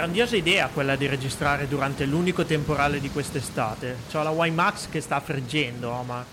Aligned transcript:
Grandiosa 0.00 0.34
idea 0.34 0.68
quella 0.68 0.96
di 0.96 1.06
registrare 1.06 1.68
durante 1.68 2.06
l'unico 2.06 2.46
temporale 2.46 3.00
di 3.00 3.10
quest'estate. 3.10 3.98
C'ho 4.10 4.22
la 4.22 4.30
WiMAX 4.30 4.88
che 4.88 5.02
sta 5.02 5.20
friggendo, 5.20 5.92
ma 6.04 6.24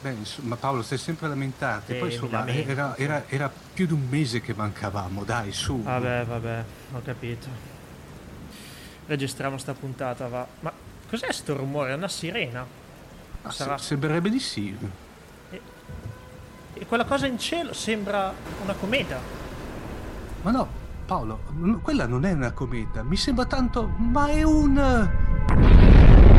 Beh, 0.00 0.12
insomma, 0.12 0.56
Paolo, 0.56 0.80
stai 0.80 0.96
sempre 0.96 1.26
a 1.26 1.28
lamentarti. 1.28 1.92
Eh, 1.92 1.96
Poi, 1.96 2.10
insomma, 2.10 2.46
era, 2.46 2.96
era- 2.96 3.24
era 3.28 3.52
più 3.74 3.84
di 3.86 3.92
un 3.92 4.06
mese 4.08 4.40
che 4.40 4.54
mancavamo, 4.54 5.24
dai, 5.24 5.52
su. 5.52 5.82
Vabbè, 5.82 6.24
vabbè, 6.24 6.64
ho 6.94 7.02
capito. 7.04 7.46
Registriamo 9.06 9.58
sta 9.58 9.74
puntata, 9.74 10.26
va. 10.28 10.46
Ma 10.60 10.72
cos'è 11.10 11.30
sto 11.32 11.54
rumore? 11.54 11.90
È 11.90 11.94
una 11.94 12.08
sirena? 12.08 12.64
Ah, 13.42 13.50
sarà- 13.50 13.76
se- 13.76 13.88
sembrerebbe 13.88 14.30
di 14.30 14.40
sì. 14.40 14.74
E 16.72 16.86
quella 16.86 17.04
cosa 17.04 17.26
in 17.26 17.38
cielo 17.38 17.74
sembra 17.74 18.32
una 18.64 18.72
cometa. 18.72 19.20
Ma 20.40 20.50
no, 20.50 20.68
Paolo, 21.04 21.40
quella 21.82 22.06
non 22.06 22.24
è 22.24 22.32
una 22.32 22.52
cometa. 22.52 23.02
Mi 23.02 23.16
sembra 23.16 23.44
tanto. 23.44 23.88
Ma 23.96 24.28
è 24.28 24.42
un. 24.42 26.31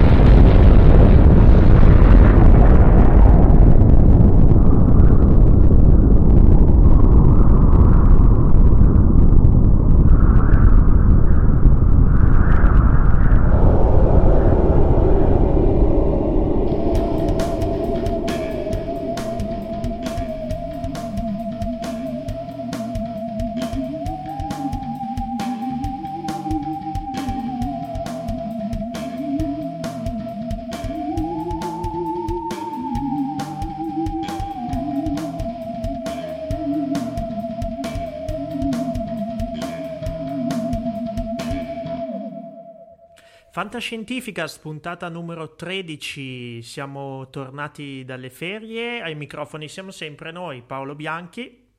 Fantascientificast, 43.74 44.60
puntata 44.60 45.10
numero 45.10 45.56
13. 45.56 46.62
Siamo 46.62 47.28
tornati 47.32 48.04
dalle 48.06 48.30
ferie. 48.30 49.02
Ai 49.02 49.16
microfoni 49.16 49.68
siamo 49.68 49.90
sempre 49.90 50.32
noi, 50.32 50.62
Paolo 50.62 50.94
Bianchi. 50.94 51.72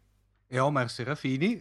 E 0.48 0.58
Omar 0.58 0.90
Serafini. 0.90 1.56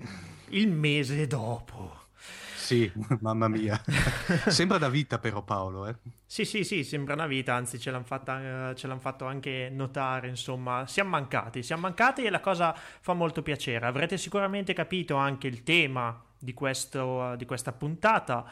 Il 0.49 0.71
mese 0.71 1.27
dopo. 1.27 2.07
Sì, 2.55 2.91
mamma 3.21 3.47
mia. 3.47 3.79
Sembra 4.49 4.79
da 4.79 4.89
vita, 4.89 5.19
però, 5.19 5.43
Paolo, 5.43 5.85
eh. 5.85 5.95
Sì, 6.25 6.45
sì, 6.45 6.63
sì, 6.63 6.83
sembra 6.83 7.13
una 7.13 7.27
vita, 7.27 7.53
anzi 7.53 7.77
ce 7.77 7.91
l'hanno 7.91 8.03
fatta, 8.03 8.71
eh, 8.71 8.75
ce 8.75 8.87
l'han 8.87 8.99
fatto 8.99 9.25
anche 9.25 9.69
notare, 9.71 10.29
insomma, 10.29 10.87
siamo 10.87 11.11
mancati, 11.11 11.61
siamo 11.61 11.83
mancati 11.83 12.23
e 12.23 12.31
la 12.31 12.39
cosa 12.39 12.73
fa 12.73 13.13
molto 13.13 13.43
piacere. 13.43 13.85
Avrete 13.85 14.17
sicuramente 14.17 14.73
capito 14.73 15.15
anche 15.15 15.45
il 15.45 15.61
tema 15.61 16.19
di, 16.39 16.55
questo, 16.55 17.35
di 17.35 17.45
questa 17.45 17.71
puntata. 17.71 18.51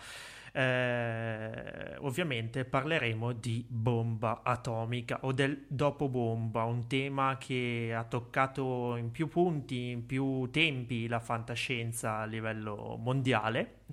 Eh, 0.53 1.95
ovviamente 1.99 2.65
parleremo 2.65 3.31
di 3.31 3.65
bomba 3.67 4.41
atomica 4.43 5.19
o 5.21 5.31
del 5.31 5.65
dopo 5.67 6.09
bomba, 6.09 6.63
un 6.63 6.87
tema 6.87 7.37
che 7.37 7.93
ha 7.95 8.03
toccato 8.03 8.97
in 8.97 9.11
più 9.11 9.27
punti, 9.29 9.91
in 9.91 10.05
più 10.05 10.49
tempi 10.51 11.07
la 11.07 11.19
fantascienza 11.19 12.17
a 12.17 12.25
livello 12.25 12.97
mondiale. 12.99 13.83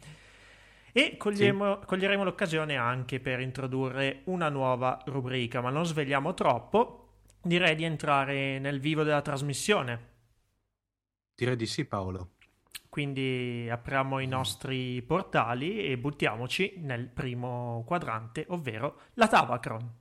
E 0.93 1.17
coglieremo, 1.17 1.79
coglieremo 1.81 2.25
l'occasione 2.25 2.77
anche 2.77 3.21
per 3.21 3.39
introdurre 3.39 4.23
una 4.25 4.49
nuova 4.49 5.01
rubrica, 5.07 5.61
ma 5.61 5.71
non 5.71 5.87
svegliamo 5.87 6.35
troppo. 6.35 7.05
Direi 7.41 7.77
di 7.77 7.85
entrare 7.85 8.59
nel 8.59 8.81
vivo 8.81 9.05
della 9.05 9.23
trasmissione. 9.23 10.17
Direi 11.37 11.55
di 11.55 11.67
sì, 11.67 11.85
Paolo. 11.85 12.31
Quindi 12.89 13.69
apriamo 13.71 14.19
i 14.19 14.27
nostri 14.27 15.03
portali 15.03 15.85
e 15.85 15.99
buttiamoci 15.99 16.75
nel 16.79 17.09
primo 17.09 17.85
quadrante, 17.87 18.47
ovvero 18.49 19.01
la 19.15 19.29
Tavacron. 19.29 19.93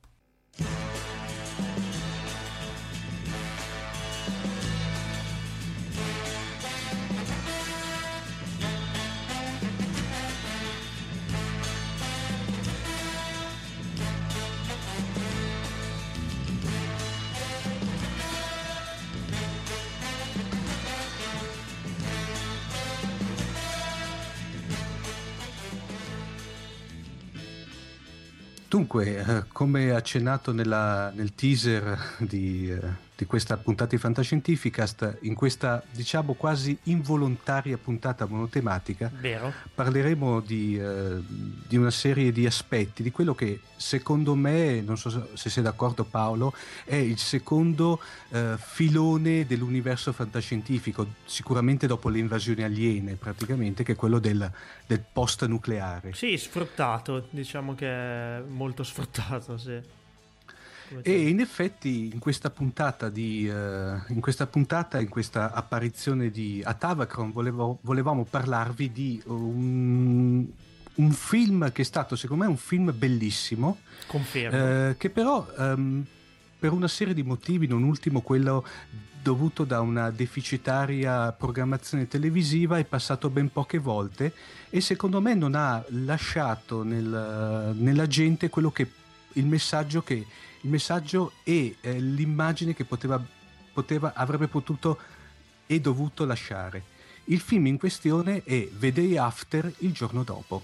Dunque, 28.78 29.18
eh, 29.18 29.44
come 29.52 29.90
accennato 29.90 30.52
nella- 30.54 31.10
nel 31.16 31.34
teaser 31.34 31.98
di, 32.20 32.70
eh, 32.72 32.80
di 33.18 33.26
questa 33.26 33.58
puntata 33.58 33.96
di 33.96 33.98
Fantascientificast, 33.98 35.18
in 35.22 35.34
questa 35.34 35.82
diciamo 35.90 36.34
quasi 36.34 36.78
involontaria 36.84 37.76
puntata 37.80 38.28
monotematica, 38.28 39.12
Vero. 39.20 39.52
parleremo 39.74 40.40
di, 40.40 40.80
eh, 40.80 41.18
di, 41.26 41.78
una 41.78 41.90
serie 41.90 42.32
di 42.32 42.46
aspetti, 42.46 43.02
di 43.02 43.10
quello 43.10 43.34
che 43.34 43.62
secondo 43.76 44.36
me, 44.36 44.82
non 44.82 44.98
so 44.98 45.30
se 45.34 45.50
sei 45.50 45.64
d'accordo 45.64 46.04
Paolo, 46.04 46.54
è 46.84 46.94
il 46.94 47.18
secondo 47.18 48.00
eh, 48.30 48.54
filone 48.60 49.48
dell'universo 49.48 50.14
fantascientifico, 50.14 51.08
sicuramente 51.26 51.88
dopo 51.88 52.10
le 52.10 52.20
invasioni 52.20 52.62
aliene 52.62 53.16
praticamente, 53.16 53.82
che 53.82 53.94
è 53.94 53.96
quello 53.96 54.20
del, 54.20 54.48
del 54.86 55.04
post-nucleare. 55.12 56.14
Sì, 56.14 56.38
sfruttato, 56.38 57.26
diciamo 57.32 57.74
che 57.74 57.88
è 57.88 58.44
molto 58.48 58.84
sfruttato, 58.84 59.58
sì. 59.58 60.06
E 61.02 61.28
in 61.28 61.40
effetti 61.40 62.10
in 62.14 62.20
questa 62.20 62.50
puntata, 62.50 63.10
di, 63.10 63.48
uh, 63.48 64.14
in, 64.14 64.20
questa, 64.20 64.48
puntata 64.48 65.00
in 65.00 65.10
questa 65.10 65.52
apparizione 65.52 66.30
di 66.30 66.62
Atavacron 66.64 67.32
volevo, 67.32 67.80
volevamo 67.82 68.24
parlarvi 68.24 68.92
di 68.92 69.22
un, 69.26 70.46
un, 70.96 71.12
film 71.12 71.72
che 71.72 71.82
è 71.82 71.86
stato 71.86 72.16
secondo 72.16 72.44
me 72.44 72.50
un 72.50 72.58
film 72.58 72.94
bellissimo. 72.96 73.80
Confermo. 74.08 74.90
Uh, 74.90 74.98
che 74.98 75.10
però 75.10 75.46
um, 75.58 76.06
per 76.58 76.72
una 76.72 76.88
serie 76.88 77.14
di 77.14 77.24
motivi, 77.24 77.68
non 77.68 77.84
ultimo 77.84 78.22
quello 78.22 78.66
dovuto 79.22 79.66
da 79.66 79.82
una 79.82 80.10
deficitaria 80.10 81.34
programmazione 81.34 82.08
televisiva, 82.08 82.78
è 82.78 82.86
passato 82.86 83.30
ben 83.30 83.52
poche 83.52 83.78
volte 83.78 84.34
e 84.70 84.80
secondo 84.80 85.20
me 85.20 85.34
non 85.34 85.54
ha 85.54 85.84
lasciato 85.90 86.84
nel, 86.84 87.76
nella 87.78 88.08
gente 88.08 88.50
quello 88.50 88.72
che 88.72 88.88
il 89.38 89.46
messaggio 89.46 90.02
che 90.04 90.26
il 90.62 90.70
messaggio 90.70 91.34
e 91.44 91.78
eh, 91.82 92.00
l'immagine 92.00 92.74
che 92.74 92.84
poteva, 92.84 93.24
poteva, 93.72 94.14
avrebbe 94.14 94.48
potuto 94.48 95.00
e 95.66 95.80
dovuto 95.80 96.26
lasciare. 96.26 96.96
Il 97.26 97.40
film 97.40 97.68
in 97.68 97.78
questione 97.78 98.44
è 98.44 98.68
The 98.72 98.92
Day 98.92 99.18
After, 99.18 99.72
il 99.80 99.92
giorno 99.92 100.24
dopo. 100.24 100.64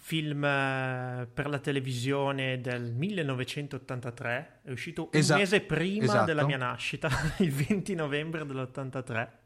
Film 0.00 0.44
eh, 0.44 1.28
per 1.32 1.48
la 1.48 1.58
televisione 1.58 2.60
del 2.60 2.92
1983, 2.92 4.60
è 4.64 4.70
uscito 4.70 5.02
un 5.04 5.08
Esa- 5.12 5.36
mese 5.36 5.60
prima 5.60 6.04
esatto. 6.04 6.24
della 6.24 6.44
mia 6.44 6.56
nascita, 6.58 7.08
il 7.38 7.52
20 7.52 7.94
novembre 7.94 8.46
dell'83 8.46 9.40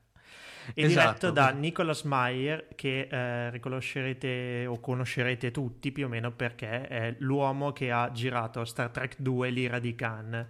è 0.75 0.85
Esatto. 0.85 1.31
diretto 1.31 1.31
da 1.31 1.51
Nicholas 1.51 2.03
Meyer 2.03 2.69
che 2.75 3.09
eh, 3.11 3.51
riconoscerete 3.51 4.67
o 4.67 4.81
conoscerete 4.81 5.51
tutti 5.51 5.93
più 5.93 6.07
o 6.07 6.09
meno 6.09 6.33
perché 6.33 6.87
è 6.89 7.17
l'uomo 7.21 7.73
che 7.73 7.91
ha 7.91 8.11
girato 8.13 8.65
Star 8.65 8.91
Trek 8.91 9.17
2 9.21 9.51
l'ira 9.51 9.79
di 9.79 9.95
Khan 9.95 10.49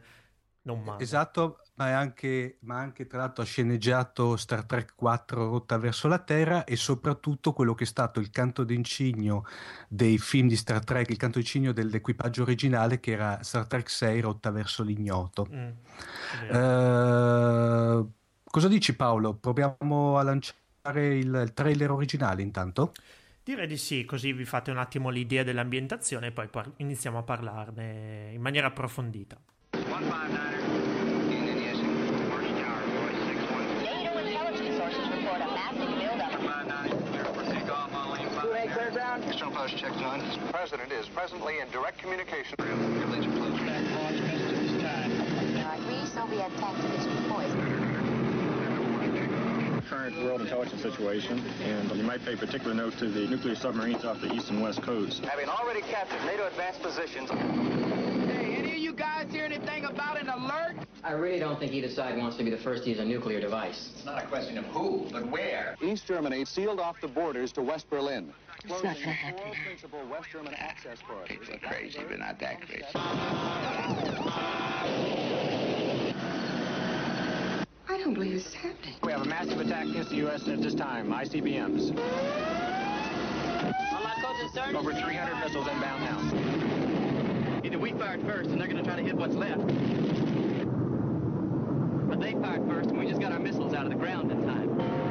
non 0.62 0.82
male 0.82 1.02
Esatto, 1.02 1.60
ma, 1.74 1.88
è 1.88 1.92
anche, 1.92 2.56
ma 2.62 2.78
anche 2.78 3.06
tra 3.06 3.18
l'altro 3.18 3.42
ha 3.42 3.46
sceneggiato 3.46 4.36
Star 4.36 4.64
Trek 4.64 4.94
4 4.96 5.44
Rotta 5.50 5.76
verso 5.76 6.08
la 6.08 6.19
Terra 6.19 6.64
e 6.64 6.74
soprattutto 6.76 7.52
quello 7.52 7.74
che 7.74 7.84
è 7.84 7.86
stato 7.86 8.19
il 8.19 8.30
canto 8.30 8.64
d'incigno 8.64 9.44
dei 9.88 10.16
film 10.19 10.48
di 10.48 10.56
Star 10.56 10.82
Trek, 10.82 11.10
il 11.10 11.19
canto 11.19 11.38
d'incigno 11.38 11.72
dell'equipaggio 11.72 12.42
originale 12.42 12.98
che 12.98 13.10
era 13.12 13.42
Star 13.42 13.66
Trek 13.66 13.90
6 13.90 14.20
Rotta 14.20 14.50
verso 14.50 14.82
l'ignoto. 14.82 15.46
Mm. 15.52 15.69
Eh, 16.50 18.06
cosa 18.56 18.69
dici 18.69 18.97
Paolo? 18.97 19.35
Proviamo 19.35 20.17
a 20.17 20.23
lanciare 20.23 21.19
il, 21.19 21.43
il 21.44 21.53
trailer 21.53 21.91
originale 21.91 22.41
intanto? 22.41 22.94
direi 23.43 23.67
di 23.67 23.76
sì 23.76 24.06
così 24.06 24.32
vi 24.32 24.47
fate 24.47 24.70
un 24.70 24.79
attimo 24.79 25.11
l'idea 25.11 25.44
dell'ambientazione 25.44 26.29
e 26.29 26.31
poi 26.32 26.49
par- 26.49 26.73
iniziamo 26.79 27.19
a 27.19 27.23
parlarne 27.23 28.31
in 28.32 28.41
maniera 28.41 28.69
approfondita 28.69 29.37
159er, 29.73 30.64
in 31.29 31.44
ignition. 31.44 31.94
First 32.32 32.55
tower, 32.56 32.82
voice 32.97 33.20
612. 33.29 34.03
NATO 34.03 34.19
intelligence 34.19 34.76
sources 34.79 35.06
report 35.11 35.41
a 35.43 35.49
massive 35.53 35.93
buildup. 35.94 36.32
159, 36.41 36.88
clear 37.12 37.25
for 37.37 37.44
takeoff 37.44 37.93
on 37.93 38.11
lane 38.11 38.31
5. 38.31 38.73
clear 38.73 38.91
ground. 38.91 39.23
External 39.25 39.53
post 39.53 39.76
check 39.76 39.93
done. 39.99 40.20
The 40.20 40.50
president 40.50 40.91
is 40.93 41.06
presently 41.08 41.61
in 41.61 41.69
direct 41.70 41.99
communication. 41.99 42.56
Privilege 42.56 43.26
approved. 43.26 43.69
There 43.69 45.67
are 45.67 45.79
three 45.85 46.06
Soviet. 46.06 47.15
Current 49.96 50.22
world 50.25 50.43
intelligence 50.43 50.82
situation, 50.82 51.38
and 51.62 51.90
you 51.93 52.02
might 52.02 52.22
pay 52.22 52.37
particular 52.37 52.75
note 52.75 52.98
to 52.98 53.08
the 53.08 53.26
nuclear 53.28 53.54
submarines 53.54 54.04
off 54.04 54.20
the 54.20 54.31
east 54.31 54.50
and 54.50 54.60
west 54.60 54.82
coasts. 54.82 55.20
Having 55.20 55.48
already 55.48 55.81
captured 55.81 56.22
NATO 56.26 56.46
advanced 56.46 56.82
positions, 56.82 57.31
Hey, 57.31 58.56
any 58.56 58.72
of 58.72 58.76
you 58.76 58.93
guys 58.93 59.32
hear 59.32 59.46
anything 59.46 59.87
about 59.87 60.20
an 60.20 60.28
alert? 60.28 60.76
I 61.02 61.12
really 61.12 61.38
don't 61.38 61.58
think 61.58 61.72
either 61.72 61.88
side 61.88 62.19
wants 62.19 62.37
to 62.37 62.44
be 62.44 62.50
the 62.50 62.58
first 62.58 62.84
to 62.84 62.90
use 62.90 62.98
a 62.98 63.04
nuclear 63.06 63.40
device. 63.40 63.90
It's 63.94 64.04
not 64.04 64.22
a 64.22 64.26
question 64.26 64.58
of 64.58 64.66
who, 64.66 65.06
but 65.10 65.26
where. 65.28 65.76
East 65.81 66.06
Germany 66.06 66.44
sealed 66.44 66.78
off 66.78 67.00
the 67.00 67.08
borders 67.08 67.50
to 67.52 67.62
West 67.62 67.88
Berlin. 67.88 68.34
It's 68.64 68.70
not 68.70 68.82
gonna 68.82 69.12
happen. 69.12 69.54
Principal 69.64 70.00
West 70.10 70.28
German 70.31 70.52
access 70.54 70.98
corridors. 71.08 71.38
People 71.38 71.54
are 71.54 71.72
crazy, 71.72 72.00
but 72.06 72.19
not 72.19 72.38
that 72.40 72.60
crazy. 72.60 72.84
I 77.96 78.00
don't 78.00 78.12
believe 78.12 78.34
this 78.34 78.48
is 78.48 78.52
happening. 78.52 78.94
We 79.02 79.12
have 79.12 79.22
a 79.22 79.25
massive 79.25 79.58
attack 79.58 79.87
against 79.87 80.10
the 80.10 80.16
U.S. 80.16 80.46
at 80.48 80.60
this 80.60 80.75
time, 80.75 81.08
ICBMs. 81.08 81.96
Over 84.75 84.93
300 84.93 85.34
missiles 85.37 85.66
inbound 85.66 86.04
now. 86.04 87.62
Either 87.64 87.78
we 87.78 87.93
fired 87.93 88.20
first 88.26 88.50
and 88.50 88.60
they're 88.60 88.69
gonna 88.69 88.82
try 88.82 88.96
to 88.96 89.02
hit 89.02 89.14
what's 89.14 89.34
left. 89.34 89.66
But 92.06 92.20
they 92.20 92.32
fired 92.32 92.69
first 92.69 92.90
and 92.90 92.98
we 92.98 93.06
just 93.06 93.22
got 93.22 93.32
our 93.32 93.40
missiles 93.40 93.72
out 93.72 93.87
of 93.87 93.90
the 93.93 93.98
ground 93.98 94.31
in 94.31 94.44
time. 94.44 95.06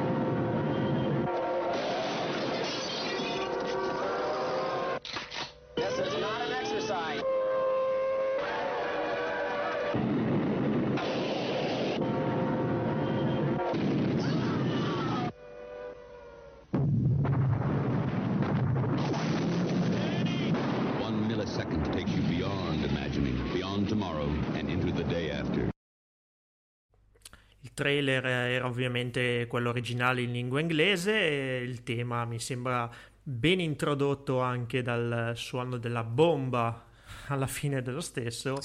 Trailer 27.76 28.24
era 28.24 28.66
ovviamente 28.66 29.46
quello 29.46 29.68
originale 29.68 30.22
in 30.22 30.32
lingua 30.32 30.60
inglese 30.60 31.12
e 31.12 31.62
il 31.62 31.82
tema 31.82 32.24
mi 32.24 32.40
sembra 32.40 32.90
ben 33.22 33.60
introdotto 33.60 34.40
anche 34.40 34.80
dal 34.80 35.32
suono 35.36 35.76
della 35.76 36.02
bomba 36.02 36.86
alla 37.28 37.46
fine 37.46 37.82
dello 37.82 38.00
stesso 38.00 38.56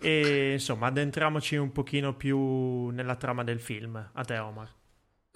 e 0.00 0.52
insomma 0.52 0.86
addentriamoci 0.86 1.56
un 1.56 1.72
pochino 1.72 2.14
più 2.14 2.90
nella 2.90 3.16
trama 3.16 3.42
del 3.42 3.60
film. 3.60 4.10
A 4.12 4.24
te 4.24 4.38
Omar. 4.38 4.83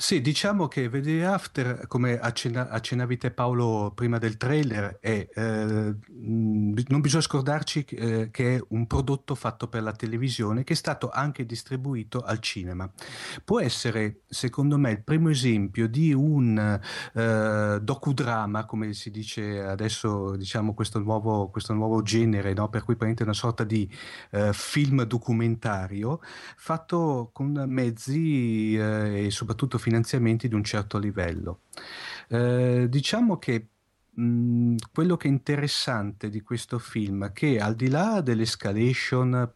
Sì, 0.00 0.20
diciamo 0.20 0.68
che 0.68 0.88
The 0.88 1.24
After, 1.24 1.88
come 1.88 2.20
accenna- 2.20 2.68
accennavi 2.68 3.16
te 3.16 3.32
Paolo 3.32 3.90
prima 3.92 4.18
del 4.18 4.36
trailer, 4.36 4.98
è, 5.00 5.28
eh, 5.34 5.94
non 6.06 7.00
bisogna 7.00 7.20
scordarci 7.20 7.84
eh, 7.84 8.28
che 8.30 8.56
è 8.56 8.60
un 8.68 8.86
prodotto 8.86 9.34
fatto 9.34 9.66
per 9.66 9.82
la 9.82 9.90
televisione 9.90 10.62
che 10.62 10.74
è 10.74 10.76
stato 10.76 11.10
anche 11.10 11.44
distribuito 11.44 12.20
al 12.20 12.38
cinema. 12.38 12.88
Può 13.44 13.60
essere, 13.60 14.20
secondo 14.28 14.78
me, 14.78 14.92
il 14.92 15.02
primo 15.02 15.30
esempio 15.30 15.88
di 15.88 16.12
un 16.12 16.80
eh, 17.14 17.78
docudrama, 17.82 18.66
come 18.66 18.92
si 18.92 19.10
dice 19.10 19.64
adesso, 19.64 20.36
diciamo 20.36 20.74
questo 20.74 21.00
nuovo, 21.00 21.48
questo 21.50 21.72
nuovo 21.74 22.02
genere, 22.02 22.52
no? 22.52 22.68
per 22.68 22.84
cui 22.84 22.94
praticamente 22.94 23.24
una 23.24 23.32
sorta 23.32 23.64
di 23.64 23.90
eh, 24.30 24.52
film 24.52 25.02
documentario 25.02 26.20
fatto 26.56 27.30
con 27.32 27.64
mezzi 27.66 28.76
eh, 28.76 29.26
e 29.26 29.30
soprattutto 29.32 29.76
finanziamenti 29.88 30.48
di 30.48 30.54
un 30.54 30.64
certo 30.64 30.98
livello. 30.98 31.62
Eh, 32.28 32.86
diciamo 32.88 33.38
che 33.38 33.68
quello 34.92 35.16
che 35.16 35.28
è 35.28 35.30
interessante 35.30 36.28
di 36.28 36.40
questo 36.40 36.78
film 36.80 37.26
è 37.26 37.32
che 37.32 37.60
al 37.60 37.76
di 37.76 37.88
là 37.88 38.20
dell'escalation 38.20 39.52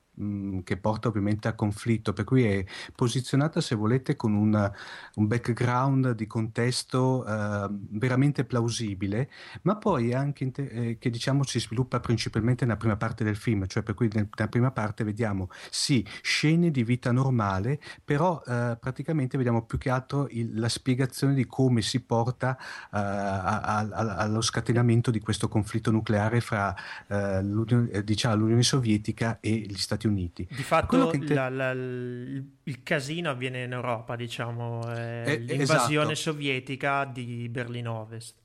che 0.63 0.77
porta 0.77 1.09
ovviamente 1.09 1.49
a 1.49 1.55
conflitto, 1.55 2.13
per 2.13 2.25
cui 2.25 2.45
è 2.45 2.65
posizionata, 2.95 3.61
se 3.61 3.75
volete, 3.75 4.15
con 4.17 4.35
un, 4.35 4.71
un 5.15 5.27
background 5.27 6.13
di 6.13 6.27
contesto 6.27 7.25
eh, 7.27 7.69
veramente 7.71 8.45
plausibile, 8.45 9.31
ma 9.63 9.77
poi 9.77 10.13
anche 10.13 10.45
inte- 10.45 10.71
eh, 10.71 10.99
che 10.99 11.11
diciamo 11.11 11.45
si 11.45 11.59
sviluppa 11.61 12.01
principalmente 12.01 12.65
nella 12.65 12.77
prima 12.77 12.97
parte 12.97 13.25
del 13.25 13.37
film, 13.37 13.67
cioè 13.67 13.83
per 13.83 13.95
cui 13.95 14.09
nel- 14.13 14.29
nella 14.37 14.49
prima 14.51 14.71
parte 14.71 15.05
vediamo 15.05 15.49
sì 15.71 16.05
scene 16.23 16.71
di 16.71 16.85
vita 16.85 17.11
normale, 17.13 17.81
però 18.05 18.43
eh, 18.47 18.77
praticamente 18.79 19.37
vediamo 19.37 19.65
più 19.65 19.79
che 19.79 19.91
altro 19.91 20.29
il- 20.31 20.59
la 20.59 20.69
spiegazione 20.69 21.35
di 21.35 21.47
come 21.47 21.81
si 21.83 22.01
porta 22.01 22.57
eh, 22.59 22.99
a- 22.99 23.61
a- 23.61 23.79
a- 23.91 24.17
allo 24.17 24.41
scatenamento 24.41 25.11
di 25.11 25.21
questo 25.21 25.49
conflitto 25.49 25.91
nucleare 25.91 26.41
fra 26.41 26.75
eh, 27.09 27.43
l'Unione, 27.43 27.91
eh, 27.91 28.05
diciamo, 28.05 28.37
l'Unione 28.37 28.63
Sovietica 28.63 29.39
e 29.41 29.51
gli 29.53 29.77
Stati 29.77 30.02
Stati 30.03 30.07
Uniti. 30.07 30.49
Di 30.51 30.63
fatto 30.63 31.13
inter... 31.13 31.37
la, 31.37 31.49
la, 31.49 31.71
il, 31.71 32.83
casino 32.83 33.31
avviene 33.31 33.65
in 33.65 33.73
Europa, 33.73 34.17
diciamo, 34.17 34.93
eh, 34.95 35.39
l'invasione 35.39 36.13
esatto. 36.13 36.31
sovietica 36.31 37.05
di 37.05 37.49
Berlino 37.49 38.01
Ovest. 38.01 38.37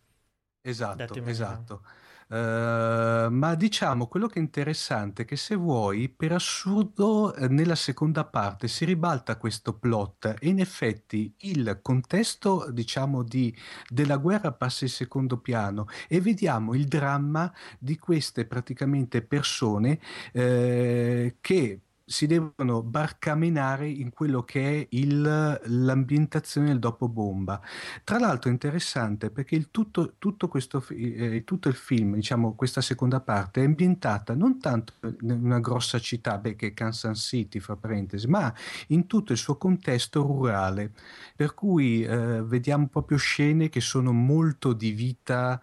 Esatto, 0.62 1.24
esatto. 1.26 1.82
Uh, 2.30 3.32
ma 3.32 3.56
diciamo 3.56 4.08
quello 4.08 4.28
che 4.28 4.40
è 4.40 4.42
interessante 4.42 5.22
è 5.22 5.26
che 5.26 5.38
se 5.38 5.56
vuoi, 5.56 6.10
per 6.10 6.34
assurdo, 6.34 7.34
eh, 7.34 7.48
nella 7.48 7.76
seconda 7.76 8.26
parte 8.26 8.68
si 8.68 8.84
ribalta 8.84 9.38
questo 9.38 9.78
plot. 9.78 10.36
E 10.40 10.50
in 10.50 10.60
effetti 10.60 11.34
il 11.40 11.80
contesto, 11.82 12.70
diciamo, 12.72 13.24
di, 13.24 13.56
della 13.88 14.18
guerra 14.18 14.52
passa 14.52 14.84
in 14.84 14.92
secondo 14.92 15.38
piano 15.40 15.86
e 16.10 16.20
vediamo 16.20 16.74
il 16.74 16.86
dramma 16.88 17.52
di 17.80 17.98
queste 17.98 18.46
praticamente 18.46 19.22
persone 19.22 20.00
eh, 20.34 21.38
che 21.40 21.82
si 22.10 22.26
devono 22.26 22.84
barcamenare 22.84 23.90
in 23.90 24.12
quello 24.12 24.42
che 24.44 24.80
è 24.80 24.88
il, 24.92 25.60
l'ambientazione 25.66 26.68
del 26.68 26.80
dopo 26.80 27.10
bomba. 27.10 27.62
Tra 28.06 28.18
l'altro 28.18 28.50
è 28.50 28.54
interessante 28.54 29.30
perché 29.30 29.56
il 29.56 29.72
tutto, 29.72 30.14
tutto, 30.18 30.48
questo, 30.48 30.82
eh, 30.92 31.44
tutto 31.44 31.68
il 31.68 31.76
film, 31.76 32.16
diciamo 32.16 32.56
questa 32.56 32.80
seconda 32.80 33.20
parte, 33.20 33.62
è 33.62 33.66
ambientata 33.66 34.34
non 34.36 34.58
tanto 34.58 34.94
in 35.20 35.32
una 35.32 35.60
grossa 35.60 36.00
città, 36.00 36.38
beh, 36.38 36.56
che 36.56 36.68
è 36.68 36.74
Kansas 36.74 37.20
City, 37.20 37.60
fra 37.60 37.76
parentesi, 37.76 38.26
ma 38.28 38.54
in 38.88 39.06
tutto 39.06 39.34
il 39.34 39.38
suo 39.38 39.58
contesto 39.58 40.22
rurale, 40.22 40.94
per 41.36 41.54
cui 41.54 42.04
eh, 42.04 42.42
vediamo 42.42 42.88
proprio 42.88 43.18
scene 43.18 43.68
che 43.68 43.82
sono 43.82 44.14
molto 44.14 44.72
di 44.72 44.92
vita 44.92 45.62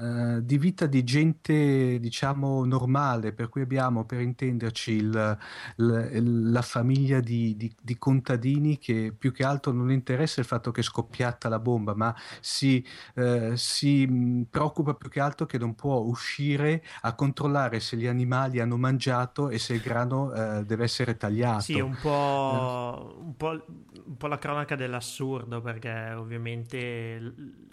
eh, 0.00 0.44
di 0.44 0.58
vita 0.58 0.86
di 0.86 1.02
gente, 1.02 1.98
diciamo, 1.98 2.64
normale, 2.64 3.32
per 3.32 3.48
cui 3.48 3.62
abbiamo, 3.62 4.04
per 4.04 4.20
intenderci, 4.20 4.92
il, 4.92 5.38
il, 5.76 6.52
la 6.52 6.62
famiglia 6.62 7.18
di, 7.18 7.56
di, 7.56 7.74
di, 7.82 7.98
contadini 7.98 8.78
che 8.78 9.12
più 9.16 9.32
che 9.32 9.42
altro 9.44 9.72
non 9.72 9.90
interessa 9.90 10.38
il 10.38 10.46
fatto 10.46 10.70
che 10.70 10.82
è 10.82 10.84
scoppiata 10.84 11.48
la 11.48 11.58
bomba, 11.58 11.96
ma 11.96 12.14
si, 12.38 12.84
uh, 13.16 13.56
si 13.56 14.46
preoccupa 14.48 14.94
più 14.94 15.08
che 15.08 15.18
altro 15.18 15.46
che 15.46 15.58
non 15.58 15.74
può 15.74 15.96
uscire 15.96 16.84
a 17.00 17.14
controllare 17.14 17.80
se 17.80 17.96
gli 17.96 18.06
animali 18.06 18.60
hanno 18.60 18.76
mangiato 18.76 19.48
e 19.48 19.58
se 19.58 19.74
il 19.74 19.80
grano 19.80 20.26
uh, 20.26 20.64
deve 20.64 20.84
essere 20.84 21.16
tagliato. 21.16 21.62
Sì, 21.62 21.80
un 21.80 21.96
po', 22.00 23.16
un 23.20 23.36
po', 23.36 23.64
un 24.06 24.16
po' 24.16 24.26
la 24.28 24.38
cronaca 24.38 24.76
dell'assurdo, 24.76 25.60
perché 25.60 26.12
ovviamente 26.12 27.66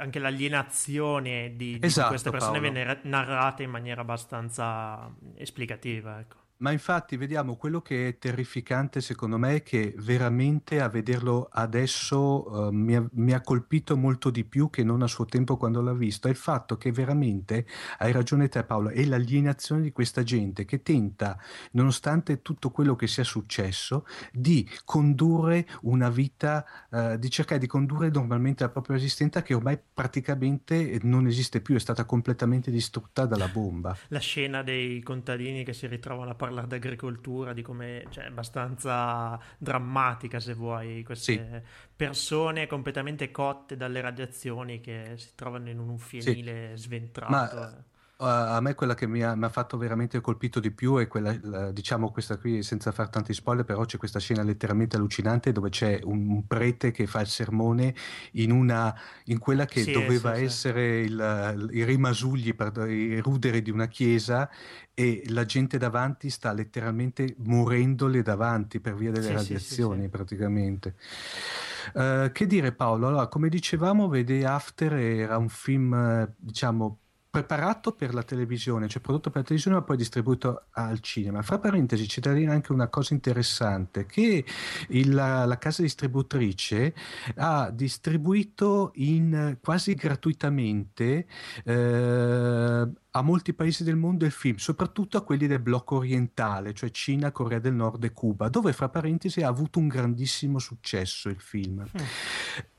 anche 0.00 0.18
l'alienazione 0.18 1.54
di, 1.56 1.78
di 1.78 1.86
esatto, 1.86 2.08
queste 2.08 2.30
persone 2.30 2.58
Paolo. 2.58 2.72
viene 2.72 3.00
narrata 3.02 3.62
in 3.62 3.70
maniera 3.70 4.00
abbastanza 4.00 5.12
esplicativa. 5.36 6.18
Ecco. 6.18 6.36
Ma 6.60 6.72
infatti 6.72 7.16
vediamo 7.16 7.56
quello 7.56 7.80
che 7.80 8.08
è 8.08 8.18
terrificante 8.18 9.00
secondo 9.00 9.38
me 9.38 9.56
è 9.56 9.62
che 9.62 9.94
veramente 9.96 10.78
a 10.82 10.88
vederlo 10.88 11.48
adesso 11.50 12.50
uh, 12.50 12.70
mi, 12.70 12.96
ha, 12.96 13.06
mi, 13.12 13.32
ha, 13.32 13.40
colpito 13.40 13.96
molto 13.96 14.28
di 14.28 14.44
più 14.44 14.68
che 14.68 14.84
non 14.84 15.00
a 15.00 15.06
suo 15.06 15.24
tempo 15.24 15.56
quando 15.56 15.80
l'ho 15.80 15.94
visto, 15.94 16.28
è 16.28 16.30
il 16.30 16.36
fatto 16.36 16.76
che 16.76 16.92
veramente, 16.92 17.66
hai 17.98 18.12
ragione 18.12 18.48
te 18.48 18.62
Paolo, 18.64 18.90
è 18.90 19.02
l'alienazione 19.06 19.80
di 19.80 19.90
questa 19.90 20.22
gente 20.22 20.66
che 20.66 20.82
tenta, 20.82 21.38
nonostante 21.72 22.42
tutto 22.42 22.70
quello 22.70 22.94
che 22.94 23.06
sia 23.06 23.24
successo, 23.24 24.06
di 24.30 24.68
condurre 24.84 25.66
una 25.82 26.10
vita, 26.10 26.66
uh, 26.90 27.16
di 27.16 27.30
cercare 27.30 27.58
di 27.58 27.66
condurre 27.66 28.10
normalmente 28.10 28.64
la 28.64 28.70
propria 28.70 28.96
esistenza 28.96 29.40
che 29.40 29.54
ormai 29.54 29.78
praticamente 29.94 30.98
non 31.04 31.26
esiste 31.26 31.62
più, 31.62 31.74
è 31.74 31.80
stata 31.80 32.04
completamente 32.04 32.70
distrutta 32.70 33.24
dalla 33.24 33.48
bomba. 33.48 33.96
La 34.08 34.18
scena 34.18 34.62
dei 34.62 35.00
contadini 35.00 35.64
che 35.64 35.72
si 35.72 35.86
ritrovano 35.86 36.32
a 36.32 36.34
parlare 36.34 36.48
parlare 36.50 36.66
d'agricoltura, 36.66 37.52
di 37.52 37.62
come 37.62 38.04
cioè, 38.10 38.24
è 38.24 38.26
abbastanza 38.26 39.38
drammatica 39.56 40.40
se 40.40 40.54
vuoi, 40.54 41.02
queste 41.04 41.62
sì. 41.64 41.70
persone 41.94 42.66
completamente 42.66 43.30
cotte 43.30 43.76
dalle 43.76 44.00
radiazioni 44.00 44.80
che 44.80 45.14
si 45.16 45.30
trovano 45.34 45.70
in 45.70 45.78
un 45.78 45.96
fienile 45.98 46.76
sì. 46.76 46.82
sventrato. 46.82 47.32
Ma 47.32 47.84
a 48.22 48.60
me 48.60 48.74
quella 48.74 48.94
che 48.94 49.06
mi 49.06 49.22
ha, 49.22 49.34
mi 49.34 49.44
ha, 49.44 49.48
fatto 49.48 49.78
veramente 49.78 50.20
colpito 50.20 50.60
di 50.60 50.70
più 50.70 50.96
è 50.96 51.06
quella, 51.06 51.34
la, 51.42 51.70
diciamo 51.70 52.10
questa 52.10 52.36
qui, 52.36 52.62
senza 52.62 52.92
far 52.92 53.08
tanti 53.08 53.32
spoiler, 53.32 53.64
però 53.64 53.84
c'è 53.84 53.96
questa 53.96 54.18
scena 54.18 54.42
letteralmente 54.42 54.96
allucinante 54.96 55.52
dove 55.52 55.70
c'è 55.70 56.00
un, 56.04 56.46
prete 56.46 56.90
che 56.90 57.06
fa 57.06 57.20
il 57.20 57.28
sermone 57.28 57.94
in, 58.32 58.50
una, 58.50 58.94
in 59.24 59.38
quella 59.38 59.64
che 59.64 59.82
sì, 59.82 59.92
doveva 59.92 60.34
sì, 60.34 60.44
essere 60.44 61.02
sì. 61.02 61.10
Il, 61.10 61.68
i 61.72 61.84
rimasugli, 61.84 62.54
i 62.88 63.18
ruderi 63.20 63.62
di 63.62 63.70
una 63.70 63.86
chiesa 63.86 64.50
e 64.92 65.22
la 65.28 65.46
gente 65.46 65.78
davanti 65.78 66.28
sta 66.28 66.52
letteralmente 66.52 67.34
morendole 67.38 68.20
davanti 68.20 68.80
per 68.80 68.94
via 68.96 69.10
delle 69.10 69.32
radiazioni 69.32 70.08
praticamente. 70.10 70.94
Uh, 71.94 72.30
che 72.32 72.46
dire 72.46 72.72
Paolo? 72.72 73.06
Allora, 73.06 73.26
come 73.28 73.48
dicevamo, 73.48 74.08
Vede 74.08 74.44
After 74.44 74.92
era 74.92 75.38
un 75.38 75.48
film, 75.48 76.30
diciamo, 76.36 76.98
preparato 77.30 77.92
per 77.92 78.12
la 78.12 78.24
televisione, 78.24 78.88
cioè 78.88 79.00
prodotto 79.00 79.30
per 79.30 79.42
la 79.42 79.46
televisione 79.46 79.76
ma 79.76 79.84
poi 79.84 79.96
distribuito 79.96 80.64
al 80.72 80.98
cinema. 81.00 81.42
Fra 81.42 81.58
parentesi 81.58 82.06
c'è 82.06 82.20
da 82.20 82.32
dire 82.32 82.50
anche 82.50 82.72
una 82.72 82.88
cosa 82.88 83.14
interessante, 83.14 84.04
che 84.04 84.44
il, 84.88 85.14
la, 85.14 85.44
la, 85.44 85.56
casa 85.58 85.82
distributrice 85.82 86.92
ha 87.36 87.70
distribuito 87.70 88.90
in, 88.96 89.58
quasi 89.62 89.94
gratuitamente 89.94 91.26
eh, 91.64 92.88
a 93.12 93.22
molti 93.22 93.54
paesi 93.54 93.82
del 93.82 93.96
mondo 93.96 94.24
il 94.24 94.30
film, 94.30 94.56
soprattutto 94.56 95.16
a 95.16 95.22
quelli 95.22 95.48
del 95.48 95.58
blocco 95.58 95.96
orientale, 95.96 96.72
cioè 96.74 96.90
Cina, 96.90 97.32
Corea 97.32 97.58
del 97.58 97.74
Nord 97.74 98.04
e 98.04 98.12
Cuba, 98.12 98.48
dove 98.48 98.72
fra 98.72 98.88
parentesi 98.88 99.42
ha 99.42 99.48
avuto 99.48 99.80
un 99.80 99.88
grandissimo 99.88 100.60
successo 100.60 101.28
il 101.28 101.40
film. 101.40 101.80
Mm. 101.80 102.04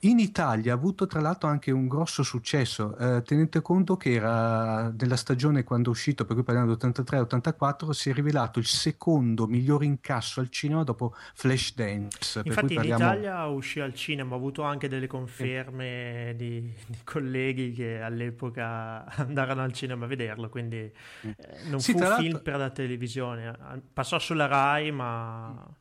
In 0.04 0.20
Italia 0.20 0.72
ha 0.72 0.76
avuto 0.76 1.06
tra 1.06 1.20
l'altro 1.20 1.50
anche 1.50 1.72
un 1.72 1.88
grosso 1.88 2.24
successo, 2.24 2.98
eh, 2.98 3.22
tenete 3.24 3.62
conto 3.62 3.98
che 3.98 4.14
era 4.14 4.90
nella 4.98 5.18
stagione 5.18 5.64
quando 5.64 5.90
è 5.90 5.92
uscito, 5.92 6.24
per 6.24 6.36
cui 6.36 6.46
parliamo 6.46 6.74
di 6.74 6.88
83-84, 6.88 7.90
si 7.90 8.10
è 8.10 8.14
rivelato 8.14 8.60
il 8.60 8.66
secondo 8.66 9.48
miglior 9.48 9.84
incasso 9.84 10.40
al 10.40 10.50
cinema 10.50 10.84
dopo 10.84 11.14
Flashdance. 11.34 12.42
Infatti 12.46 12.74
parliamo... 12.76 13.04
in 13.04 13.10
Italia 13.10 13.46
uscì 13.48 13.82
al 13.82 13.94
cinema, 13.94 14.34
ho 14.34 14.38
avuto 14.38 14.64
anche 14.64 14.88
delle 14.88 15.08
conferme 15.08 16.30
eh. 16.30 16.36
di, 16.38 16.62
di 16.62 16.98
colleghi 17.04 17.74
che 17.74 18.00
all'epoca 18.02 19.04
andarono 19.18 19.62
al 19.62 19.74
cinema 19.74 20.06
a 20.06 20.08
vedere 20.08 20.21
vederlo, 20.22 20.50
quindi 20.50 20.92
mm. 21.26 21.30
eh, 21.36 21.70
non 21.70 21.80
sì, 21.80 21.94
fu 21.94 22.00
un 22.00 22.16
film 22.18 22.42
per 22.42 22.58
la 22.58 22.70
televisione, 22.70 23.58
passò 23.94 24.20
sulla 24.20 24.46
Rai, 24.46 24.92
ma... 24.92 25.76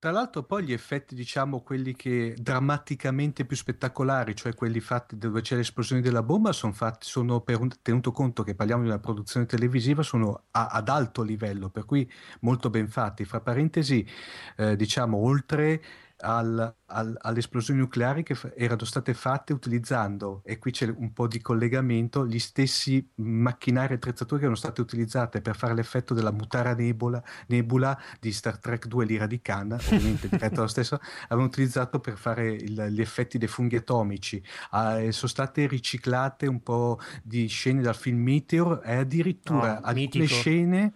Tra 0.00 0.12
l'altro 0.12 0.44
poi 0.44 0.62
gli 0.62 0.72
effetti, 0.72 1.16
diciamo, 1.16 1.60
quelli 1.60 1.96
che 1.96 2.36
drammaticamente 2.38 3.44
più 3.44 3.56
spettacolari, 3.56 4.36
cioè 4.36 4.54
quelli 4.54 4.78
fatti 4.78 5.18
dove 5.18 5.40
c'è 5.40 5.56
l'esplosione 5.56 6.00
della 6.00 6.22
bomba, 6.22 6.52
sono 6.52 6.72
fatti, 6.72 7.04
sono 7.04 7.40
per 7.40 7.60
un, 7.60 7.68
tenuto 7.82 8.12
conto 8.12 8.44
che 8.44 8.54
parliamo 8.54 8.82
di 8.82 8.88
una 8.88 9.00
produzione 9.00 9.46
televisiva, 9.46 10.04
sono 10.04 10.44
a, 10.52 10.68
ad 10.68 10.88
alto 10.88 11.22
livello, 11.22 11.68
per 11.68 11.84
cui 11.84 12.08
molto 12.42 12.70
ben 12.70 12.86
fatti. 12.86 13.24
Fra 13.24 13.40
parentesi, 13.40 14.08
eh, 14.56 14.76
diciamo, 14.76 15.16
oltre 15.16 15.82
al, 16.20 16.74
al, 16.86 17.16
alle 17.20 17.38
esplosioni 17.38 17.80
nucleari 17.80 18.22
che 18.22 18.34
f- 18.34 18.52
erano 18.56 18.84
state 18.84 19.14
fatte 19.14 19.52
utilizzando, 19.52 20.42
e 20.44 20.58
qui 20.58 20.70
c'è 20.70 20.92
un 20.94 21.12
po' 21.12 21.26
di 21.26 21.40
collegamento, 21.40 22.26
gli 22.26 22.38
stessi 22.38 23.06
macchinari 23.16 23.92
e 23.92 23.96
attrezzature 23.96 24.36
che 24.36 24.46
erano 24.46 24.58
state 24.58 24.80
utilizzate 24.80 25.40
per 25.40 25.56
fare 25.56 25.74
l'effetto 25.74 26.14
della 26.14 26.32
mutara 26.32 26.74
nebula, 26.74 27.22
nebula 27.48 27.98
di 28.20 28.32
Star 28.32 28.58
Trek 28.58 28.86
2 28.86 29.04
l'ira 29.04 29.26
di 29.26 29.40
Khan, 29.40 29.72
ovviamente 29.78 30.28
diretto 30.28 30.62
lo 30.62 30.66
stesso, 30.66 31.00
avevano 31.24 31.48
utilizzato 31.48 32.00
per 32.00 32.16
fare 32.16 32.50
il, 32.50 32.88
gli 32.90 33.00
effetti 33.00 33.38
dei 33.38 33.48
funghi 33.48 33.76
atomici. 33.76 34.42
Eh, 34.72 35.12
sono 35.12 35.28
state 35.30 35.66
riciclate 35.66 36.46
un 36.46 36.62
po' 36.62 36.98
di 37.22 37.46
scene 37.46 37.82
dal 37.82 37.96
film 37.96 38.22
Meteor 38.22 38.80
e 38.84 38.96
addirittura 38.96 39.78
oh, 39.78 39.82
alcune 39.82 39.94
mitico. 39.94 40.26
scene 40.26 40.92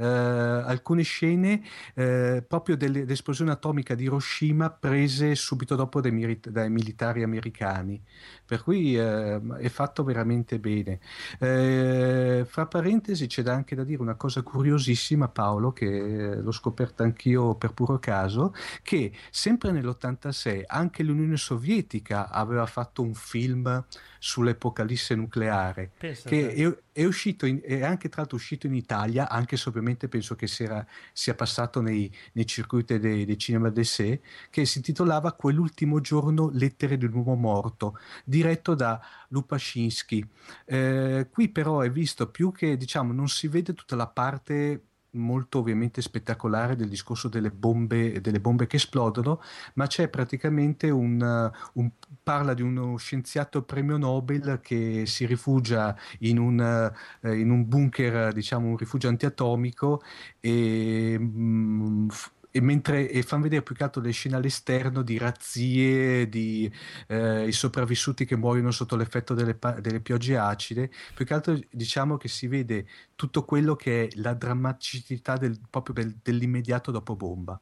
eh, 0.00 0.04
alcune 0.04 1.02
scene 1.02 1.62
eh, 1.94 2.42
proprio 2.46 2.76
dell'esplosione 2.76 3.50
atomica 3.50 3.94
di 3.94 4.04
Hiroshima 4.04 4.70
prese 4.70 5.34
subito 5.34 5.76
dopo 5.76 6.00
dai, 6.00 6.40
dai 6.40 6.70
militari 6.70 7.22
americani, 7.22 8.02
per 8.50 8.64
cui 8.64 8.96
eh, 8.96 9.40
è 9.58 9.68
fatto 9.68 10.02
veramente 10.02 10.58
bene. 10.58 10.98
Eh, 11.38 12.44
fra 12.48 12.66
parentesi 12.66 13.28
c'è 13.28 13.48
anche 13.48 13.76
da 13.76 13.84
dire 13.84 14.02
una 14.02 14.16
cosa 14.16 14.42
curiosissima 14.42 15.28
Paolo, 15.28 15.72
che 15.72 16.34
l'ho 16.34 16.50
scoperta 16.50 17.04
anch'io 17.04 17.54
per 17.54 17.72
puro 17.74 18.00
caso, 18.00 18.52
che 18.82 19.12
sempre 19.30 19.70
nell'86 19.70 20.64
anche 20.66 21.04
l'Unione 21.04 21.36
Sovietica 21.36 22.28
aveva 22.28 22.66
fatto 22.66 23.02
un 23.02 23.14
film 23.14 23.84
sull'epocalisse 24.22 25.14
nucleare, 25.14 25.92
Pensa 25.96 26.28
che 26.28 26.52
è, 26.52 26.76
è, 26.92 27.04
uscito 27.06 27.46
in, 27.46 27.60
è 27.64 27.82
anche 27.82 28.08
tra 28.08 28.20
l'altro 28.20 28.36
uscito 28.36 28.66
in 28.66 28.74
Italia, 28.74 29.30
anche 29.30 29.56
se 29.56 29.68
ovviamente 29.70 30.08
penso 30.08 30.34
che 30.34 30.46
sia, 30.46 30.86
sia 31.12 31.34
passato 31.34 31.80
nei, 31.80 32.14
nei 32.32 32.46
circuiti 32.46 32.98
dei, 32.98 33.24
dei 33.24 33.38
cinema 33.38 33.70
d'essai, 33.70 34.20
che 34.50 34.66
si 34.66 34.78
intitolava 34.78 35.32
Quell'ultimo 35.32 36.00
giorno, 36.00 36.50
lettere 36.52 36.98
di 36.98 37.06
un 37.06 37.14
uomo 37.14 37.34
morto, 37.34 37.98
diretto 38.40 38.74
da 38.74 39.00
Lupascinski. 39.28 40.26
Eh, 40.64 41.28
qui 41.30 41.48
però 41.50 41.80
è 41.80 41.90
visto 41.90 42.30
più 42.30 42.52
che, 42.52 42.76
diciamo, 42.76 43.12
non 43.12 43.28
si 43.28 43.48
vede 43.48 43.74
tutta 43.74 43.96
la 43.96 44.06
parte 44.06 44.84
molto 45.14 45.58
ovviamente 45.58 46.02
spettacolare 46.02 46.76
del 46.76 46.88
discorso 46.88 47.28
delle 47.28 47.50
bombe, 47.50 48.20
delle 48.20 48.38
bombe 48.38 48.68
che 48.68 48.76
esplodono, 48.76 49.40
ma 49.74 49.88
c'è 49.88 50.08
praticamente 50.08 50.88
un, 50.88 51.50
un, 51.72 51.90
parla 52.22 52.54
di 52.54 52.62
uno 52.62 52.96
scienziato 52.96 53.62
premio 53.62 53.96
Nobel 53.96 54.60
che 54.62 55.04
si 55.06 55.26
rifugia 55.26 55.96
in 56.20 56.38
un, 56.38 56.92
eh, 57.22 57.36
in 57.36 57.50
un 57.50 57.68
bunker, 57.68 58.32
diciamo 58.32 58.68
un 58.68 58.76
rifugio 58.76 59.08
antiatomico 59.08 60.00
e 60.38 61.18
mh, 61.18 62.08
e, 62.50 62.60
mentre, 62.60 63.08
e 63.08 63.22
fanno 63.22 63.42
vedere 63.42 63.62
più 63.62 63.74
che 63.74 63.84
altro 63.84 64.02
le 64.02 64.10
scene 64.10 64.36
all'esterno 64.36 65.02
di 65.02 65.18
razzie, 65.18 66.28
di 66.28 66.70
eh, 67.08 67.46
i 67.46 67.52
sopravvissuti 67.52 68.24
che 68.24 68.36
muoiono 68.36 68.70
sotto 68.70 68.96
l'effetto 68.96 69.34
delle, 69.34 69.58
delle, 69.80 70.00
piogge 70.00 70.36
acide, 70.36 70.90
più 71.14 71.24
che 71.24 71.34
altro 71.34 71.58
diciamo 71.70 72.16
che 72.16 72.28
si 72.28 72.46
vede 72.46 72.86
tutto 73.14 73.44
quello 73.44 73.76
che 73.76 74.04
è 74.04 74.08
la 74.16 74.34
drammaticità 74.34 75.36
del, 75.36 75.58
proprio 75.68 75.94
del, 75.94 76.18
dell'immediato 76.22 76.90
dopo 76.90 77.16
bomba. 77.16 77.60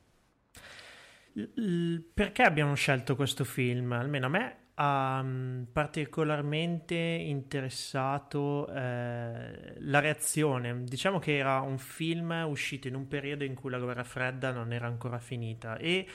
Perché 2.15 2.43
abbiamo 2.43 2.75
scelto 2.75 3.15
questo 3.15 3.45
film? 3.45 3.93
Almeno 3.93 4.27
a 4.27 4.29
me 4.29 4.57
ha 4.81 5.21
mm, 5.23 5.65
particolarmente 5.73 6.95
interessato 6.95 8.69
eh, 8.69 9.75
la 9.79 9.99
reazione. 9.99 10.85
Diciamo 10.85 11.19
che 11.19 11.37
era 11.37 11.61
un 11.61 11.79
film 11.79 12.45
uscito 12.49 12.87
in 12.87 12.95
un 12.95 13.09
periodo 13.09 13.45
in 13.45 13.55
cui 13.55 13.71
la 13.71 13.79
guerra 13.79 14.05
fredda 14.05 14.53
non 14.53 14.73
era 14.73 14.87
ancora 14.87 15.19
finita 15.19 15.77
e 15.79 16.07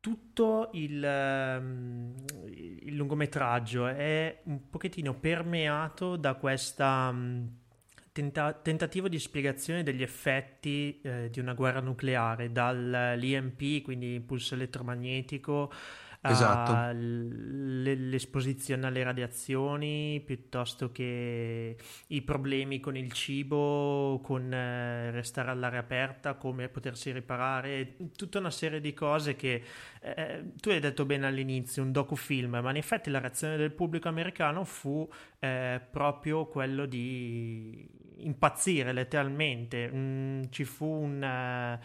tutto 0.00 0.70
il, 0.72 1.00
um, 1.60 2.12
il 2.50 2.96
lungometraggio 2.96 3.86
è 3.86 4.40
un 4.44 4.68
pochettino 4.68 5.14
permeato 5.14 6.16
da 6.16 6.34
questa 6.34 7.10
um, 7.12 7.48
tenta- 8.10 8.52
tentativo 8.52 9.08
di 9.08 9.20
spiegazione 9.20 9.84
degli 9.84 10.02
effetti 10.02 11.00
eh, 11.02 11.30
di 11.30 11.38
una 11.38 11.54
guerra 11.54 11.80
nucleare, 11.80 12.50
dall'EMP, 12.50 13.82
quindi 13.82 14.14
impulso 14.14 14.54
elettromagnetico, 14.54 15.72
esatto. 16.30 16.92
l'esposizione 16.94 18.86
alle 18.86 19.02
radiazioni 19.02 20.22
piuttosto 20.24 20.92
che 20.92 21.76
i 22.06 22.22
problemi 22.22 22.78
con 22.78 22.96
il 22.96 23.10
cibo, 23.12 24.20
con 24.22 24.52
eh, 24.52 25.10
restare 25.10 25.50
all'aria 25.50 25.80
aperta, 25.80 26.34
come 26.34 26.68
potersi 26.68 27.10
riparare, 27.10 27.96
tutta 28.16 28.38
una 28.38 28.50
serie 28.50 28.80
di 28.80 28.94
cose 28.94 29.34
che 29.34 29.62
eh, 30.00 30.52
tu 30.60 30.68
hai 30.70 30.78
detto 30.78 31.04
bene 31.04 31.26
all'inizio, 31.26 31.82
un 31.82 31.90
docufilm, 31.90 32.60
ma 32.62 32.70
in 32.70 32.76
effetti 32.76 33.10
la 33.10 33.18
reazione 33.18 33.56
del 33.56 33.72
pubblico 33.72 34.08
americano 34.08 34.64
fu 34.64 35.08
eh, 35.40 35.80
proprio 35.90 36.46
quello 36.46 36.86
di 36.86 37.84
impazzire 38.18 38.92
letteralmente. 38.92 39.90
Mm, 39.92 40.42
ci 40.50 40.64
fu 40.64 40.86
un... 40.86 41.78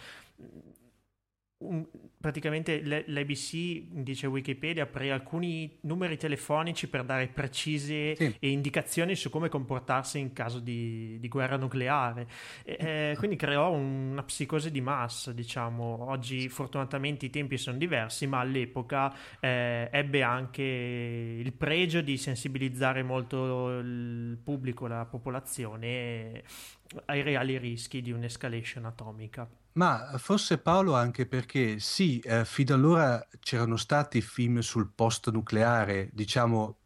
Un, 1.60 1.86
praticamente 2.20 2.84
l'ABC, 2.84 3.88
dice 3.90 4.28
Wikipedia, 4.28 4.84
aprì 4.84 5.10
alcuni 5.10 5.78
numeri 5.82 6.18
telefonici 6.18 6.88
per 6.88 7.04
dare 7.04 7.28
precise 7.28 8.16
sì. 8.16 8.36
indicazioni 8.40 9.16
su 9.16 9.30
come 9.30 9.50
comportarsi 9.50 10.20
in 10.20 10.34
caso 10.34 10.60
di, 10.60 11.18
di 11.20 11.28
guerra 11.28 11.58
nucleare. 11.58 12.28
E, 12.64 12.78
eh, 12.80 13.16
quindi 13.18 13.38
creò 13.38 13.72
una 13.72 14.24
psicosi 14.24 14.70
di 14.72 14.82
massa, 14.82 15.32
diciamo. 15.32 16.10
Oggi 16.10 16.50
fortunatamente 16.50 17.26
i 17.26 17.30
tempi 17.30 17.58
sono 17.58 17.78
diversi, 17.78 18.28
ma 18.28 18.40
all'epoca 18.40 19.14
eh, 19.40 19.90
ebbe 19.92 20.22
anche 20.22 20.62
il 20.64 21.54
pregio 21.54 22.02
di 22.02 22.18
sensibilizzare 22.18 23.04
molto 23.04 23.80
il 23.80 24.38
pubblico, 24.44 24.86
la 24.86 25.06
popolazione 25.06 26.44
ai 27.06 27.22
reali 27.22 27.58
rischi 27.58 28.02
di 28.02 28.12
un'escalation 28.12 28.86
atomica. 28.86 29.48
Ma 29.74 30.14
forse 30.18 30.58
Paolo 30.58 30.96
anche 30.96 31.28
perché 31.28 31.80
sì, 31.80 32.20
eh, 32.20 32.46
fino 32.46 32.74
allora 32.74 33.26
c'erano 33.40 33.78
stati 33.78 34.22
film 34.22 34.60
sul 34.60 34.92
post 34.94 35.30
nucleare, 35.30 36.10
diciamo 36.14 36.78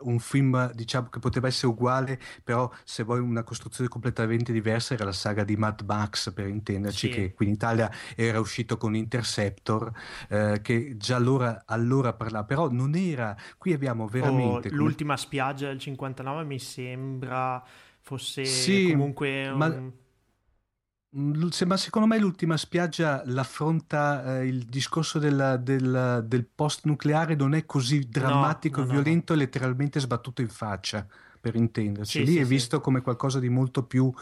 un 0.00 0.18
film 0.18 0.72
diciamo, 0.72 1.08
che 1.08 1.18
poteva 1.18 1.46
essere 1.48 1.66
uguale, 1.68 2.18
però 2.42 2.70
se 2.84 3.02
vuoi 3.02 3.20
una 3.20 3.42
costruzione 3.42 3.88
completamente 3.88 4.52
diversa 4.52 4.94
era 4.94 5.04
la 5.04 5.12
saga 5.12 5.44
di 5.44 5.56
Mad 5.56 5.82
Max 5.86 6.32
per 6.32 6.48
intenderci, 6.48 7.08
sì. 7.08 7.12
che 7.12 7.34
qui 7.34 7.46
in 7.46 7.52
Italia 7.52 7.90
era 8.16 8.40
uscito 8.40 8.76
con 8.76 8.94
Interceptor, 8.94 9.92
eh, 10.28 10.60
che 10.62 10.96
già 10.96 11.16
allora, 11.16 11.64
allora 11.66 12.14
parlava, 12.14 12.44
però 12.44 12.70
non 12.70 12.94
era, 12.94 13.36
qui 13.58 13.72
abbiamo 13.72 14.06
veramente... 14.06 14.68
Oh, 14.68 14.70
come... 14.70 14.82
L'ultima 14.82 15.16
spiaggia 15.16 15.66
del 15.66 15.78
59 15.78 16.44
mi 16.44 16.58
sembra 16.58 17.62
fosse 18.04 18.44
sì, 18.44 18.90
comunque... 18.90 19.48
Un... 19.48 19.56
Ma 19.56 19.92
ma 21.16 21.76
secondo 21.76 22.08
me 22.08 22.18
l'ultima 22.18 22.56
spiaggia 22.56 23.22
l'affronta 23.26 24.40
eh, 24.40 24.46
il 24.48 24.64
discorso 24.64 25.20
del, 25.20 25.60
del, 25.62 26.24
del, 26.26 26.44
post 26.52 26.86
nucleare 26.86 27.36
non 27.36 27.54
è 27.54 27.64
così 27.66 28.00
drammatico 28.00 28.80
no, 28.80 28.86
no, 28.86 28.92
violento 28.94 29.32
no. 29.32 29.38
letteralmente 29.38 30.00
sbattuto 30.00 30.42
in 30.42 30.48
faccia 30.48 31.06
per 31.40 31.54
intenderci 31.54 32.18
sì, 32.18 32.24
lì 32.24 32.32
sì, 32.32 32.38
è 32.40 32.44
visto 32.44 32.80
come 32.80 33.00
qualcosa 33.00 33.38
di 33.38 33.48
molto 33.48 33.84
più 33.84 34.12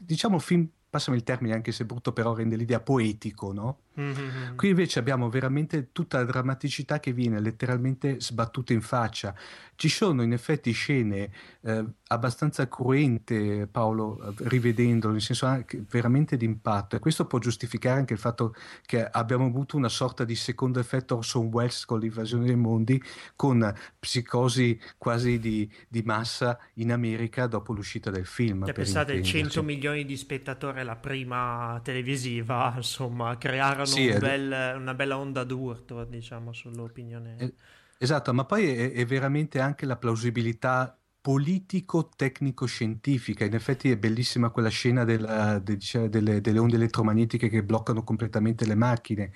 diciamo 0.00 0.40
film 0.40 0.68
passami 0.90 1.18
il 1.18 1.22
termine 1.22 1.54
anche 1.54 1.70
se 1.70 1.84
brutto 1.84 2.12
però 2.12 2.34
rende 2.34 2.56
l'idea 2.56 2.80
poetico 2.80 3.52
no? 3.52 3.82
Mm-hmm. 4.00 4.56
Qui 4.56 4.68
invece 4.68 4.98
abbiamo 4.98 5.28
veramente 5.28 5.92
tutta 5.92 6.18
la 6.18 6.24
drammaticità 6.24 6.98
che 7.00 7.12
viene 7.12 7.40
letteralmente 7.40 8.20
sbattuta 8.20 8.72
in 8.72 8.80
faccia. 8.80 9.34
Ci 9.74 9.88
sono 9.88 10.22
in 10.22 10.32
effetti 10.32 10.72
scene 10.72 11.30
eh, 11.62 11.84
abbastanza 12.08 12.68
cruente, 12.68 13.66
Paolo, 13.66 14.34
rivedendolo, 14.40 15.12
nel 15.12 15.22
senso 15.22 15.46
anche 15.46 15.84
veramente 15.88 16.36
d'impatto. 16.36 16.96
E 16.96 16.98
questo 16.98 17.26
può 17.26 17.38
giustificare 17.38 17.98
anche 17.98 18.12
il 18.12 18.18
fatto 18.18 18.54
che 18.84 19.04
abbiamo 19.04 19.46
avuto 19.46 19.76
una 19.76 19.88
sorta 19.88 20.24
di 20.24 20.34
secondo 20.34 20.80
effetto 20.80 21.16
Orson 21.16 21.46
Welles 21.46 21.84
con 21.84 22.00
l'invasione 22.00 22.46
dei 22.46 22.56
mondi, 22.56 23.02
con 23.36 23.72
psicosi 23.98 24.78
quasi 24.98 25.38
di, 25.38 25.70
di 25.88 26.02
massa 26.02 26.58
in 26.74 26.92
America 26.92 27.46
dopo 27.46 27.72
l'uscita 27.72 28.10
del 28.10 28.26
film. 28.26 28.64
Cioè, 28.64 28.74
pensate, 28.74 29.22
100 29.22 29.62
milioni 29.62 30.04
di 30.04 30.16
spettatori 30.16 30.84
la 30.84 30.96
prima 30.96 31.80
televisiva, 31.82 32.74
insomma, 32.76 33.36
crearono 33.38 33.86
sì, 33.90 34.08
un 34.08 34.18
bel, 34.18 34.76
una 34.76 34.94
bella 34.94 35.18
onda 35.18 35.44
d'urto, 35.44 36.04
diciamo, 36.04 36.52
sull'opinione. 36.52 37.54
Esatto, 37.98 38.32
ma 38.32 38.44
poi 38.44 38.68
è, 38.68 38.92
è 38.92 39.04
veramente 39.04 39.60
anche 39.60 39.86
la 39.86 39.96
plausibilità 39.96 40.99
politico-tecnico-scientifica. 41.20 43.44
In 43.44 43.54
effetti 43.54 43.90
è 43.90 43.98
bellissima 43.98 44.48
quella 44.48 44.70
scena 44.70 45.04
della, 45.04 45.58
de, 45.58 45.76
diciamo, 45.76 46.08
delle, 46.08 46.40
delle, 46.40 46.58
onde 46.58 46.76
elettromagnetiche 46.76 47.50
che 47.50 47.62
bloccano 47.62 48.02
completamente 48.02 48.64
le 48.64 48.74
macchine. 48.74 49.30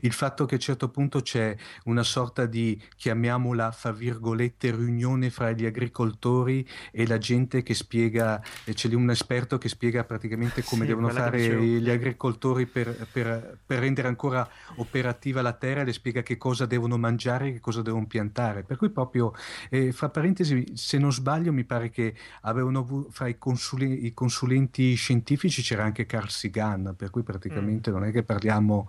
Il 0.00 0.12
fatto 0.12 0.46
che 0.46 0.54
a 0.54 0.56
un 0.56 0.62
certo 0.62 0.88
punto 0.88 1.20
c'è 1.20 1.54
una 1.84 2.02
sorta 2.02 2.46
di, 2.46 2.82
chiamiamola, 2.96 3.70
fra 3.70 3.92
virgolette, 3.92 4.74
riunione 4.74 5.28
fra 5.28 5.52
gli 5.52 5.66
agricoltori 5.66 6.66
e 6.90 7.06
la 7.06 7.18
gente 7.18 7.62
che 7.62 7.74
spiega, 7.74 8.42
c'è 8.64 8.88
lì 8.88 8.94
un 8.94 9.10
esperto 9.10 9.58
che 9.58 9.68
spiega 9.68 10.04
praticamente 10.04 10.62
come 10.62 10.80
sì, 10.82 10.88
devono 10.88 11.10
fare 11.10 11.62
gli 11.62 11.90
agricoltori 11.90 12.64
per, 12.64 13.08
per, 13.12 13.58
per, 13.64 13.78
rendere 13.78 14.08
ancora 14.08 14.48
operativa 14.76 15.42
la 15.42 15.52
terra, 15.52 15.82
le 15.82 15.92
spiega 15.92 16.22
che 16.22 16.38
cosa 16.38 16.64
devono 16.64 16.96
mangiare, 16.96 17.52
che 17.52 17.60
cosa 17.60 17.82
devono 17.82 18.06
piantare. 18.06 18.62
Per 18.62 18.78
cui 18.78 18.88
proprio, 18.88 19.34
eh, 19.68 19.92
fra 19.92 20.08
parentesi, 20.08 20.64
se 20.72 20.96
non 20.96 21.12
sbaglio, 21.12 21.24
sbaglio, 21.26 21.52
mi 21.52 21.64
pare 21.64 21.90
che 21.90 22.14
avevano 22.42 22.78
avuto, 22.78 23.10
fra 23.10 23.26
i, 23.26 23.36
consuli, 23.36 24.06
i, 24.06 24.14
consulenti 24.14 24.94
scientifici 24.94 25.60
c'era 25.60 25.82
anche 25.82 26.06
Carl 26.06 26.28
Sagan, 26.28 26.94
per 26.96 27.10
cui 27.10 27.24
praticamente 27.24 27.90
mm. 27.90 27.94
non 27.94 28.04
è 28.04 28.12
che 28.12 28.22
parliamo 28.22 28.88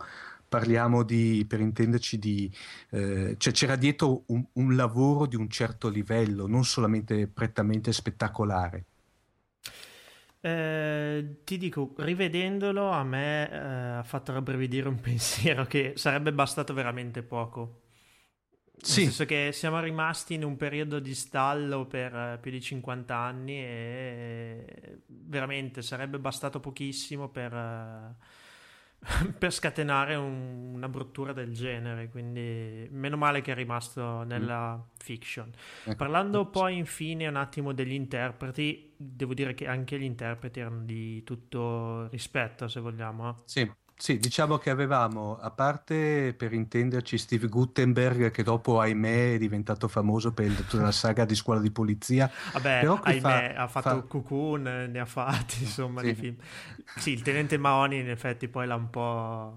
parliamo 0.49 1.03
di, 1.03 1.45
per 1.45 1.59
intenderci, 1.59 2.17
di, 2.17 2.49
eh, 2.91 3.35
cioè 3.37 3.51
c'era 3.51 3.75
dietro 3.75 4.23
un, 4.27 4.45
un, 4.53 4.77
lavoro 4.77 5.25
di 5.25 5.35
un 5.35 5.49
certo 5.49 5.89
livello, 5.89 6.47
non 6.47 6.63
solamente 6.63 7.27
prettamente 7.27 7.91
spettacolare. 7.91 8.85
Eh, 10.39 11.39
ti 11.43 11.57
dico, 11.57 11.95
rivedendolo 11.97 12.91
a 12.91 13.03
me 13.03 13.51
eh, 13.51 13.57
ha 13.57 14.03
fatto 14.03 14.31
rabbrividire 14.31 14.87
un 14.87 15.01
pensiero 15.01 15.65
che 15.65 15.93
sarebbe 15.97 16.31
bastato 16.31 16.73
veramente 16.73 17.23
poco. 17.23 17.86
Sì. 18.87 19.01
Nel 19.01 19.09
senso 19.09 19.25
che 19.25 19.49
siamo 19.51 19.81
rimasti 19.81 20.33
in 20.35 20.45
un 20.45 20.55
periodo 20.55 20.99
di 20.99 21.13
stallo 21.13 21.85
per 21.85 22.15
eh, 22.15 22.37
più 22.39 22.51
di 22.51 22.61
50 22.61 23.15
anni 23.15 23.57
e 23.57 25.01
veramente 25.07 25.81
sarebbe 25.81 26.19
bastato 26.19 26.61
pochissimo 26.61 27.27
per, 27.27 27.53
uh, 27.53 28.15
per 29.37 29.51
scatenare 29.51 30.15
un, 30.15 30.71
una 30.73 30.87
bruttura 30.87 31.33
del 31.33 31.53
genere. 31.53 32.07
Quindi 32.07 32.87
meno 32.89 33.17
male 33.17 33.41
che 33.41 33.51
è 33.51 33.55
rimasto 33.55 34.23
nella 34.23 34.77
mm. 34.77 34.81
fiction. 34.97 35.51
Ecco. 35.83 35.95
Parlando 35.97 36.45
poi 36.49 36.77
infine 36.77 37.27
un 37.27 37.35
attimo 37.35 37.73
degli 37.73 37.91
interpreti, 37.91 38.93
devo 38.95 39.33
dire 39.33 39.53
che 39.53 39.67
anche 39.67 39.99
gli 39.99 40.03
interpreti 40.03 40.61
erano 40.61 40.85
di 40.85 41.23
tutto 41.23 42.07
rispetto, 42.07 42.69
se 42.69 42.79
vogliamo. 42.79 43.35
Sì. 43.43 43.69
Sì, 43.99 44.19
diciamo 44.19 44.59
che 44.59 44.69
avevamo, 44.69 45.39
a 45.39 45.49
parte 45.49 46.35
per 46.37 46.53
intenderci, 46.53 47.17
Steve 47.17 47.47
Guttenberg, 47.47 48.29
che 48.29 48.43
dopo, 48.43 48.79
ahimè, 48.79 49.33
è 49.33 49.37
diventato 49.39 49.87
famoso 49.87 50.33
per 50.33 50.51
tutta 50.51 50.83
la 50.83 50.91
saga 50.91 51.25
di 51.25 51.33
scuola 51.33 51.59
di 51.59 51.71
polizia. 51.71 52.29
Vabbè, 52.53 52.79
Però 52.81 52.99
ahimè, 53.01 53.19
fa- 53.55 53.63
ha 53.63 53.67
fatto 53.67 53.89
fa- 53.89 54.01
Cocoon, 54.03 54.61
ne 54.91 54.99
ha 54.99 55.05
fatti, 55.05 55.63
insomma, 55.63 56.01
Sì. 56.01 56.07
di 56.07 56.13
film. 56.13 56.35
Sì, 56.95 57.11
il 57.11 57.23
tenente 57.23 57.57
Mahoney 57.57 57.99
in 58.01 58.09
effetti 58.09 58.47
poi 58.47 58.67
l'ha 58.67 58.75
un 58.75 58.89
po'... 58.91 59.53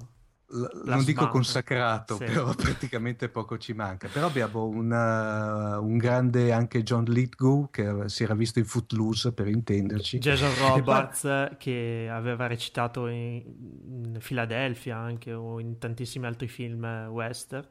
Non 0.53 1.05
dico 1.05 1.21
smanca. 1.21 1.27
consacrato, 1.29 2.17
Sì. 2.17 2.25
però 2.25 2.53
praticamente 2.57 3.29
poco 3.29 3.57
ci 3.57 3.73
manca. 3.73 4.09
Però 4.13 4.27
abbiamo 4.27 4.67
una- 4.67 5.79
un 5.79 5.97
grande 5.97 6.53
anche 6.53 6.83
John 6.83 7.05
Lithgow 7.05 7.71
che 7.71 8.09
si 8.09 8.25
era 8.25 8.35
visto 8.35 8.59
in 8.59 8.65
Footloose 8.65 9.33
per 9.33 9.47
intenderci. 9.47 10.19
Jason 10.19 10.51
E 10.77 10.83
poi- 10.83 11.57
che 11.59 12.09
aveva 12.11 12.47
recitato 12.49 13.07
in, 13.07 13.43
in 13.87 14.19
Philadelphia 14.21 14.97
anche 14.97 15.33
o 15.33 15.61
in 15.61 15.79
tantissimi 15.79 16.27
altri 16.27 16.49
film 16.49 16.85
eh, 16.85 17.07
western. 17.07 17.67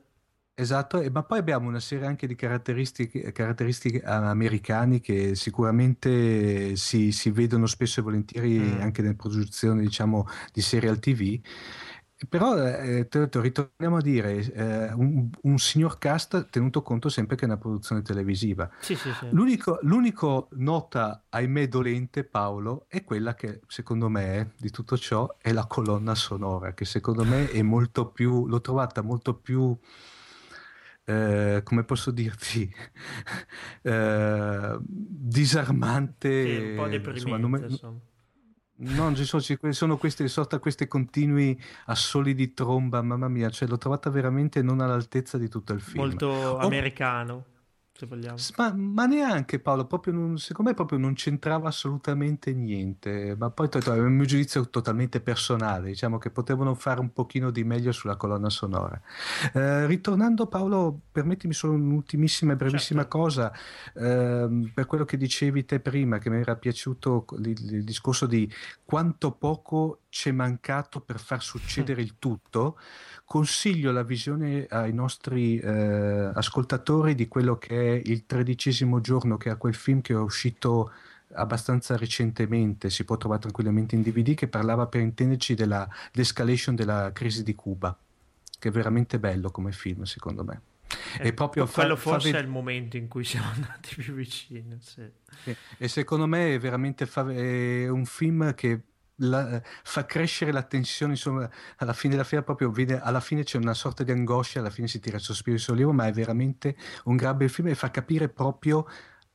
Esatto, 0.53 0.99
e- 0.99 1.09
ma 1.09 1.23
poi 1.23 1.39
abbiamo 1.39 1.69
una 1.69 1.79
serie 1.79 2.05
anche 2.05 2.27
di 2.27 2.35
caratteristiche, 2.35 3.31
caratteristiche 3.31 3.97
eh, 4.01 4.03
americani 4.09 4.99
che 4.99 5.33
sicuramente 5.35 6.75
si, 6.75 7.11
si 7.11 7.29
vedono 7.31 7.65
spesso 7.65 7.99
e 7.99 8.03
volentieri 8.03 8.57
Mm. 8.59 8.81
anche 8.81 9.01
nelle 9.01 9.15
produzioni, 9.15 9.81
diciamo, 9.81 10.27
di 10.53 10.61
serial 10.61 10.99
TV. 10.99 11.39
Però, 12.27 12.57
eh, 12.57 13.07
te- 13.07 13.29
te- 13.29 13.41
ritorniamo 13.41 13.97
a 13.97 14.01
dire, 14.01 14.35
eh, 14.51 14.91
un, 14.93 15.29
un 15.43 15.57
signor 15.57 15.97
cast 15.97 16.49
tenuto 16.49 16.81
conto 16.81 17.07
sempre 17.07 17.37
che 17.37 17.43
è 17.43 17.45
una 17.45 17.57
produzione 17.57 18.01
televisiva. 18.01 18.69
Sì, 18.77 18.95
sì, 18.97 19.13
sì. 19.13 19.27
L'unico, 19.29 19.79
l'unico 19.83 20.49
nota, 20.53 21.23
ahimè, 21.29 21.67
dolente, 21.69 22.25
Paolo, 22.25 22.85
è 22.89 23.03
quella 23.05 23.35
che 23.35 23.61
secondo 23.67 24.09
me 24.09 24.51
di 24.57 24.69
tutto 24.69 24.97
ciò 24.97 25.37
è 25.37 25.53
la 25.53 25.65
colonna 25.65 26.13
sonora, 26.13 26.73
che 26.73 26.83
secondo 26.83 27.25
me 27.25 27.47
è 27.47 27.61
molto 27.61 28.11
più, 28.11 28.47
l'ho 28.47 28.59
trovata 28.59 29.01
molto 29.01 29.35
più, 29.35 29.77
eh, 31.05 31.61
come 31.63 31.83
posso 31.83 32.11
dirti, 32.11 32.71
eh, 33.83 34.77
disarmante. 34.81 36.29
Sì, 36.29 36.55
un 36.57 36.73
po' 36.73 36.87
insomma, 37.09 37.37
deprimente, 37.37 37.37
non 37.37 37.51
me- 37.51 37.65
insomma. 37.65 37.99
No, 38.81 39.13
ci 39.13 39.25
sono, 39.25 39.41
ci 39.41 39.57
sono 39.71 39.97
queste, 39.97 40.27
sorta 40.29 40.59
questi 40.59 40.87
continui 40.87 41.59
assoli 41.85 42.33
di 42.33 42.53
tromba, 42.53 43.01
mamma 43.01 43.27
mia, 43.27 43.49
cioè 43.49 43.67
l'ho 43.67 43.77
trovata 43.77 44.09
veramente 44.09 44.61
non 44.61 44.79
all'altezza 44.79 45.37
di 45.37 45.49
tutto 45.49 45.73
il 45.73 45.81
film. 45.81 46.03
Molto 46.03 46.27
Oh, 46.29 46.57
americano, 46.59 47.45
se 47.99 48.05
vogliamo. 48.05 48.37
Ma, 48.57 48.73
ma 48.73 49.05
neanche 49.05 49.59
Paolo, 49.59 49.85
proprio 49.85 50.13
non- 50.13 50.37
secondo 50.37 50.69
me 50.69 50.75
proprio 50.75 50.97
non 50.97 51.13
c'entrava 51.13 51.67
assolutamente 51.67 52.53
niente, 52.53 53.35
ma 53.37 53.49
poi 53.49 53.67
è 53.69 53.89
un 53.89 54.13
mio 54.13 54.25
giudizio 54.25 54.69
totalmente 54.69 55.19
personale, 55.19 55.87
diciamo 55.87 56.17
che 56.17 56.29
potevano 56.29 56.73
fare 56.75 57.01
un 57.01 57.11
pochino 57.11 57.51
di 57.51 57.63
meglio 57.63 57.91
sulla 57.91 58.15
colonna 58.15 58.49
sonora. 58.49 58.99
Eh, 59.53 59.85
ritornando 59.85 60.47
Paolo, 60.47 60.99
permettimi 61.11 61.53
solo 61.53 61.73
un'ultimissima 61.73 62.53
e 62.53 62.55
brevissima 62.55 63.01
Certo. 63.01 63.17
cosa, 63.17 63.51
ehm, 63.95 64.71
per 64.73 64.85
quello 64.85 65.03
che 65.03 65.17
dicevi 65.17 65.65
te 65.65 65.79
prima, 65.81 66.17
che 66.19 66.29
mi 66.29 66.39
era 66.39 66.55
piaciuto 66.55 67.25
il, 67.39 67.47
il 67.49 67.83
discorso 67.83 68.25
di 68.25 68.49
quanto 68.85 69.31
poco 69.31 70.01
c'è 70.09 70.31
mancato 70.31 71.01
per 71.01 71.19
far 71.19 71.41
succedere 71.41 72.01
il 72.01 72.15
tutto, 72.17 72.77
consiglio 73.29 73.91
la 73.91 74.01
visione 74.01 74.65
ai 74.67 74.91
nostri 74.91 75.59
eh, 75.59 76.31
ascoltatori 76.33 77.13
di 77.13 77.27
quello 77.27 77.59
che 77.59 77.93
è 77.93 78.01
il 78.03 78.25
tredicesimo 78.25 79.01
giorno, 79.01 79.37
che 79.37 79.51
è 79.51 79.57
quel 79.57 79.75
film 79.75 80.01
che 80.01 80.13
è 80.13 80.17
uscito 80.17 80.91
abbastanza 81.33 81.95
recentemente, 81.95 82.89
si 82.89 83.03
può 83.03 83.17
trovare 83.17 83.41
tranquillamente 83.41 83.93
in 83.93 84.01
DVD, 84.01 84.33
che 84.33 84.47
parlava 84.47 84.87
per 84.87 85.01
intenderci 85.01 85.53
della 85.53 85.87
l'escalation 86.13 86.73
della 86.73 87.11
crisi 87.13 87.43
di 87.43 87.53
Cuba, 87.53 87.95
che 88.57 88.69
è 88.69 88.71
veramente 88.71 89.19
bello 89.19 89.51
come 89.51 89.73
film, 89.73 90.05
secondo 90.05 90.43
me. 90.43 90.61
E 91.19 91.31
proprio 91.31 91.67
fa- 91.67 91.81
quello 91.81 91.97
fa 91.97 92.09
forse 92.09 92.31
ved- 92.31 92.41
è 92.41 92.43
il 92.43 92.49
momento 92.49 92.97
in 92.97 93.07
cui 93.07 93.23
siamo 93.23 93.49
andati 93.53 93.93
più 93.93 94.15
vicini. 94.15 94.75
Sì. 94.81 95.03
Sì, 95.43 95.55
E 95.77 95.87
secondo 95.87 96.25
me 96.25 96.55
è 96.55 96.57
veramente 96.57 97.05
fa- 97.05 97.31
è 97.31 97.87
un 97.87 98.05
film 98.05 98.55
che 98.55 98.81
la- 99.19 99.61
fa 99.83 100.05
crescere 100.05 100.51
la 100.51 100.63
tensione, 100.63 101.13
insomma, 101.13 101.49
alla 101.77 101.93
fine 101.93 102.13
della 102.13 102.25
fiera 102.25 102.43
proprio 102.43 102.69
vede- 102.71 102.99
alla 102.99 103.19
fine 103.19 103.43
c'è 103.43 103.57
una 103.57 103.73
sorta 103.73 104.03
di 104.03 104.11
angoscia, 104.11 104.59
alla 104.59 104.69
fine 104.69 104.87
si 104.87 104.99
tira 104.99 105.17
il 105.17 105.23
sospiro 105.23 105.55
di 105.55 105.61
sollievo, 105.61 105.93
ma 105.93 106.07
è 106.07 106.11
veramente 106.11 106.75
un 107.05 107.15
gran 107.15 107.37
bel 107.37 107.49
film 107.49 107.67
e 107.69 107.75
fa 107.75 107.89
capire 107.91 108.29
proprio 108.29 108.85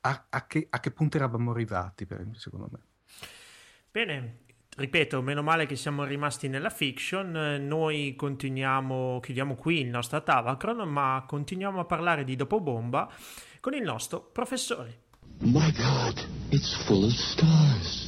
a, 0.01 0.27
a 0.29 0.47
che, 0.47 0.67
a 0.69 0.81
che 0.81 0.91
punto 0.91 1.17
eravamo 1.17 1.51
arrivati, 1.53 2.05
per- 2.07 2.27
secondo 2.35 2.69
me. 2.71 2.79
Bene, 3.91 4.39
ripeto, 4.77 5.23
meno 5.23 5.43
male 5.43 5.67
che 5.67 5.77
siamo 5.77 6.05
rimasti 6.05 6.49
nella 6.49 6.71
fiction. 6.71 7.37
eh, 7.37 7.59
Noi 7.59 8.15
continuiamo, 8.17 9.21
chiudiamo 9.21 9.55
qui 9.55 9.81
il 9.81 9.89
nostro 9.89 10.23
Tavacron, 10.23 10.89
ma 10.89 11.25
continuiamo 11.27 11.81
a 11.81 11.85
parlare 11.85 12.25
di 12.25 12.37
Dopobomba 12.37 13.11
con 13.61 13.75
il 13.75 13.83
nostro 13.83 14.21
professore. 14.21 15.03
My 15.39 15.71
God, 15.73 16.27
it's 16.51 16.75
full 16.85 17.05
of 17.05 17.13
stars. 17.13 18.04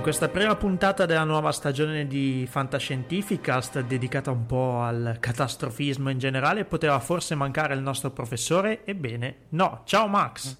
In 0.00 0.06
questa 0.06 0.30
prima 0.30 0.56
puntata 0.56 1.04
della 1.04 1.24
nuova 1.24 1.52
stagione 1.52 2.06
di 2.06 2.46
Fantascientificast, 2.48 3.82
dedicata 3.82 4.30
un 4.30 4.46
po' 4.46 4.80
al 4.80 5.18
catastrofismo 5.20 6.08
in 6.08 6.18
generale, 6.18 6.64
poteva 6.64 6.98
forse 7.00 7.34
mancare 7.34 7.74
il 7.74 7.82
nostro 7.82 8.10
professore? 8.10 8.86
Ebbene, 8.86 9.36
no. 9.50 9.82
Ciao 9.84 10.08
Max! 10.08 10.56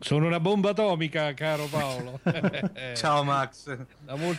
Sono 0.00 0.26
una 0.26 0.40
bomba 0.40 0.70
atomica, 0.70 1.32
caro 1.34 1.66
Paolo. 1.70 2.18
Ciao 2.94 3.22
Max! 3.22 3.78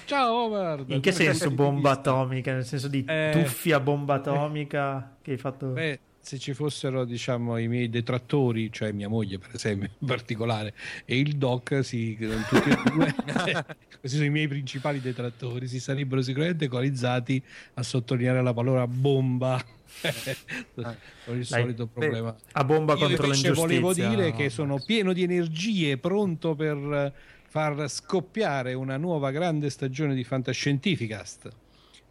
Ciao 0.04 0.34
Omar. 0.34 0.84
In 0.88 1.00
che 1.00 1.14
senso 1.14 1.50
bomba 1.50 1.92
atomica? 1.92 2.52
Nel 2.52 2.66
senso 2.66 2.90
di 2.90 3.06
Eh, 3.08 3.30
tuffia 3.32 3.80
bomba 3.80 4.16
atomica 4.16 5.16
che 5.24 5.32
hai 5.32 5.38
fatto... 5.38 5.68
Beh, 5.68 6.00
se 6.26 6.40
ci 6.40 6.56
fossero, 6.56 7.06
diciamo, 7.06 7.60
i 7.60 7.68
miei 7.68 7.88
detrattori, 7.88 8.72
cioè 8.72 8.92
mia 8.92 9.08
moglie, 9.08 9.38
per 9.38 9.52
esempio, 9.54 9.92
in 10.00 10.08
particolare, 10.08 10.74
e 11.06 11.20
il 11.20 11.36
doc, 11.38 11.82
si, 11.84 12.18
tutti 12.18 12.68
e 12.68 12.78
due, 12.92 13.14
questi 14.00 14.18
sono 14.18 14.24
i 14.24 14.32
miei 14.32 14.48
principali 14.48 15.00
detrattori, 15.00 15.68
si 15.68 15.80
sarebbero 15.80 16.24
sicuramente 16.24 16.68
coalizzati 16.68 17.40
a 17.76 17.84
sottolineare 17.84 18.42
la 18.42 18.56
parola 18.56 18.88
bomba. 18.88 19.64
con 20.74 21.38
il 21.38 21.46
Dai, 21.48 21.62
solito 21.62 21.86
problema. 21.86 22.36
a 22.54 22.64
bomba 22.64 22.94
Io 22.94 23.00
contro 23.06 23.26
invece 23.28 23.52
volevo 23.52 23.90
l'ingiustizia. 23.92 24.10
dire 24.10 24.34
che 24.34 24.50
sono 24.50 24.82
pieno 24.84 25.14
di 25.14 25.22
energie, 25.22 26.00
pronto 26.00 26.56
per 26.56 27.14
far 27.48 27.88
scoppiare 27.88 28.74
una 28.74 28.98
nuova 28.98 29.30
grande 29.30 29.70
stagione 29.70 30.16
di 30.16 30.24
Fantascientificast. 30.24 31.50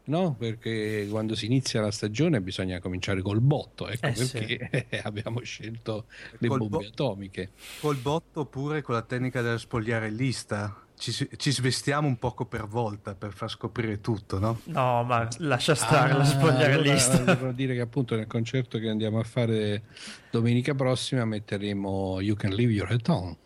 No? 0.06 0.34
Perché 0.38 1.06
quando 1.10 1.34
si 1.34 1.46
inizia 1.46 1.80
la 1.80 1.90
stagione 1.90 2.40
bisogna 2.42 2.78
cominciare 2.80 3.22
col 3.22 3.40
botto, 3.40 3.88
ecco 3.88 4.06
Eh, 4.06 4.14
sì. 4.14 4.32
perché 4.38 5.00
abbiamo 5.04 5.40
scelto 5.42 6.06
le 6.38 6.48
Col 6.48 6.58
bombe 6.58 6.76
bo- 6.76 6.84
atomiche. 6.86 7.50
Col 7.80 7.96
botto 7.96 8.40
oppure 8.40 8.82
con 8.82 8.94
la 8.94 9.02
tecnica 9.02 9.40
della 9.40 9.56
spogliarellista. 9.58 10.78
Ci, 10.96 11.28
ci 11.36 11.50
svestiamo 11.50 12.06
un 12.06 12.18
poco 12.18 12.44
per 12.44 12.66
volta 12.68 13.14
per 13.16 13.32
far 13.32 13.50
scoprire 13.50 14.00
tutto, 14.00 14.38
no? 14.38 14.60
No, 14.64 15.02
ma 15.02 15.26
lascia 15.38 15.74
stare 15.74 16.12
la 16.12 16.20
Ah, 16.20 16.24
spogliarellista. 16.24 17.16
allora 17.16 17.34
Devo 17.34 17.50
dire 17.52 17.74
che 17.74 17.80
appunto 17.80 18.14
nel 18.14 18.26
concerto 18.28 18.78
che 18.78 18.88
andiamo 18.88 19.18
a 19.18 19.24
fare 19.24 19.82
domenica 20.30 20.72
prossima 20.74 21.24
metteremo 21.24 22.20
You 22.20 22.36
Can 22.36 22.52
Leave 22.52 22.72
Your 22.72 22.90
Head 22.92 23.08
On. 23.08 23.36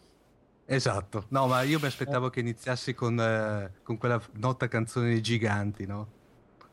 Esatto, 0.66 1.25
no, 1.29 1.47
ma 1.47 1.62
io 1.62 1.79
mi 1.81 1.87
aspettavo 1.87 2.29
che 2.29 2.40
iniziassi 2.40 2.92
con, 2.92 3.18
eh, 3.18 3.73
con 3.83 3.97
quella 3.97 4.21
nota 4.35 4.68
canzone 4.68 5.09
dei 5.09 5.23
giganti, 5.23 5.87
no? 5.87 6.09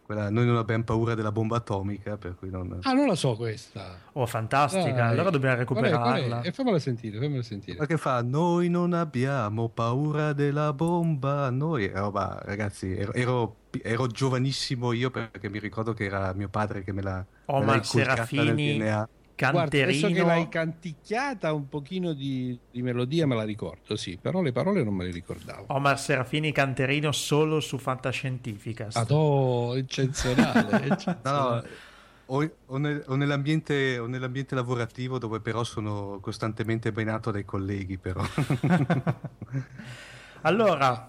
Quella, 0.05 0.29
noi 0.29 0.45
non 0.45 0.57
abbiamo 0.57 0.83
paura 0.83 1.15
della 1.15 1.31
bomba 1.31 1.57
atomica, 1.57 2.15
per 2.15 2.35
cui 2.37 2.51
non... 2.51 2.77
Ah, 2.83 2.93
non 2.93 3.07
la 3.07 3.15
so 3.15 3.35
questa. 3.35 3.97
Oh, 4.11 4.27
fantastica, 4.27 4.91
Dai. 4.91 5.09
allora 5.09 5.31
dobbiamo 5.31 5.55
qual 5.65 5.83
recuperarla. 5.83 6.41
E 6.41 6.51
fammela 6.51 6.77
sentire, 6.77 7.19
fammela 7.19 7.41
sentire. 7.41 7.79
Ma 7.79 7.87
che 7.87 7.97
fa? 7.97 8.21
Noi 8.21 8.69
non 8.69 8.93
abbiamo 8.93 9.67
paura 9.69 10.33
della 10.33 10.73
bomba, 10.73 11.49
noi... 11.49 11.85
Eh, 11.85 11.91
roba, 11.93 12.39
ragazzi, 12.43 12.95
ero, 12.95 13.13
ero, 13.13 13.55
ero 13.81 14.05
giovanissimo 14.05 14.91
io 14.91 15.09
perché 15.09 15.49
mi 15.49 15.57
ricordo 15.57 15.93
che 15.93 16.05
era 16.05 16.31
mio 16.35 16.49
padre 16.49 16.83
che 16.83 16.91
me 16.91 17.01
la... 17.01 17.25
Inculcata 17.47 17.71
nel 17.73 17.83
Serafini, 17.83 18.77
DNA. 19.35 19.51
Guarda, 19.51 19.83
adesso 19.83 20.07
che 20.07 20.13
Canterino. 20.13 20.25
l'hai 20.25 20.49
canticchiata 20.49 21.53
un 21.53 21.67
pochino 21.67 22.13
di, 22.13 22.57
di 22.71 22.81
melodia 22.81 23.27
me 23.27 23.35
la 23.35 23.43
ricordo, 23.43 23.95
sì, 23.95 24.17
però 24.21 24.41
le 24.41 24.51
parole 24.51 24.83
non 24.83 24.93
me 24.95 25.05
le 25.05 25.11
ricordavo. 25.11 25.65
Omar 25.67 25.99
Serafini 25.99 26.51
Canterino 26.51 27.11
solo 27.11 27.59
su 27.59 27.77
Fantascientificast. 27.77 28.97
Adò, 28.97 29.75
eccezionale, 29.75 30.81
eccezionale. 30.87 31.21
No, 31.23 31.55
no, 31.55 31.63
o, 32.27 32.51
o 32.65 32.77
nel- 32.77 33.03
o 33.07 33.15
nell'ambiente, 33.15 33.99
o 33.99 34.07
nell'ambiente 34.07 34.55
lavorativo 34.55 35.19
dove 35.19 35.41
però 35.41 35.63
sono 35.63 36.17
costantemente 36.21 36.91
benato 36.91 37.29
dai 37.31 37.45
colleghi, 37.45 37.97
però. 37.97 38.23
Allora, 40.41 41.07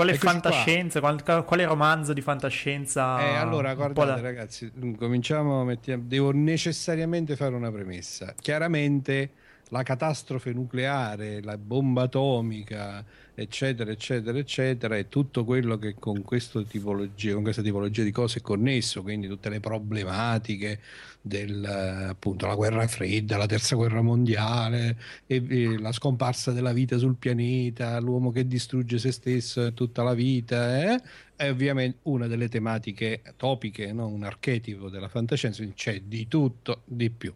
Quale 0.00 0.14
Eccoci 0.16 0.32
fantascienza, 0.32 1.00
qual- 1.00 1.44
quale 1.44 1.64
romanzo 1.66 2.14
di 2.14 2.22
fantascienza? 2.22 3.20
Eh, 3.20 3.34
allora, 3.34 3.74
guardate 3.74 4.06
da- 4.14 4.20
ragazzi, 4.20 4.72
cominciamo, 4.96 5.62
mettiamo- 5.62 6.04
devo 6.06 6.30
necessariamente 6.32 7.36
fare 7.36 7.54
una 7.54 7.70
premessa. 7.70 8.34
Chiaramente 8.40 9.32
la 9.68 9.82
catastrofe 9.82 10.52
nucleare, 10.52 11.42
la 11.42 11.58
bomba 11.58 12.02
atomica, 12.02 13.04
eccetera, 13.42 13.90
eccetera, 13.90 14.38
eccetera, 14.38 14.96
è 14.96 15.08
tutto 15.08 15.44
quello 15.44 15.78
che 15.78 15.94
con, 15.98 16.22
tipologia, 16.66 17.32
con 17.32 17.42
questa 17.42 17.62
tipologia 17.62 18.02
di 18.02 18.10
cose 18.10 18.38
è 18.40 18.42
connesso, 18.42 19.02
quindi 19.02 19.28
tutte 19.28 19.48
le 19.48 19.60
problematiche 19.60 20.80
della 21.22 22.14
guerra 22.54 22.86
fredda, 22.86 23.36
la 23.36 23.46
terza 23.46 23.76
guerra 23.76 24.02
mondiale, 24.02 24.96
e, 25.26 25.44
e 25.48 25.78
la 25.78 25.92
scomparsa 25.92 26.52
della 26.52 26.72
vita 26.72 26.98
sul 26.98 27.16
pianeta, 27.16 27.98
l'uomo 27.98 28.30
che 28.30 28.46
distrugge 28.46 28.98
se 28.98 29.12
stesso 29.12 29.66
e 29.66 29.74
tutta 29.74 30.02
la 30.02 30.14
vita, 30.14 30.94
eh? 30.94 31.02
è 31.36 31.48
ovviamente 31.48 31.98
una 32.02 32.26
delle 32.26 32.48
tematiche 32.48 33.22
topiche, 33.36 33.92
no? 33.92 34.06
un 34.06 34.22
archetipo 34.22 34.90
della 34.90 35.08
fantascienza, 35.08 35.58
quindi 35.58 35.76
c'è 35.76 36.02
di 36.02 36.28
tutto, 36.28 36.82
di 36.84 37.10
più 37.10 37.32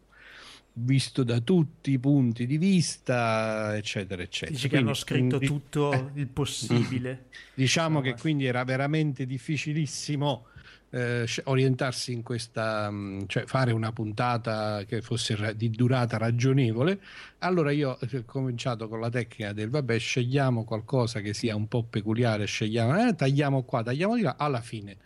visto 0.76 1.22
da 1.22 1.40
tutti 1.40 1.92
i 1.92 1.98
punti 1.98 2.46
di 2.46 2.58
vista, 2.58 3.76
eccetera, 3.76 4.22
eccetera. 4.22 4.56
Dici 4.56 4.68
che 4.68 4.76
hanno 4.76 4.92
Quindi, 4.92 5.00
scritto 5.00 5.38
di- 5.38 5.46
tutto 5.46 5.92
eh, 5.92 6.10
il 6.14 6.26
possibile. 6.26 7.26
Diciamo 7.54 8.00
che 8.00 8.14
quindi 8.14 8.44
era 8.46 8.64
veramente 8.64 9.24
difficilissimo 9.24 10.46
eh, 10.90 11.26
orientarsi 11.44 12.12
in 12.12 12.22
questa, 12.22 12.90
mh, 12.90 13.26
cioè 13.26 13.46
fare 13.46 13.72
una 13.72 13.92
puntata 13.92 14.84
che 14.84 15.00
fosse 15.00 15.54
di 15.56 15.70
durata 15.70 16.16
ragionevole. 16.16 17.00
Allora 17.38 17.70
io 17.70 17.98
eh, 18.00 18.18
ho 18.18 18.22
cominciato 18.24 18.88
con 18.88 19.00
la 19.00 19.10
tecnica 19.10 19.52
del 19.52 19.70
vabbè, 19.70 19.98
scegliamo 19.98 20.64
qualcosa 20.64 21.20
che 21.20 21.34
sia 21.34 21.54
un 21.54 21.68
po' 21.68 21.84
peculiare, 21.84 22.46
scegliamo, 22.46 23.08
eh, 23.08 23.14
tagliamo 23.14 23.62
qua, 23.62 23.82
tagliamo 23.82 24.16
di 24.16 24.22
là. 24.22 24.34
Alla 24.36 24.60
fine 24.60 24.96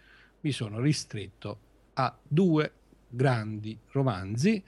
mi 0.40 0.52
sono 0.52 0.80
ristretto 0.80 1.58
a 1.94 2.16
due 2.26 2.72
grandi 3.08 3.78
romanzi. 3.90 4.62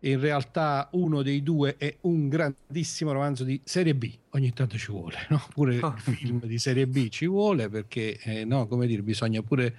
In 0.00 0.20
realtà 0.20 0.88
uno 0.92 1.22
dei 1.22 1.42
due 1.42 1.76
è 1.76 1.96
un 2.02 2.28
grandissimo 2.28 3.10
romanzo 3.10 3.42
di 3.42 3.60
serie 3.64 3.96
B, 3.96 4.12
ogni 4.30 4.52
tanto 4.52 4.78
ci 4.78 4.92
vuole, 4.92 5.26
no? 5.28 5.44
pure 5.52 5.74
il 5.74 5.94
film 5.98 6.46
di 6.46 6.58
serie 6.58 6.86
B 6.86 7.08
ci 7.08 7.26
vuole 7.26 7.68
perché, 7.68 8.16
eh, 8.22 8.44
no, 8.44 8.68
come 8.68 8.86
dire, 8.86 9.02
bisogna 9.02 9.42
pure 9.42 9.74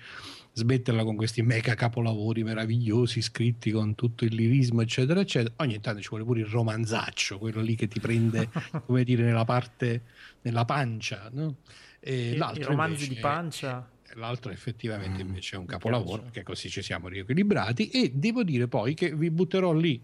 smetterla 0.59 1.03
con 1.03 1.15
questi 1.15 1.41
mega 1.41 1.73
capolavori 1.73 2.43
meravigliosi 2.43 3.21
scritti 3.21 3.71
con 3.71 3.95
tutto 3.95 4.25
il 4.25 4.35
lirismo, 4.35 4.81
eccetera, 4.81 5.21
eccetera. 5.21 5.53
Ogni 5.57 5.79
tanto 5.79 6.01
ci 6.01 6.09
vuole 6.09 6.25
pure 6.25 6.41
il 6.41 6.47
romanzaccio, 6.47 7.37
quello 7.37 7.61
lì 7.61 7.75
che 7.75 7.87
ti 7.87 7.99
prende, 7.99 8.49
come 8.85 9.03
dire, 9.03 9.23
nella 9.23 9.45
parte, 9.45 10.03
nella 10.41 10.65
pancia, 10.65 11.29
no? 11.31 11.57
E 11.99 12.35
l'altro 12.37 12.61
I 12.61 12.65
romanzi 12.65 13.03
invece 13.03 13.13
di 13.13 13.19
pancia. 13.19 13.89
L'altro 14.15 14.51
effettivamente 14.51 15.21
invece 15.21 15.55
è 15.55 15.59
un 15.59 15.65
capolavoro 15.65 16.25
che 16.31 16.43
così 16.43 16.69
ci 16.69 16.81
siamo 16.81 17.07
riequilibrati 17.07 17.89
e 17.89 18.11
devo 18.13 18.43
dire 18.43 18.67
poi 18.67 18.93
che 18.93 19.13
vi 19.15 19.29
butterò 19.29 19.73
lì 19.73 20.01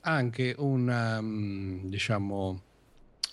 anche 0.00 0.54
un 0.58 0.88
um, 0.88 1.88
diciamo 1.88 2.62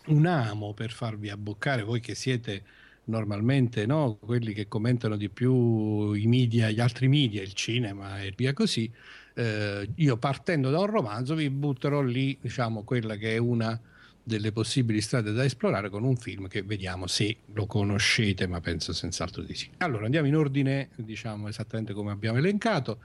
un 0.08 0.26
amo 0.26 0.74
per 0.74 0.92
farvi 0.92 1.30
abboccare 1.30 1.84
voi 1.84 2.00
che 2.00 2.16
siete 2.16 2.64
normalmente 3.06 3.86
no, 3.86 4.18
quelli 4.20 4.54
che 4.54 4.68
commentano 4.68 5.18
di 5.18 5.30
più 5.30 6.14
i 6.14 6.28
media, 6.28 6.70
gli 6.70 6.80
altri 6.80 7.08
media, 7.08 7.42
il 7.42 7.54
cinema 7.54 8.22
e 8.22 8.34
via 8.36 8.54
così. 8.54 8.90
Eh, 9.36 9.90
io 9.96 10.18
partendo 10.18 10.70
da 10.70 10.80
un 10.80 10.86
romanzo 10.86 11.36
vi 11.36 11.50
butterò 11.50 12.02
lì, 12.02 12.38
diciamo, 12.40 12.84
quella 12.84 13.16
che 13.16 13.36
è 13.36 13.38
una 13.38 13.80
delle 14.24 14.54
possibili 14.54 15.02
strade 15.02 15.34
da 15.34 15.44
esplorare 15.44 15.90
con 15.90 16.04
un 16.04 16.16
film 16.16 16.48
che 16.48 16.64
vediamo 16.64 17.08
se 17.08 17.38
lo 17.54 17.66
conoscete, 17.66 18.48
ma 18.48 18.62
penso 18.62 18.94
senz'altro 18.94 19.44
di 19.44 19.54
sì. 19.54 19.70
Allora 19.78 20.06
andiamo 20.06 20.28
in 20.28 20.38
ordine, 20.38 20.90
diciamo 20.96 21.50
esattamente 21.50 21.94
come 21.94 22.12
abbiamo 22.12 22.38
elencato. 22.38 23.00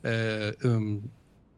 Eh, 0.00 0.56
ehm, 0.60 1.00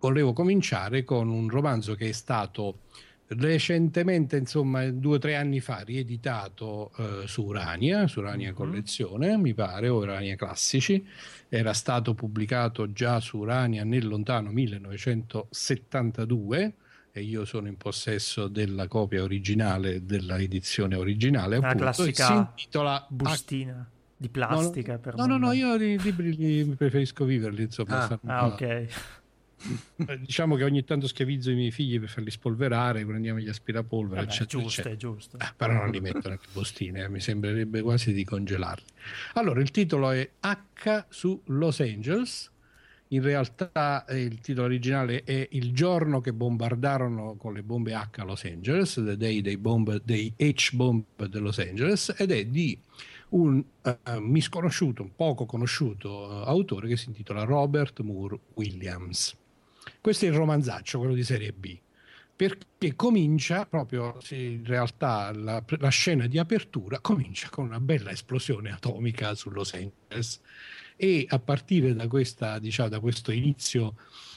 volevo 0.01 0.33
cominciare 0.33 1.05
con 1.05 1.29
un 1.29 1.49
romanzo 1.49 1.95
che 1.95 2.09
è 2.09 2.13
stato 2.13 2.81
recentemente, 3.27 4.37
insomma, 4.37 4.87
due 4.91 5.17
o 5.17 5.19
tre 5.19 5.35
anni 5.37 5.61
fa, 5.61 5.79
rieditato 5.79 6.93
eh, 6.97 7.23
su 7.27 7.45
Urania, 7.45 8.07
su 8.07 8.21
Urania 8.21 8.53
Collezione, 8.53 9.39
mi 9.39 9.55
pare, 9.55 9.89
o 9.89 9.97
Urania 9.99 10.37
Classici. 10.37 11.03
Era 11.49 11.73
stato 11.73 12.13
pubblicato 12.15 12.93
già 12.93 13.19
su 13.21 13.39
Urania 13.39 13.85
nel 13.85 14.07
lontano 14.07 14.51
1972 14.51 16.75
e 17.17 17.23
io 17.23 17.45
sono 17.45 17.69
in 17.69 17.77
possesso 17.77 18.49
della 18.49 18.89
copia 18.89 19.23
originale 19.23 20.05
della 20.05 20.37
edizione 20.37 20.97
originale. 20.97 21.57
Appunto, 21.57 21.77
e 21.77 21.79
classica 21.79 22.27
si 22.27 22.33
intitola 22.33 23.07
bustina 23.09 23.89
di 24.17 24.29
plastica. 24.29 24.99
per 24.99 25.15
No, 25.15 25.27
no, 25.27 25.39
no, 25.39 25.53
io 25.53 25.77
i 25.77 25.97
libri 25.97 26.35
li 26.35 26.65
preferisco 26.75 27.25
viverli, 27.25 27.63
insomma. 27.63 28.09
Ah, 28.09 28.21
ah, 28.27 28.47
ok. 28.47 28.87
Eh, 30.07 30.19
Diciamo 30.19 30.57
che 30.57 30.65
ogni 30.65 30.85
tanto 30.85 31.07
schiavizzo 31.07 31.51
i 31.51 31.55
miei 31.55 31.71
figli 31.71 31.99
per 31.99 32.11
farli 32.11 32.31
spolverare, 32.31 33.07
prendiamo 33.07 33.39
gli 33.39 33.49
aspirapolvere, 33.49 34.21
Vabbè, 34.21 34.31
eccetera, 34.31 34.61
giusto, 34.63 34.81
eccetera. 34.81 34.95
è 34.95 34.99
giusto. 34.99 35.39
Eh, 35.39 35.53
però 35.57 35.73
non 35.73 35.89
li 35.89 36.01
metto 36.01 36.29
nelle 36.29 36.41
bustine, 36.53 37.05
eh, 37.05 37.09
mi 37.09 37.21
sembrerebbe 37.21 37.81
quasi 37.81 38.13
di 38.13 38.25
congelarli. 38.25 38.85
Allora, 39.35 39.63
il 39.63 39.71
titolo 39.71 40.11
è 40.11 40.29
H 40.41 41.07
su 41.09 41.41
Los 41.47 41.81
Angeles. 41.81 42.51
In 43.15 43.23
realtà 43.23 44.05
eh, 44.07 44.23
il 44.23 44.41
titolo 44.41 44.67
originale 44.67 45.23
è 45.23 45.47
Il 45.53 45.73
giorno 45.73 46.21
che 46.21 46.33
bombardarono 46.33 47.37
con 47.37 47.55
le 47.55 47.63
bombe 47.63 47.95
H 47.95 48.25
Los 48.25 48.43
Angeles, 48.43 48.95
The 48.95 49.17
Day 49.17 49.41
dei, 49.41 49.57
bomb, 49.57 49.89
H-bomb 49.89 51.05
de 51.25 51.39
Los 51.39 51.61
Angeles, 51.61 52.13
ed 52.19 52.33
è 52.33 52.45
di 52.45 52.77
un 53.31 53.65
eh, 53.83 53.99
misconosciuto, 54.19 55.03
un 55.03 55.15
poco 55.15 55.47
conosciuto 55.47 56.29
eh, 56.29 56.49
autore 56.49 56.89
che 56.89 56.97
si 56.97 57.07
intitola 57.07 57.45
Robert 57.45 58.01
Moore 58.01 58.41
Williams. 58.55 59.37
Questo 60.01 60.25
è 60.25 60.29
il 60.29 60.35
romanzaccio, 60.35 60.99
quello 60.99 61.15
di 61.15 61.23
serie 61.23 61.53
B, 61.53 61.79
perché 62.35 62.97
comincia 62.97 63.65
proprio, 63.67 64.19
in 64.31 64.65
realtà 64.65 65.31
la, 65.33 65.63
la 65.65 65.89
scena 65.89 66.27
di 66.27 66.39
apertura 66.39 66.99
comincia 66.99 67.49
con 67.49 67.67
una 67.67 67.79
bella 67.79 68.11
esplosione 68.11 68.73
atomica 68.73 69.37
su 69.37 69.51
Los 69.51 69.73
Angeles 69.73 70.41
e 70.97 71.27
a 71.29 71.39
partire 71.39 71.95
da, 71.95 72.07
questa, 72.09 72.59
diciamo, 72.59 72.89
da 72.89 73.01
questo 73.01 73.33
inizio 73.33 73.95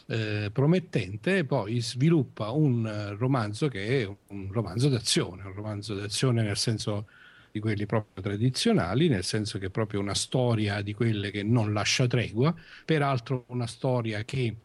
eh, 0.07 0.49
promettente 0.51 1.43
poi 1.43 1.81
sviluppa 1.81 2.51
un 2.51 2.85
eh, 2.87 3.15
romanzo 3.15 3.67
che 3.67 4.01
è 4.01 4.05
un 4.27 4.51
romanzo 4.51 4.89
d'azione, 4.89 5.43
un 5.43 5.53
romanzo 5.53 5.93
d'azione 5.95 6.41
nel 6.43 6.57
senso 6.57 7.07
di 7.51 7.59
quelli 7.59 7.85
proprio 7.85 8.23
tradizionali, 8.23 9.07
nel 9.07 9.23
senso 9.23 9.57
che 9.57 9.67
è 9.67 9.69
proprio 9.69 9.99
una 9.99 10.13
storia 10.13 10.81
di 10.81 10.93
quelle 10.93 11.31
che 11.31 11.43
non 11.43 11.73
lascia 11.73 12.07
tregua, 12.07 12.53
peraltro 12.85 13.45
una 13.47 13.67
storia 13.67 14.23
che 14.23 14.55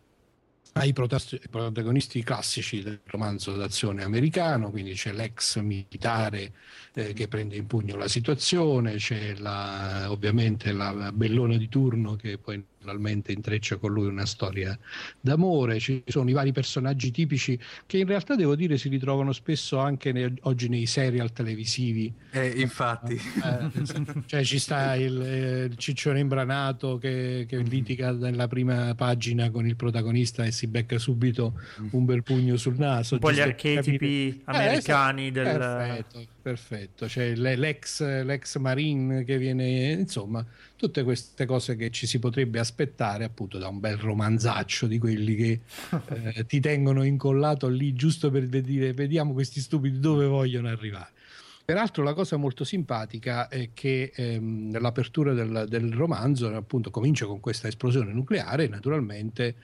ha 0.72 0.84
i 0.84 0.92
protas- 0.92 1.32
i 1.32 1.48
protagonisti 1.48 2.22
classici 2.22 2.82
del 2.82 3.00
romanzo 3.04 3.54
d'azione 3.54 4.02
americano, 4.02 4.70
quindi 4.70 4.94
c'è 4.94 5.12
l'ex 5.12 5.58
militare 5.60 6.52
eh, 6.94 7.12
che 7.12 7.28
prende 7.28 7.56
in 7.56 7.66
pugno 7.66 7.96
la 7.96 8.08
situazione, 8.08 8.96
c'è 8.96 9.34
la, 9.36 10.10
ovviamente 10.10 10.72
la 10.72 11.12
bellona 11.12 11.56
di 11.56 11.68
turno 11.68 12.16
che 12.16 12.38
poi 12.38 12.64
naturalmente 12.82 13.32
intreccia 13.32 13.76
con 13.76 13.92
lui 13.92 14.06
una 14.06 14.26
storia 14.26 14.76
d'amore, 15.20 15.78
ci 15.78 16.02
sono 16.06 16.28
i 16.28 16.32
vari 16.32 16.52
personaggi 16.52 17.10
tipici 17.10 17.58
che 17.86 17.98
in 17.98 18.06
realtà 18.06 18.34
devo 18.34 18.56
dire 18.56 18.76
si 18.76 18.88
ritrovano 18.88 19.32
spesso 19.32 19.78
anche 19.78 20.12
ne- 20.12 20.34
oggi 20.42 20.68
nei 20.68 20.86
serial 20.86 21.32
televisivi. 21.32 22.12
Eh, 22.32 22.48
infatti. 22.56 23.14
Eh, 23.14 23.84
cioè 24.26 24.44
ci 24.44 24.58
sta 24.58 24.94
il, 24.96 25.20
eh, 25.20 25.64
il 25.64 25.76
ciccione 25.76 26.18
imbranato 26.18 26.98
che, 26.98 27.46
che 27.48 27.58
litiga 27.58 28.10
nella 28.12 28.48
prima 28.48 28.94
pagina 28.94 29.50
con 29.50 29.66
il 29.66 29.76
protagonista 29.76 30.44
e 30.44 30.50
si 30.50 30.66
becca 30.66 30.98
subito 30.98 31.58
un 31.92 32.04
bel 32.04 32.22
pugno 32.22 32.56
sul 32.56 32.76
naso. 32.76 33.14
Un 33.14 33.20
po' 33.20 33.32
gli 33.32 33.40
archetipi 33.40 34.42
capire- 34.44 34.64
americani 34.66 35.26
Eh, 35.28 35.32
del... 35.32 35.44
Perfetto, 35.44 36.26
perfetto. 36.42 37.06
C'è 37.06 37.34
le- 37.34 37.56
l'ex, 37.56 38.00
l'ex 38.24 38.58
marine 38.58 39.24
che 39.24 39.38
viene, 39.38 39.92
insomma, 39.92 40.44
tutte 40.76 41.02
queste 41.04 41.46
cose 41.46 41.76
che 41.76 41.90
ci 41.90 42.06
si 42.06 42.18
potrebbe 42.18 42.58
aspettare 42.58 43.24
appunto 43.24 43.58
da 43.58 43.68
un 43.68 43.80
bel 43.80 43.96
romanzaccio 43.96 44.86
di 44.86 44.98
quelli 44.98 45.34
che 45.36 45.60
eh, 46.34 46.46
ti 46.46 46.60
tengono 46.60 47.04
incollato 47.04 47.68
lì 47.68 47.94
giusto 47.94 48.30
per 48.30 48.48
dire 48.48 48.92
vediamo 48.92 49.32
questi 49.32 49.60
stupidi 49.60 50.00
dove 50.00 50.26
vogliono 50.26 50.68
arrivare. 50.68 51.10
Peraltro 51.64 52.02
la 52.02 52.12
cosa 52.12 52.36
molto 52.36 52.64
simpatica 52.64 53.48
è 53.48 53.70
che 53.72 54.10
ehm, 54.12 54.80
l'apertura 54.80 55.32
del, 55.32 55.66
del 55.68 55.92
romanzo 55.92 56.48
appunto 56.48 56.90
comincia 56.90 57.24
con 57.26 57.38
questa 57.38 57.68
esplosione 57.68 58.12
nucleare, 58.12 58.66
naturalmente 58.66 59.54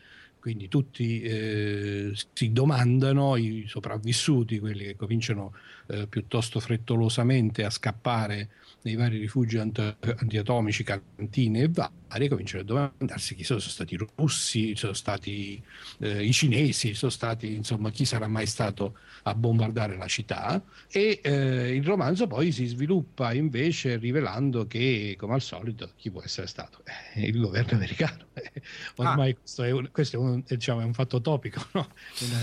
quindi 0.40 0.68
tutti 0.68 1.20
eh, 1.20 2.12
si 2.32 2.52
domandano, 2.52 3.36
i 3.36 3.64
sopravvissuti, 3.66 4.58
quelli 4.58 4.84
che 4.84 4.96
cominciano 4.96 5.54
eh, 5.88 6.06
piuttosto 6.06 6.60
frettolosamente 6.60 7.64
a 7.64 7.70
scappare 7.70 8.50
nei 8.88 8.96
vari 8.96 9.18
rifugi 9.18 9.58
ant- 9.58 9.96
antiatomici, 10.18 10.82
cantine 10.82 11.60
e 11.60 11.68
varie, 11.68 12.28
cominciano 12.28 12.62
a 12.62 12.64
domandarsi 12.64 13.34
chi 13.34 13.44
sono, 13.44 13.58
sono 13.58 13.72
stati 13.72 13.94
i 13.94 14.08
russi, 14.16 14.74
sono 14.76 14.94
stati 14.94 15.62
eh, 15.98 16.24
i 16.24 16.32
cinesi, 16.32 16.94
sono 16.94 17.10
stati 17.10 17.54
insomma 17.54 17.90
chi 17.90 18.06
sarà 18.06 18.26
mai 18.28 18.46
stato 18.46 18.96
a 19.24 19.34
bombardare 19.34 19.96
la 19.96 20.06
città 20.06 20.62
e 20.90 21.20
eh, 21.22 21.74
il 21.74 21.84
romanzo 21.84 22.26
poi 22.26 22.50
si 22.50 22.64
sviluppa 22.64 23.34
invece 23.34 23.98
rivelando 23.98 24.66
che 24.66 25.16
come 25.18 25.34
al 25.34 25.42
solito 25.42 25.90
chi 25.96 26.10
può 26.10 26.22
essere 26.22 26.46
stato? 26.46 26.82
Eh, 27.14 27.26
il 27.26 27.38
governo 27.38 27.76
americano. 27.76 28.26
Ormai 28.96 29.32
ah. 29.32 29.34
questo, 29.34 29.62
è 29.64 29.70
un, 29.70 29.90
questo 29.92 30.16
è, 30.16 30.18
un, 30.18 30.42
diciamo, 30.46 30.80
è 30.80 30.84
un 30.84 30.94
fatto 30.94 31.20
topico, 31.20 31.62
no? 31.72 31.88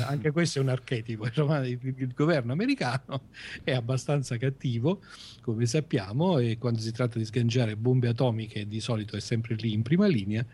anche 0.05 0.29
questo 0.31 0.59
è 0.59 0.61
un 0.61 0.69
archetipo, 0.69 1.25
il, 1.25 1.79
il 1.81 2.13
governo 2.13 2.51
americano 2.51 3.29
è 3.63 3.73
abbastanza 3.73 4.37
cattivo 4.37 5.01
come 5.41 5.65
sappiamo 5.65 6.34
e 6.37 6.57
quando 6.57 6.79
si 6.79 6.91
tratta 6.91 7.17
di 7.17 7.25
sganciare 7.25 7.75
bombe 7.75 8.07
atomiche 8.07 8.67
di 8.67 8.79
solito 8.79 9.15
è 9.15 9.19
sempre 9.19 9.55
lì 9.55 9.73
in 9.73 9.81
prima 9.81 10.07
linea. 10.07 10.45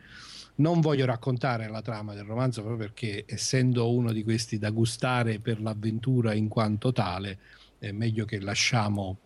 Non 0.55 0.81
voglio 0.81 1.05
raccontare 1.05 1.67
la 1.69 1.81
trama 1.81 2.13
del 2.13 2.25
romanzo 2.25 2.61
proprio 2.61 2.85
perché 2.85 3.25
essendo 3.27 3.91
uno 3.91 4.11
di 4.11 4.23
questi 4.23 4.57
da 4.59 4.69
gustare 4.69 5.39
per 5.39 5.61
l'avventura 5.61 6.33
in 6.33 6.47
quanto 6.47 6.91
tale, 6.91 7.37
è 7.79 7.91
meglio 7.91 8.25
che 8.25 8.39
lasciamo 8.39 9.17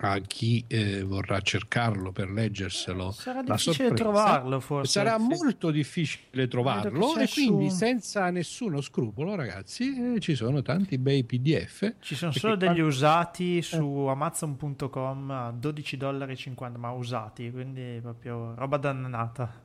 a 0.00 0.18
chi 0.20 0.64
eh, 0.68 1.02
vorrà 1.02 1.40
cercarlo 1.40 2.12
per 2.12 2.30
leggerselo. 2.30 3.10
Sarà 3.10 3.42
difficile 3.42 3.92
trovarlo, 3.92 4.60
forse. 4.60 4.92
Sarà 4.92 5.18
sì. 5.18 5.26
molto 5.26 5.70
difficile 5.70 6.46
trovarlo 6.46 7.16
e 7.16 7.28
quindi 7.28 7.68
su... 7.68 7.76
senza 7.76 8.30
nessuno 8.30 8.80
scrupolo, 8.80 9.34
ragazzi, 9.34 10.14
eh, 10.14 10.20
ci 10.20 10.36
sono 10.36 10.62
tanti 10.62 10.98
bei 10.98 11.24
PDF. 11.24 11.94
Ci 12.00 12.14
sono 12.14 12.30
solo 12.30 12.54
degli 12.54 12.80
usati 12.80 13.60
su 13.60 14.06
amazon.com 14.06 15.30
a 15.30 15.50
12,50 15.50 15.96
dollari, 15.96 16.36
ma 16.76 16.90
usati, 16.90 17.50
quindi 17.50 17.98
proprio 18.00 18.54
roba 18.54 18.76
dannata. 18.76 19.62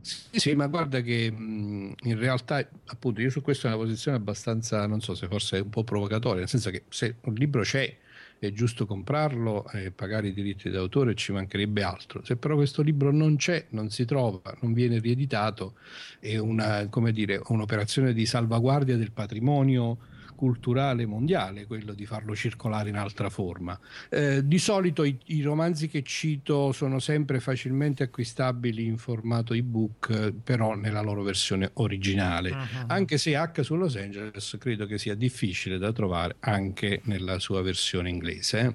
Sì, 0.00 0.38
sì, 0.38 0.54
ma 0.54 0.66
guarda 0.68 1.00
che 1.00 1.30
mh, 1.30 1.94
in 2.02 2.18
realtà, 2.18 2.66
appunto, 2.86 3.20
io 3.20 3.30
su 3.30 3.42
questo 3.42 3.66
ho 3.66 3.70
una 3.70 3.78
posizione 3.78 4.16
abbastanza, 4.16 4.86
non 4.86 5.00
so 5.00 5.14
se 5.14 5.26
forse 5.26 5.58
è 5.58 5.60
un 5.60 5.70
po' 5.70 5.84
provocatoria, 5.84 6.40
nel 6.40 6.48
senso 6.48 6.70
che 6.70 6.84
se 6.88 7.16
un 7.22 7.34
libro 7.34 7.62
c'è 7.62 7.96
è 8.38 8.52
giusto 8.52 8.86
comprarlo 8.86 9.68
e 9.72 9.90
pagare 9.90 10.28
i 10.28 10.32
diritti 10.32 10.70
d'autore, 10.70 11.14
ci 11.14 11.32
mancherebbe 11.32 11.82
altro. 11.82 12.24
Se 12.24 12.36
però 12.36 12.54
questo 12.54 12.82
libro 12.82 13.10
non 13.10 13.36
c'è, 13.36 13.66
non 13.70 13.90
si 13.90 14.04
trova, 14.04 14.56
non 14.60 14.72
viene 14.72 14.98
rieditato, 15.00 15.74
è 16.20 16.36
una, 16.36 16.88
dire, 17.10 17.40
un'operazione 17.46 18.12
di 18.12 18.26
salvaguardia 18.26 18.96
del 18.96 19.12
patrimonio 19.12 19.98
culturale 20.38 21.04
mondiale 21.04 21.66
quello 21.66 21.94
di 21.94 22.06
farlo 22.06 22.36
circolare 22.36 22.90
in 22.90 22.96
altra 22.96 23.28
forma. 23.28 23.76
Eh, 24.08 24.46
di 24.46 24.60
solito 24.60 25.02
i, 25.02 25.18
i, 25.26 25.42
romanzi 25.42 25.88
che 25.88 26.04
cito 26.04 26.70
sono 26.70 27.00
sempre 27.00 27.40
facilmente 27.40 28.04
acquistabili 28.04 28.84
in 28.84 28.98
formato 28.98 29.52
ebook, 29.52 30.32
però 30.44 30.76
nella 30.76 31.00
loro 31.00 31.24
versione 31.24 31.70
originale, 31.74 32.50
uh-huh. 32.50 32.84
anche 32.86 33.18
se 33.18 33.36
H 33.36 33.62
su 33.62 33.74
Los 33.74 33.96
Angeles 33.96 34.56
credo 34.60 34.86
che 34.86 34.96
sia 34.96 35.16
difficile 35.16 35.76
da 35.76 35.90
trovare 35.90 36.36
anche 36.38 37.00
nella 37.06 37.40
sua 37.40 37.60
versione 37.60 38.08
inglese. 38.08 38.60
Eh. 38.60 38.74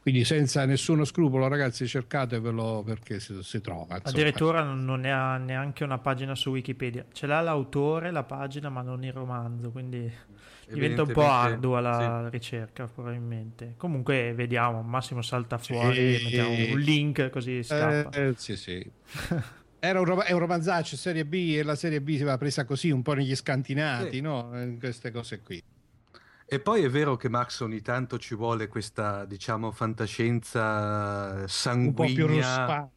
Quindi 0.00 0.24
senza 0.24 0.64
nessuno 0.64 1.04
scrupolo, 1.04 1.46
ragazzi, 1.46 1.86
cercatevelo 1.86 2.82
perché 2.86 3.20
si, 3.20 3.36
si 3.42 3.60
trova. 3.60 3.96
Insomma. 3.96 4.08
Addirittura 4.08 4.62
non 4.62 5.00
ne 5.00 5.12
ha 5.12 5.36
neanche 5.36 5.84
una 5.84 5.98
pagina 5.98 6.34
su 6.34 6.50
Wikipedia. 6.50 7.04
Ce 7.12 7.26
l'ha 7.26 7.42
l'autore, 7.42 8.10
la 8.10 8.24
pagina, 8.24 8.70
ma 8.70 8.80
non 8.80 9.04
il 9.04 9.12
romanzo, 9.12 9.70
quindi 9.70 10.10
diventa 10.68 11.02
un 11.02 11.12
po' 11.12 11.28
ardua 11.28 11.80
la 11.80 12.24
sì. 12.24 12.30
ricerca 12.30 12.86
probabilmente. 12.86 13.74
Comunque 13.76 14.32
vediamo, 14.34 14.78
al 14.78 14.84
massimo 14.84 15.22
salta 15.22 15.58
fuori, 15.58 16.16
sì. 16.16 16.24
mettiamo 16.24 16.50
un 16.50 16.78
link 16.78 17.30
così 17.30 17.62
scappa. 17.62 18.10
Eh, 18.18 18.28
eh, 18.28 18.34
sì, 18.36 18.56
sì. 18.56 18.90
Era 19.84 19.98
un, 19.98 20.04
rom- 20.04 20.22
è 20.22 20.30
un 20.30 20.38
romanzaccio 20.38 20.96
serie 20.96 21.24
B 21.24 21.54
e 21.56 21.64
la 21.64 21.74
serie 21.74 22.00
B 22.00 22.16
si 22.16 22.22
va 22.22 22.38
presa 22.38 22.64
così 22.64 22.90
un 22.90 23.02
po' 23.02 23.14
negli 23.14 23.34
scantinati, 23.34 24.16
sì. 24.16 24.20
no? 24.20 24.50
Queste 24.78 25.10
cose 25.10 25.40
qui. 25.40 25.60
E 26.52 26.60
poi 26.60 26.84
è 26.84 26.88
vero 26.90 27.16
che 27.16 27.28
Max 27.28 27.60
ogni 27.60 27.80
tanto 27.80 28.18
ci 28.18 28.34
vuole 28.34 28.68
questa, 28.68 29.24
diciamo, 29.24 29.72
fantascienza 29.72 31.48
sanguigna, 31.48 32.90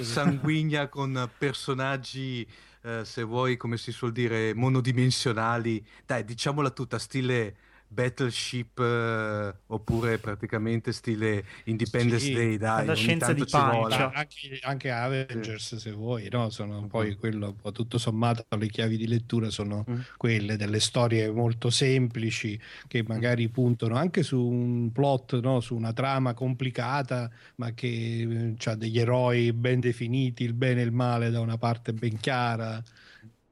sanguigna 0.00 0.88
con 0.88 1.30
personaggi, 1.38 2.46
eh, 2.82 3.04
se 3.04 3.22
vuoi, 3.22 3.56
come 3.56 3.76
si 3.76 3.92
suol 3.92 4.12
dire, 4.12 4.54
monodimensionali. 4.54 5.84
Dai, 6.04 6.24
diciamola 6.24 6.70
tutta, 6.70 6.98
stile 6.98 7.56
Battleship 7.92 8.78
eh, 8.78 9.54
oppure 9.66 10.18
praticamente 10.18 10.92
stile 10.92 11.44
Independence 11.64 12.24
sì, 12.24 12.32
Day 12.32 12.56
dai 12.56 12.86
la 12.86 12.94
scienza 12.94 13.32
di 13.32 13.44
pancia 13.48 14.10
anche, 14.12 14.58
anche, 14.62 14.90
Avengers 14.90 15.74
sì. 15.74 15.78
se 15.78 15.92
vuoi 15.92 16.28
no? 16.30 16.50
sono 16.50 16.86
poi 16.86 17.10
mm. 17.10 17.18
quello 17.18 17.56
tutto 17.72 17.98
sommato 17.98 18.44
le 18.56 18.68
chiavi 18.68 18.96
di 18.96 19.06
lettura 19.06 19.50
sono 19.50 19.84
mm. 19.88 20.00
quelle 20.16 20.56
delle 20.56 20.80
storie 20.80 21.30
molto 21.30 21.70
semplici 21.70 22.58
che 22.88 23.04
magari 23.06 23.48
puntano 23.48 23.96
anche 23.96 24.22
su 24.22 24.40
un 24.40 24.90
plot 24.92 25.40
no? 25.40 25.60
su 25.60 25.74
una 25.74 25.92
trama 25.92 26.34
complicata 26.34 27.30
ma 27.56 27.72
che 27.72 27.86
eh, 27.88 28.54
ha 28.64 28.74
degli 28.74 28.98
eroi 28.98 29.52
ben 29.52 29.80
definiti 29.80 30.44
il 30.44 30.54
bene 30.54 30.80
e 30.80 30.84
il 30.84 30.92
male 30.92 31.30
da 31.30 31.40
una 31.40 31.58
parte 31.58 31.92
ben 31.92 32.18
chiara 32.18 32.82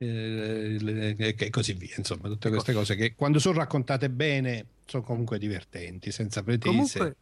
eh, 0.02 1.34
e 1.36 1.50
così 1.50 1.74
via. 1.74 1.94
Insomma, 1.96 2.28
tutte 2.28 2.48
ecco. 2.48 2.56
queste 2.56 2.72
cose 2.72 2.96
che 2.96 3.14
quando 3.14 3.38
sono 3.38 3.58
raccontate 3.58 4.08
bene 4.08 4.66
sono 4.86 5.02
comunque 5.02 5.38
divertenti, 5.38 6.10
senza 6.10 6.42
pretese. 6.42 6.68
Comunque, 6.68 7.16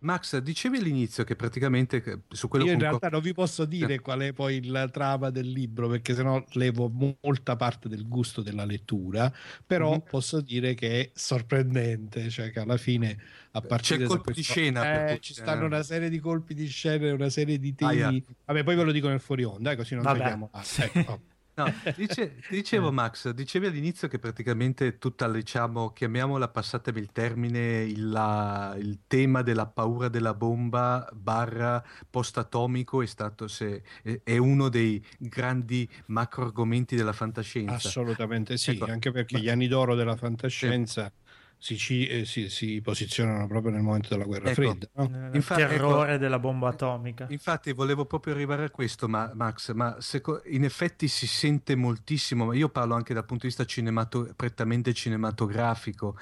Max, 0.00 0.36
dicevi 0.38 0.78
all'inizio 0.78 1.24
che 1.24 1.36
praticamente 1.36 2.22
su 2.28 2.48
quello 2.48 2.66
Io 2.66 2.72
in 2.72 2.78
realtà 2.78 3.08
non 3.08 3.22
vi 3.22 3.32
posso 3.32 3.64
dire 3.64 3.94
eh. 3.94 4.00
qual 4.00 4.20
è 4.20 4.32
poi 4.32 4.64
la 4.66 4.88
trama 4.88 5.30
del 5.30 5.50
libro, 5.50 5.88
perché 5.88 6.14
sennò 6.14 6.44
levo 6.52 6.92
molta 7.20 7.56
parte 7.56 7.88
del 7.88 8.06
gusto 8.06 8.42
della 8.42 8.64
lettura, 8.64 9.32
però 9.64 9.90
mm-hmm. 9.90 10.08
posso 10.10 10.40
dire 10.40 10.74
che 10.74 11.00
è 11.00 11.10
sorprendente, 11.14 12.28
cioè 12.28 12.50
che 12.50 12.60
alla 12.60 12.76
fine 12.76 13.16
a 13.52 13.60
partire 13.62 14.00
C'è 14.00 14.06
colpo 14.06 14.24
questo, 14.24 14.40
di 14.40 14.46
scena. 14.46 15.10
Eh, 15.10 15.20
ci 15.20 15.32
stanno 15.32 15.64
una 15.64 15.82
serie 15.82 16.10
di 16.10 16.18
colpi 16.18 16.54
di 16.54 16.66
scena, 16.66 17.12
una 17.14 17.30
serie 17.30 17.58
di 17.58 17.74
temi. 17.74 18.02
Ah, 18.02 18.10
yeah. 18.10 18.22
Vabbè, 18.44 18.64
poi 18.64 18.76
ve 18.76 18.82
lo 18.82 18.92
dico 18.92 19.08
nel 19.08 19.20
fuori 19.20 19.44
onda, 19.44 19.70
eh, 19.70 19.76
così 19.76 19.94
non 19.94 20.02
Vabbè. 20.02 20.18
togliamo. 20.18 20.50
Ah, 20.52 20.64
ecco. 20.78 21.20
No, 21.56 21.72
dice, 21.96 22.36
dicevo 22.50 22.92
Max, 22.92 23.30
dicevi 23.30 23.66
all'inizio 23.66 24.08
che 24.08 24.18
praticamente 24.18 24.98
tutta, 24.98 25.26
diciamo, 25.30 25.90
chiamiamola, 25.90 26.48
passatemi 26.48 27.00
il 27.00 27.10
termine, 27.12 27.82
il, 27.82 28.10
la, 28.10 28.74
il 28.78 28.98
tema 29.06 29.40
della 29.40 29.66
paura 29.66 30.08
della 30.08 30.34
bomba 30.34 31.08
barra 31.14 31.82
post-atomico 32.10 33.00
è 33.00 33.06
stato 33.06 33.48
se, 33.48 33.82
è, 34.02 34.20
è, 34.22 34.36
uno 34.36 34.68
dei 34.68 35.02
grandi 35.16 35.88
macro 36.06 36.44
argomenti 36.44 36.94
della 36.94 37.14
fantascienza. 37.14 37.88
Assolutamente 37.88 38.58
sì, 38.58 38.72
ecco, 38.72 38.84
anche 38.84 39.10
perché 39.10 39.36
ma... 39.36 39.40
gli 39.40 39.48
anni 39.48 39.66
d'oro 39.66 39.94
della 39.94 40.16
fantascienza... 40.16 41.04
Sì 41.04 41.24
si, 41.58 41.76
ci, 41.76 42.06
eh, 42.06 42.24
si, 42.24 42.48
si, 42.48 42.80
posizionano 42.80 43.46
proprio 43.46 43.72
nel 43.72 43.82
momento 43.82 44.08
della 44.10 44.24
guerra 44.24 44.50
ecco, 44.50 44.62
fredda. 44.62 44.88
No? 44.94 45.04
Il 45.04 45.34
infatti, 45.34 45.62
terrore 45.62 46.12
ecco, 46.12 46.20
della 46.20 46.38
bomba 46.38 46.68
atomica. 46.68 47.26
Infatti 47.30 47.72
volevo 47.72 48.04
proprio 48.04 48.34
arrivare 48.34 48.64
a 48.64 48.70
questo, 48.70 49.08
ma, 49.08 49.30
Max, 49.34 49.72
ma 49.72 49.96
se, 50.00 50.22
in 50.46 50.64
effetti 50.64 51.08
si 51.08 51.26
sente 51.26 51.74
moltissimo, 51.74 52.46
ma 52.46 52.54
io 52.54 52.68
parlo 52.68 52.94
anche 52.94 53.14
dal 53.14 53.24
punto 53.24 53.42
di 53.42 53.48
vista 53.48 53.64
cinemato, 53.64 54.32
prettamente 54.36 54.92
cinematografico, 54.92 56.16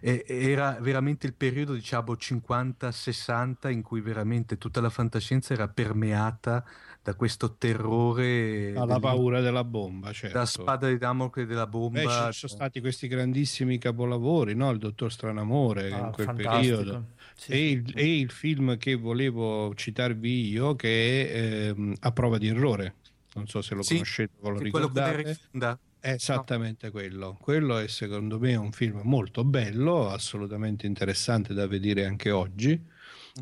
eh, 0.00 0.24
era 0.26 0.78
veramente 0.80 1.26
il 1.26 1.34
periodo 1.34 1.74
diciamo 1.74 2.14
50-60 2.14 3.70
in 3.70 3.82
cui 3.82 4.00
veramente 4.00 4.58
tutta 4.58 4.80
la 4.80 4.90
fantascienza 4.90 5.52
era 5.52 5.68
permeata 5.68 6.64
da 7.08 7.14
questo 7.14 7.54
terrore 7.56 8.74
alla 8.76 8.94
del... 8.94 9.00
paura 9.00 9.40
della 9.40 9.64
bomba 9.64 10.12
certo. 10.12 10.36
la 10.36 10.44
spada 10.44 10.88
di 10.88 10.98
Damocle 10.98 11.46
della 11.46 11.66
bomba 11.66 12.02
Beh, 12.02 12.32
ci 12.32 12.40
sono 12.40 12.52
stati 12.52 12.80
questi 12.80 13.08
grandissimi 13.08 13.78
capolavori 13.78 14.54
no? 14.54 14.76
Il 14.78 14.90
dottor 14.90 15.12
Stranamore 15.12 15.92
ah, 15.92 15.98
in 15.98 16.10
quel 16.12 16.26
fantastico. 16.26 16.76
periodo 16.76 17.04
sì, 17.34 17.52
e, 17.52 17.70
il, 17.70 17.92
e, 17.94 18.18
il, 18.18 18.30
film 18.30 18.78
che 18.78 18.94
volevo 18.94 19.74
citarvi 19.74 20.48
io 20.48 20.74
che 20.74 21.30
è 21.30 21.68
ehm, 21.68 21.94
A 22.00 22.12
prova 22.12 22.38
di 22.38 22.48
errore 22.48 22.94
non 23.34 23.46
so 23.46 23.62
se 23.62 23.74
lo 23.74 23.82
sì, 23.82 23.94
conoscete 23.94 24.32
o 24.40 24.50
lo 24.50 24.58
ricordate 24.58 25.38
è 26.00 26.12
esattamente 26.12 26.86
no. 26.86 26.92
quello. 26.92 27.36
Quello 27.40 27.78
è 27.78 27.88
secondo 27.88 28.38
me 28.38 28.54
un 28.54 28.72
film 28.72 29.00
molto 29.04 29.44
bello, 29.44 30.08
assolutamente 30.08 30.86
interessante 30.86 31.54
da 31.54 31.66
vedere 31.66 32.06
anche 32.06 32.30
oggi 32.30 32.80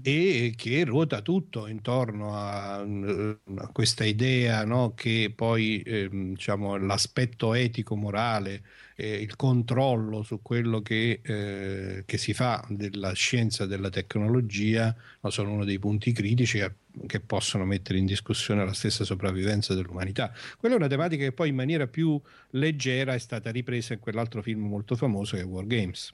e 0.02 0.52
che 0.56 0.84
ruota 0.84 1.22
tutto 1.22 1.66
intorno 1.66 2.34
a, 2.34 2.80
a 2.80 3.68
questa 3.72 4.04
idea 4.04 4.64
no? 4.64 4.92
che 4.94 5.32
poi 5.34 5.80
eh, 5.82 6.08
diciamo, 6.10 6.76
l'aspetto 6.76 7.54
etico-morale, 7.54 8.62
eh, 8.96 9.14
il 9.16 9.36
controllo 9.36 10.22
su 10.22 10.40
quello 10.42 10.80
che, 10.80 11.20
eh, 11.22 12.02
che, 12.06 12.18
si 12.18 12.32
fa 12.32 12.64
della 12.68 13.12
scienza 13.12 13.64
e 13.64 13.66
della 13.66 13.90
tecnologia 13.90 14.94
no? 15.20 15.30
sono 15.30 15.52
uno 15.52 15.64
dei 15.64 15.78
punti 15.78 16.12
critici 16.12 16.58
che, 16.58 16.72
che 17.06 17.20
possono 17.20 17.66
mettere 17.66 17.98
in 17.98 18.06
discussione 18.06 18.64
la 18.64 18.72
stessa 18.72 19.04
sopravvivenza 19.04 19.74
dell'umanità. 19.74 20.32
Quella 20.58 20.74
è 20.74 20.78
una 20.78 20.88
tematica 20.88 21.24
che 21.24 21.32
poi 21.32 21.50
in 21.50 21.54
maniera 21.54 21.86
più 21.86 22.20
leggera 22.50 23.14
è 23.14 23.18
stata 23.18 23.50
ripresa 23.50 23.92
in 23.92 24.00
quell'altro 24.00 24.42
film 24.42 24.66
molto 24.66 24.96
famoso 24.96 25.36
che 25.36 25.42
è 25.42 25.44
War 25.44 25.66
Games. 25.66 26.12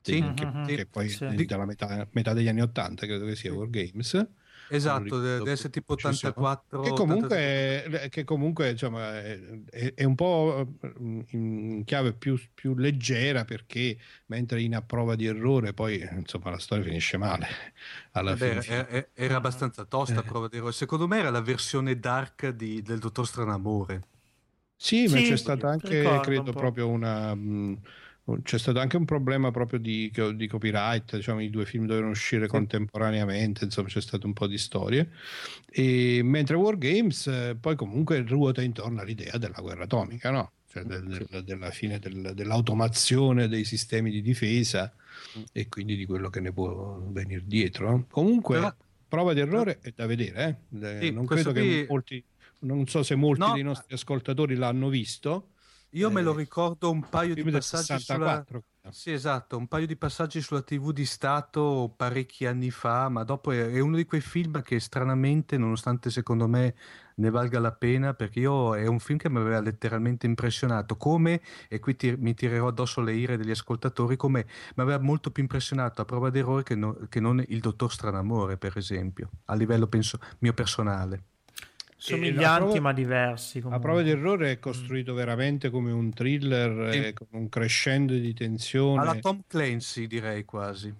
Sì. 0.00 0.24
che, 0.34 0.46
Mhm, 0.46 0.66
che 0.66 0.86
poi 0.86 1.08
sì. 1.08 1.24
è 1.24 1.34
della 1.34 1.66
metà, 1.66 2.06
metà 2.12 2.32
degli 2.32 2.48
anni 2.48 2.62
80 2.62 3.04
credo 3.04 3.26
che 3.26 3.36
sia 3.36 3.52
Wargames 3.52 4.26
Esatto, 4.70 5.18
deve 5.20 5.50
essere 5.50 5.70
tipo 5.70 5.94
precisione. 5.94 6.34
84. 6.34 6.80
che 6.82 6.92
comunque, 6.92 8.08
che 8.10 8.24
comunque 8.24 8.70
insomma, 8.70 9.18
è, 9.20 9.94
è 9.94 10.04
un 10.04 10.14
po' 10.14 10.66
in 11.30 11.82
chiave 11.84 12.12
più, 12.12 12.38
più 12.54 12.74
leggera 12.76 13.44
perché 13.44 13.98
mentre 14.26 14.60
in 14.62 14.74
a 14.74 14.82
prova 14.82 15.14
di 15.16 15.26
errore 15.26 15.72
poi 15.72 16.06
insomma 16.12 16.50
la 16.50 16.58
storia 16.58 16.84
finisce 16.84 17.16
male 17.16 17.46
alla 18.12 18.32
Eh 18.32 18.36
beh, 18.36 18.46
fine, 18.50 18.64
era, 18.66 19.08
era- 19.14 19.36
abbastanza 19.36 19.84
tosta, 19.86 20.20
Eh. 20.20 20.24
prova 20.24 20.48
di 20.48 20.56
errore. 20.56 20.72
Secondo 20.72 21.06
me 21.08 21.18
era 21.18 21.30
la 21.30 21.40
versione 21.40 21.98
dark 21.98 22.48
di- 22.50 22.82
del 22.82 22.98
Dottor 22.98 23.26
Stranamore. 23.26 24.02
Sì, 24.80 25.08
ma 25.08 25.16
Sì, 25.16 25.22
c'è 25.22 25.36
stata 25.36 25.68
anche, 25.68 26.18
un 26.20 26.20
credo, 26.22 26.50
po'. 26.50 26.54
proprio 26.54 26.88
una. 26.88 27.34
mh, 27.34 27.80
c'è 28.42 28.58
stato 28.58 28.78
anche 28.78 28.96
un 28.96 29.04
problema 29.04 29.50
proprio 29.50 29.78
di, 29.78 30.12
di 30.34 30.46
copyright, 30.46 31.16
diciamo, 31.16 31.40
i 31.40 31.50
due 31.50 31.64
film 31.66 31.86
dovevano 31.86 32.10
uscire 32.12 32.46
contemporaneamente, 32.46 33.64
insomma, 33.64 33.88
c'è 33.88 34.00
stato 34.00 34.26
un 34.26 34.32
po' 34.32 34.46
di 34.46 34.58
storie. 34.58 35.10
E, 35.70 36.20
mentre 36.22 36.56
Wargames 36.56 37.26
eh, 37.26 37.56
poi 37.58 37.76
comunque 37.76 38.22
ruota 38.22 38.62
intorno 38.62 39.00
all'idea 39.00 39.36
della 39.38 39.60
guerra 39.60 39.84
atomica, 39.84 40.30
no? 40.30 40.52
Cioè 40.70 40.82
del- 40.84 41.26
del- 41.30 41.44
della 41.44 41.70
fine 41.70 41.98
del- 41.98 42.32
dell'automazione 42.34 43.48
dei 43.48 43.64
sistemi 43.64 44.10
di 44.10 44.20
difesa 44.20 44.92
e 45.52 45.68
quindi 45.68 45.96
di 45.96 46.04
quello 46.04 46.28
che 46.28 46.40
ne 46.40 46.52
può 46.52 47.00
venire 47.08 47.42
dietro. 47.46 48.06
Comunque, 48.10 48.56
Però- 48.56 48.74
prova 49.08 49.32
di 49.32 49.40
errore 49.40 49.78
è 49.80 49.92
da 49.96 50.06
vedere, 50.06 50.60
eh. 50.80 51.00
Sì, 51.00 51.10
non 51.10 51.24
credo 51.24 51.52
che 51.52 51.60
qui- 51.60 51.86
molti 51.88 52.24
non 52.60 52.86
so 52.88 53.04
se 53.04 53.14
molti 53.14 53.40
No. 53.40 53.52
dei 53.54 53.62
nostri 53.62 53.94
ascoltatori 53.94 54.56
l'hanno 54.56 54.88
visto. 54.88 55.50
Io 55.92 56.10
me 56.10 56.22
lo 56.22 56.32
Eh, 56.32 56.34
ricordo 56.34 56.90
un 56.90 57.08
paio 57.08 57.34
di 57.34 57.46
passaggi 57.46 57.98
64. 57.98 58.62
sulla... 58.62 58.90
Sì, 58.90 59.12
esatto, 59.12 59.56
un 59.58 59.68
paio 59.68 59.86
di 59.86 59.96
passaggi 59.96 60.40
sulla 60.40 60.62
TV 60.62 60.92
di 60.92 61.04
Stato 61.04 61.92
parecchi 61.94 62.46
anni 62.46 62.70
fa, 62.70 63.08
ma 63.10 63.22
dopo 63.22 63.50
è, 63.52 63.70
è 63.72 63.80
uno 63.80 63.96
di 63.96 64.06
quei 64.06 64.20
film 64.22 64.62
che 64.62 64.80
stranamente, 64.80 65.58
nonostante 65.58 66.08
secondo 66.10 66.48
me 66.48 66.74
ne 67.16 67.30
valga 67.30 67.58
la 67.60 67.72
pena, 67.72 68.14
perché 68.14 68.40
io 68.40 68.74
è 68.74 68.86
un 68.86 68.98
film 68.98 69.18
che 69.18 69.28
mi 69.28 69.38
aveva 69.38 69.60
letteralmente 69.60 70.24
impressionato, 70.26 70.96
come, 70.96 71.42
e 71.68 71.78
qui 71.80 71.96
ti- 71.96 72.16
mi 72.16 72.32
tirerò 72.34 72.68
addosso 72.68 73.02
le 73.02 73.12
ire 73.14 73.36
degli 73.36 73.50
ascoltatori, 73.50 74.16
come 74.16 74.46
mi 74.76 74.82
aveva 74.82 74.98
molto 75.02 75.30
più 75.30 75.42
impressionato 75.42 76.00
a 76.00 76.04
prova 76.06 76.30
d'errore 76.30 76.62
che, 76.62 76.74
no- 76.74 76.96
che 77.10 77.20
non 77.20 77.42
il 77.48 77.60
Dottor 77.60 77.92
Stranamore, 77.92 78.56
per 78.56 78.76
esempio, 78.78 79.28
a 79.46 79.54
livello 79.54 79.86
penso 79.86 80.18
mio 80.38 80.54
personale. 80.54 81.24
Somiglianti 82.00 82.78
a 82.78 82.80
prova- 82.80 82.80
ma 82.80 82.92
diversi. 82.92 83.60
A 83.70 83.78
comunque. 83.78 83.78
prova 83.80 84.02
di 84.02 84.10
errore 84.10 84.52
è 84.52 84.58
costruito 84.60 85.14
veramente 85.14 85.70
come 85.70 85.92
un 85.92 86.10
thriller, 86.12 86.88
Sì. 86.90 87.06
eh, 87.06 87.12
con 87.14 87.28
un 87.32 87.48
crescendo 87.50 88.14
di 88.14 88.32
tensione, 88.34 88.98
Alla 89.00 89.14
Tom 89.14 89.40
Clancy 89.46 90.06
direi 90.06 90.44
quasi. 90.44 90.94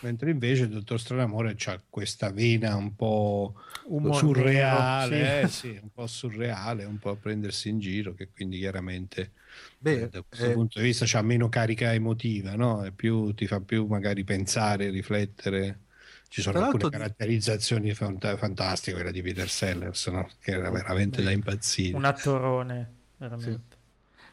mentre 0.00 0.30
invece 0.30 0.64
il 0.64 0.70
Dottor 0.70 0.98
Stranamore 1.00 1.56
ha 1.66 1.84
questa 1.88 2.30
vena 2.32 2.74
un 2.76 2.94
po' 2.96 3.54
Umor 3.96 4.10
surreale, 4.10 5.16
nero, 5.16 5.42
eh, 5.42 5.48
sì, 5.48 5.78
un 5.80 5.90
po' 5.90 6.06
surreale, 6.06 6.84
un 6.84 6.98
po' 6.98 7.10
a 7.10 7.16
prendersi 7.16 7.68
in 7.68 7.78
giro, 7.78 8.12
che 8.14 8.30
quindi 8.32 8.58
chiaramente 8.58 9.32
Beh, 9.80 10.00
eh, 10.00 10.08
da 10.08 10.22
questo 10.22 10.50
eh, 10.50 10.52
punto 10.52 10.78
di 10.80 10.86
vista 10.86 11.04
c'ha 11.06 11.22
meno 11.22 11.48
carica 11.48 11.92
emotiva, 11.94 12.54
no? 12.56 12.82
È 12.84 12.90
più, 12.92 13.32
ti 13.34 13.46
fa 13.46 13.60
più 13.60 13.86
magari 13.86 14.24
pensare, 14.24 14.90
riflettere. 14.90 15.84
Ci 16.32 16.40
sono 16.40 16.56
Tra 16.60 16.66
alcune 16.68 16.88
caratterizzazioni 16.88 17.92
fanta- 17.92 18.38
fantastiche, 18.38 18.94
quella 18.94 19.10
di 19.10 19.20
Peter 19.20 19.50
Sellers, 19.50 20.06
no? 20.06 20.30
che 20.40 20.52
era 20.52 20.70
veramente 20.70 21.22
da 21.22 21.30
impazzire. 21.30 21.94
Un 21.94 22.06
attorone, 22.06 22.90
veramente. 23.18 23.80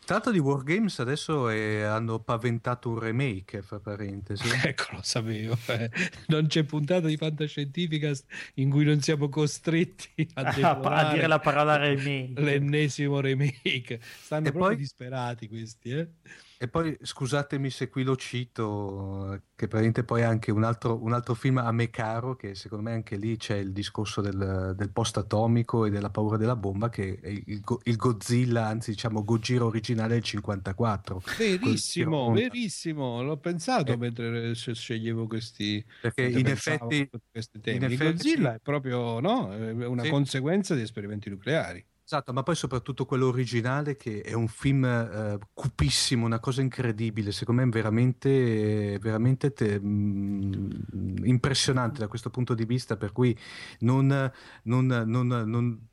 Tra 0.06 0.14
l'altro 0.18 0.32
di 0.32 0.40
Wargames 0.40 0.98
adesso 1.00 1.50
eh, 1.50 1.84
hanno 1.84 2.20
paventato 2.20 2.90
un 2.90 3.00
remake, 3.00 3.62
fra 3.62 3.80
parentesi. 3.82 4.44
Ecco, 4.66 4.96
lo 4.96 5.00
sapevo. 5.04 5.58
eh. 5.68 5.90
Non 6.28 6.48
c'è 6.48 6.64
puntata 6.64 7.06
di 7.08 7.18
fantascientifica 7.18 8.12
in 8.56 8.70
cui 8.70 8.86
non 8.86 9.02
siamo 9.02 9.28
costretti 9.28 10.26
a, 10.36 10.42
A, 10.82 11.14
dire 11.14 11.28
la 11.28 11.40
parola 11.40 11.76
remake. 11.76 12.40
l'ennesimo 12.42 13.20
remake. 13.20 14.00
Stanno 14.24 14.48
E 14.48 14.52
proprio 14.52 14.68
poi- 14.72 14.78
disperati 14.78 15.50
questi, 15.50 15.90
eh? 15.92 16.08
E 16.62 16.68
poi 16.68 16.98
scusatemi 17.02 17.70
se 17.70 17.88
qui 17.88 18.04
lo 18.04 18.18
cito, 18.18 19.32
eh, 19.34 19.38
che 19.56 19.68
praticamente 19.70 20.04
poi 20.04 20.22
è 20.22 20.24
anche 20.26 20.52
un 20.52 20.66
altro, 20.66 21.02
un 21.02 21.14
altro 21.14 21.34
film 21.34 21.58
a 21.60 21.72
me 21.72 21.90
caro, 21.90 22.36
che 22.36 22.54
secondo 22.54 22.84
me 22.84 22.92
anche 22.92 23.16
lì 23.16 23.38
c'è 23.38 23.56
il 23.56 23.72
discorso 23.72 24.20
del, 24.20 24.74
del 24.76 24.90
post-atomico 24.92 25.86
e 25.86 25.90
della 25.90 26.10
paura 26.10 26.36
della 26.36 26.58
bomba, 26.58 26.90
che 26.90 27.18
è 27.22 27.30
il, 27.30 27.64
il 27.84 27.96
Godzilla, 27.96 28.68
anzi 28.68 28.92
diciamo 28.92 29.24
Gojira 29.24 29.64
originale 29.64 30.16
del 30.16 30.24
54. 30.24 31.22
Verissimo, 31.38 32.30
verissimo. 32.34 33.24
L'ho 33.24 33.38
pensato 33.38 33.94
Eh. 33.94 33.98
mentre 33.98 34.54
sc- 34.54 34.74
sceglievo 34.74 35.28
questi. 35.28 35.82
Perché 36.02 36.24
in 36.28 36.46
effetti- 36.46 37.10
questi 37.32 37.62
temi. 37.62 37.78
in 37.78 37.84
effetti 37.86 38.04
Godzilla 38.12 38.50
sì. 38.50 38.56
è 38.58 38.60
proprio 38.60 39.22
no, 39.22 39.46
una 39.46 40.04
Sì. 40.04 40.10
conseguenza 40.10 40.76
di 40.76 40.82
esperimenti 40.82 41.30
nucleari. 41.30 41.82
Esatto, 42.12 42.34
ma 42.34 42.42
poi 42.42 42.56
soprattutto 42.56 43.06
quello 43.06 43.28
originale 43.28 43.96
che 43.96 44.22
è 44.22 44.34
un 44.34 44.48
film 44.48 44.84
eh, 44.84 45.38
cupissimo, 45.54 46.26
una 46.26 46.40
cosa 46.40 46.62
incredibile, 46.62 47.32
secondo 47.32 47.62
me 47.62 47.68
è 47.68 47.72
veramente, 47.72 48.98
veramente 49.00 49.54
te- 49.54 49.80
mm, 49.80 51.18
impressionante 51.26 52.00
da 52.00 52.08
questo 52.08 52.32
punto 52.32 52.56
di 52.56 52.66
vista, 52.66 52.98
per 52.98 53.12
cui 53.12 53.38
non, 53.82 54.08
non- 54.64 55.04
non- 55.06 55.28
non- 55.28 55.88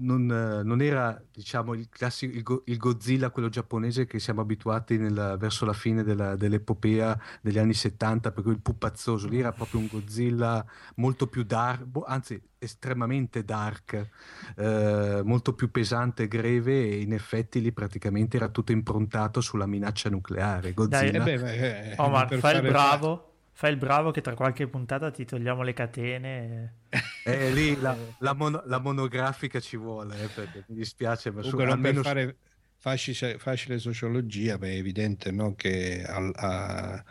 non, 0.00 0.30
eh, 0.30 0.62
non 0.62 0.80
era 0.82 1.20
diciamo 1.32 1.74
il 1.74 1.88
classico 1.90 2.34
il, 2.36 2.42
Go- 2.42 2.62
il 2.66 2.76
Godzilla 2.76 3.30
quello 3.30 3.48
giapponese 3.48 4.06
che 4.06 4.18
siamo 4.18 4.40
abituati 4.40 4.96
nel- 4.98 5.36
verso 5.38 5.64
la 5.64 5.72
fine 5.72 6.02
della- 6.02 6.36
dell'epopea 6.36 7.18
degli 7.40 7.58
anni 7.58 7.74
70 7.74 8.32
per 8.32 8.42
cui 8.42 8.52
il 8.52 8.60
pupazzoso 8.60 9.28
lì 9.28 9.38
era 9.40 9.52
proprio 9.52 9.80
un 9.80 9.88
Godzilla 9.90 10.64
molto 10.96 11.26
più 11.26 11.42
dark 11.44 11.84
boh, 11.84 12.04
anzi 12.04 12.40
estremamente 12.58 13.44
dark 13.44 14.08
eh, 14.56 15.20
molto 15.24 15.54
più 15.54 15.70
pesante 15.70 16.24
e 16.24 16.28
greve 16.28 16.72
e 16.90 17.00
in 17.00 17.12
effetti 17.12 17.60
lì 17.60 17.72
praticamente 17.72 18.36
era 18.36 18.48
tutto 18.48 18.72
improntato 18.72 19.40
sulla 19.40 19.66
minaccia 19.66 20.10
nucleare 20.10 20.72
Godzilla 20.72 21.24
Eh 21.24 21.36
beh, 21.36 21.42
beh, 21.42 21.90
eh, 21.92 21.94
Omar, 21.98 22.26
fai 22.28 22.36
il 22.36 22.40
fare- 22.42 22.60
bravo. 22.68 23.29
Fai 23.60 23.72
il 23.72 23.76
bravo 23.76 24.10
che 24.10 24.22
tra 24.22 24.32
qualche 24.34 24.66
puntata 24.68 25.10
ti 25.10 25.26
togliamo 25.26 25.62
le 25.62 25.74
catene. 25.74 26.74
Eh, 27.22 27.50
lì 27.52 27.76
la, 27.78 27.94
la 28.20 28.32
mono- 28.32 28.62
la 28.64 28.78
monografica 28.78 29.60
ci 29.60 29.76
vuole 29.76 30.18
eh, 30.22 30.28
perché 30.28 30.64
mi 30.68 30.76
dispiace 30.76 31.30
ma 31.30 31.42
su- 31.42 31.50
Comunque, 31.50 31.64
per 31.64 31.74
almeno 31.74 32.02
fare 32.02 32.38
facile, 32.78 33.38
facile 33.38 33.78
sociologia, 33.78 34.56
beh, 34.56 34.70
è 34.72 34.76
evidente 34.76 35.30
no, 35.30 35.54
che 35.54 36.02
al- 36.02 36.32
a- 36.36 37.04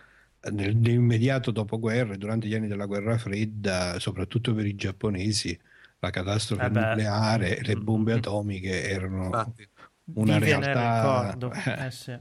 nel- 0.52 0.76
nell'immediato 0.76 1.52
dopoguerra, 1.52 2.16
durante 2.18 2.48
gli 2.48 2.56
anni 2.56 2.68
della 2.68 2.86
guerra 2.88 3.18
fredda, 3.20 4.00
soprattutto 4.00 4.56
per 4.56 4.66
i 4.66 4.74
giapponesi, 4.76 5.56
la 6.00 6.10
catastrofe 6.10 6.66
Eh 6.66 6.70
nucleare 6.70 7.58
e 7.60 7.64
le 7.64 7.76
bombe 7.78 8.14
Mm. 8.14 8.18
atomiche 8.18 8.90
erano 8.90 9.26
infatti, 9.26 9.70
una 10.14 10.40
realtà 10.40 11.32
ricordo. 11.36 11.52
Eh 11.86 11.92
sì. 11.92 12.18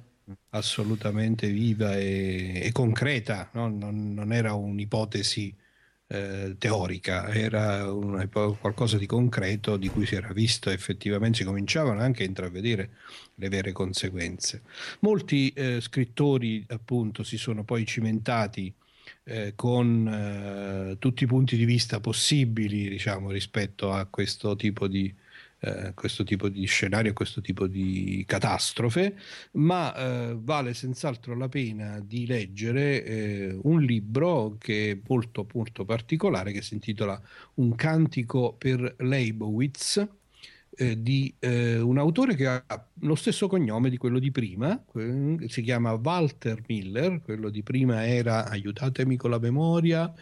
Assolutamente 0.50 1.48
viva 1.50 1.96
e, 1.96 2.60
e 2.64 2.72
concreta, 2.72 3.50
no? 3.52 3.68
non, 3.68 4.14
non 4.14 4.32
era 4.32 4.54
un'ipotesi 4.54 5.54
eh, 6.08 6.56
teorica, 6.58 7.28
era 7.28 7.92
una 7.92 8.26
qualcosa 8.28 8.96
di 8.96 9.06
concreto 9.06 9.76
di 9.76 9.88
cui 9.88 10.06
si 10.06 10.14
era 10.14 10.32
visto 10.32 10.70
effettivamente, 10.70 11.38
si 11.38 11.44
cominciavano 11.44 12.00
anche 12.00 12.22
a 12.22 12.26
intravedere 12.26 12.90
le 13.34 13.48
vere 13.48 13.72
conseguenze. 13.72 14.62
Molti 15.00 15.50
eh, 15.50 15.80
scrittori 15.80 16.64
appunto 16.68 17.22
si 17.22 17.36
sono 17.36 17.62
poi 17.62 17.84
cimentati 17.86 18.72
eh, 19.24 19.52
con 19.54 20.08
eh, 20.08 20.96
tutti 20.98 21.24
i 21.24 21.26
punti 21.26 21.56
di 21.56 21.64
vista 21.64 22.00
possibili, 22.00 22.88
diciamo, 22.88 23.30
rispetto 23.30 23.92
a 23.92 24.06
questo 24.06 24.56
tipo 24.56 24.88
di, 24.88 25.14
eh, 25.60 25.92
questo 25.94 26.24
tipo 26.24 26.48
di 26.48 26.64
scenario, 26.66 27.12
questo 27.12 27.40
tipo 27.40 27.66
di 27.66 28.24
catastrofe, 28.26 29.16
ma 29.52 29.94
eh, 29.94 30.36
vale 30.38 30.74
senz'altro 30.74 31.36
la 31.36 31.48
pena 31.48 32.00
di 32.00 32.26
leggere 32.26 33.04
eh, 33.04 33.58
un 33.62 33.82
libro 33.82 34.56
che 34.58 34.92
è 34.92 34.98
molto, 35.08 35.46
molto 35.52 35.84
particolare, 35.84 36.52
che 36.52 36.62
si 36.62 36.74
intitola 36.74 37.20
Un 37.54 37.74
cantico 37.74 38.54
per 38.56 38.94
Leibowitz, 38.98 40.06
eh, 40.80 41.02
di 41.02 41.34
eh, 41.40 41.80
un 41.80 41.98
autore 41.98 42.36
che 42.36 42.46
ha 42.46 42.64
lo 43.00 43.16
stesso 43.16 43.48
cognome 43.48 43.90
di 43.90 43.96
quello 43.96 44.20
di 44.20 44.30
prima, 44.30 44.80
si 45.46 45.62
chiama 45.62 45.92
Walter 45.92 46.62
Miller, 46.68 47.20
quello 47.20 47.48
di 47.48 47.64
prima 47.64 48.06
era, 48.06 48.48
aiutatemi 48.48 49.16
con 49.16 49.30
la 49.30 49.40
memoria, 49.40 50.12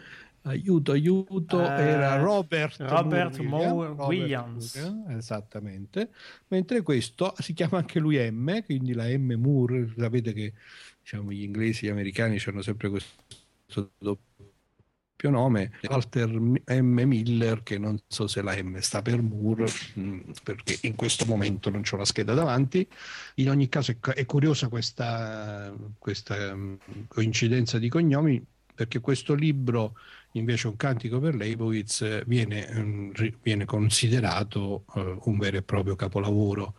aiuto, 0.47 0.91
aiuto, 0.91 1.59
Eh, 1.61 1.81
era 1.81 2.17
Robert, 2.17 2.79
Robert 2.79 3.39
Moore 3.39 3.67
Moore 3.67 3.87
Robert 3.89 4.07
Williams. 4.09 4.75
Moore, 4.75 5.17
esattamente, 5.17 6.09
mentre 6.47 6.81
questo 6.81 7.33
si 7.37 7.53
chiama 7.53 7.77
anche 7.77 7.99
lui 7.99 8.17
M, 8.31 8.63
quindi 8.63 8.93
la 8.93 9.05
M 9.07 9.33
Moore, 9.33 9.93
sapete 9.97 10.33
che 10.33 10.53
diciamo, 11.01 11.31
gli 11.31 11.43
inglesi 11.43 11.85
e 11.85 11.87
gli 11.87 11.91
americani 11.91 12.41
hanno 12.45 12.61
sempre 12.61 12.89
questo 12.89 13.91
doppio 13.97 15.29
nome, 15.31 15.71
Walter 15.89 16.29
M. 16.29 16.59
Miller, 17.05 17.63
che 17.63 17.79
non 17.79 17.97
so 18.07 18.27
se 18.27 18.41
la 18.41 18.55
M 18.61 18.77
sta 18.79 19.01
per 19.01 19.21
Moore, 19.21 19.65
mh, 19.95 20.19
perché 20.43 20.77
in 20.83 20.95
questo 20.95 21.25
momento 21.25 21.69
non 21.69 21.81
ho 21.89 21.97
la 21.97 22.05
scheda 22.05 22.33
davanti. 22.33 22.87
In 23.35 23.49
ogni 23.49 23.67
caso 23.67 23.91
è, 23.91 23.97
è 23.97 24.25
curiosa 24.25 24.67
questa, 24.67 25.73
questa 25.97 26.55
mh, 26.55 26.77
coincidenza 27.07 27.79
di 27.79 27.89
cognomi, 27.89 28.45
perché 28.75 28.99
questo 28.99 29.33
libro 29.33 29.95
invece 30.31 30.67
un 30.67 30.75
cantico 30.75 31.19
per 31.19 31.35
Leibowitz 31.35 32.23
viene, 32.25 32.69
mm, 32.71 33.11
viene 33.41 33.65
considerato 33.65 34.83
uh, 34.93 35.19
un 35.23 35.37
vero 35.37 35.57
e 35.57 35.61
proprio 35.61 35.95
capolavoro, 35.95 36.75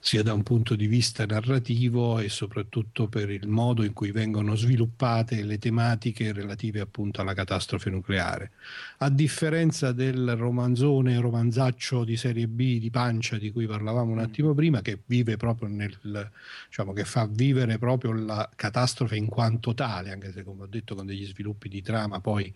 sia 0.00 0.22
da 0.22 0.32
un 0.32 0.42
punto 0.42 0.74
di 0.74 0.86
vista 0.86 1.24
narrativo 1.24 2.18
e 2.18 2.28
soprattutto 2.28 3.08
per 3.08 3.30
il 3.30 3.48
modo 3.48 3.84
in 3.84 3.92
cui 3.92 4.10
vengono 4.10 4.54
sviluppate 4.54 5.42
le 5.44 5.58
tematiche 5.58 6.32
relative 6.32 6.80
appunto 6.80 7.20
alla 7.20 7.34
catastrofe 7.34 7.90
nucleare. 7.90 8.50
A 8.98 9.08
differenza 9.10 9.92
del 9.92 10.36
romanzone, 10.36 11.20
romanzaccio 11.20 12.04
di 12.04 12.16
serie 12.16 12.46
B 12.46 12.78
di 12.78 12.90
pancia 12.90 13.38
di 13.38 13.50
cui 13.50 13.66
parlavamo 13.66 14.12
un 14.12 14.18
mm. 14.18 14.22
attimo 14.22 14.54
prima, 14.54 14.80
che 14.82 15.00
vive 15.06 15.36
proprio 15.36 15.68
nel, 15.68 15.96
diciamo, 16.68 16.92
che 16.92 17.04
fa 17.04 17.26
vivere 17.26 17.78
proprio 17.78 18.12
la 18.12 18.48
catastrofe 18.54 19.16
in 19.16 19.26
quanto 19.26 19.74
tale, 19.74 20.12
anche 20.12 20.32
se 20.32 20.44
come 20.44 20.64
ho 20.64 20.66
detto 20.66 20.94
con 20.94 21.06
degli 21.06 21.24
sviluppi 21.24 21.68
di 21.68 21.82
trama 21.82 22.20
poi 22.20 22.52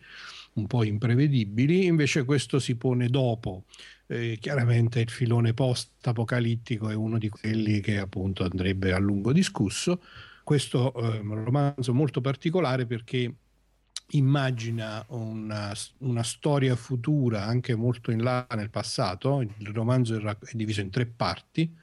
un 0.55 0.67
po' 0.67 0.85
imprevedibili, 0.85 1.87
invece 1.87 2.25
questo 2.25 2.59
si 2.59 2.77
pone 2.77 3.09
dopo. 3.09 3.65
Eh, 4.07 4.39
chiaramente 4.41 5.01
il 5.01 5.09
filone 5.09 5.55
post-apocalittico 5.55 6.91
è 6.91 6.95
uno 6.95 7.19
di 7.19 7.29
quelli 7.29 7.81
che 7.81 7.99
appunto 7.99 8.45
andrebbe 8.45 8.93
a 8.93 8.99
lungo 8.99 9.33
discusso. 9.33 10.03
Questo 10.45 10.93
eh, 10.95 11.17
è 11.17 11.21
un 11.21 11.45
romanzo 11.45 11.95
molto 11.95 12.21
particolare 12.21 12.87
perché 12.87 13.35
immagina 14.11 15.05
una, 15.09 15.73
una, 15.99 16.23
storia 16.23 16.77
futura 16.77 17.45
anche 17.45 17.75
molto 17.75 18.11
in 18.11 18.23
là 18.23 18.47
nel 18.55 18.71
passato. 18.71 19.41
Il 19.41 19.69
romanzo 19.69 20.17
è 20.17 20.37
diviso 20.53 20.81
in 20.81 20.91
tre 20.91 21.07
parti. 21.07 21.75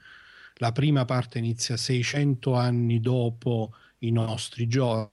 La 0.56 0.72
prima 0.72 1.04
parte 1.04 1.38
inizia 1.38 1.76
600 1.76 2.54
anni 2.54 3.00
dopo 3.00 3.74
i 4.00 4.12
nostri 4.12 4.68
giorni 4.68 5.10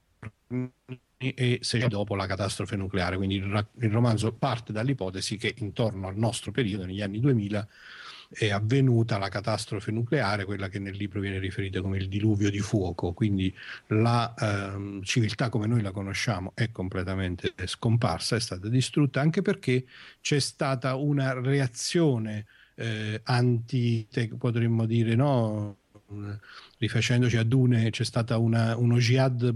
e 1.18 1.58
sei 1.62 1.88
dopo 1.88 2.14
la 2.14 2.26
catastrofe 2.26 2.76
nucleare. 2.76 3.16
Quindi 3.16 3.36
il, 3.36 3.66
il, 3.80 3.90
romanzo 3.90 4.32
parte 4.32 4.72
dall'ipotesi 4.72 5.36
che 5.36 5.54
intorno 5.58 6.06
al 6.06 6.16
nostro 6.16 6.52
periodo, 6.52 6.86
negli 6.86 7.02
anni 7.02 7.18
2000, 7.18 7.68
è 8.30 8.50
avvenuta 8.50 9.18
la 9.18 9.28
catastrofe 9.28 9.90
nucleare, 9.90 10.44
quella 10.44 10.68
che 10.68 10.78
nel 10.78 10.94
libro 10.94 11.20
viene 11.20 11.38
riferita 11.38 11.80
come 11.80 11.96
il 11.96 12.08
diluvio 12.08 12.50
di 12.50 12.60
fuoco. 12.60 13.12
Quindi 13.12 13.52
la 13.88 14.32
ehm, 14.38 15.02
civiltà 15.02 15.48
come 15.48 15.66
noi 15.66 15.82
la 15.82 15.90
conosciamo 15.90 16.52
è 16.54 16.70
completamente 16.70 17.54
scomparsa, 17.66 18.36
è 18.36 18.40
stata 18.40 18.68
distrutta 18.68 19.20
anche 19.20 19.42
perché 19.42 19.86
c'è 20.20 20.38
stata 20.38 20.94
una 20.94 21.32
reazione 21.32 22.46
eh, 22.76 23.20
anti, 23.24 24.06
potremmo 24.38 24.86
dire, 24.86 25.14
no? 25.16 25.77
Rifacendoci 26.78 27.36
a 27.36 27.42
Dune, 27.42 27.90
c'è 27.90 28.04
stata 28.04 28.38
una, 28.38 28.76
uno 28.76 28.98
jihad 28.98 29.54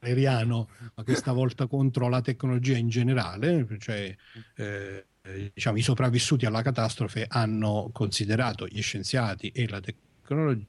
aeriano, 0.00 0.68
ma 0.94 1.02
questa 1.02 1.32
volta 1.32 1.66
contro 1.66 2.08
la 2.08 2.20
tecnologia 2.20 2.76
in 2.76 2.88
generale, 2.88 3.66
cioè 3.78 4.14
eh, 4.56 5.04
diciamo, 5.52 5.76
i 5.76 5.82
sopravvissuti 5.82 6.46
alla 6.46 6.62
catastrofe 6.62 7.26
hanno 7.28 7.90
considerato 7.92 8.66
gli 8.66 8.80
scienziati 8.80 9.50
e 9.50 9.68
la 9.68 9.80
tecnologia 9.80 10.66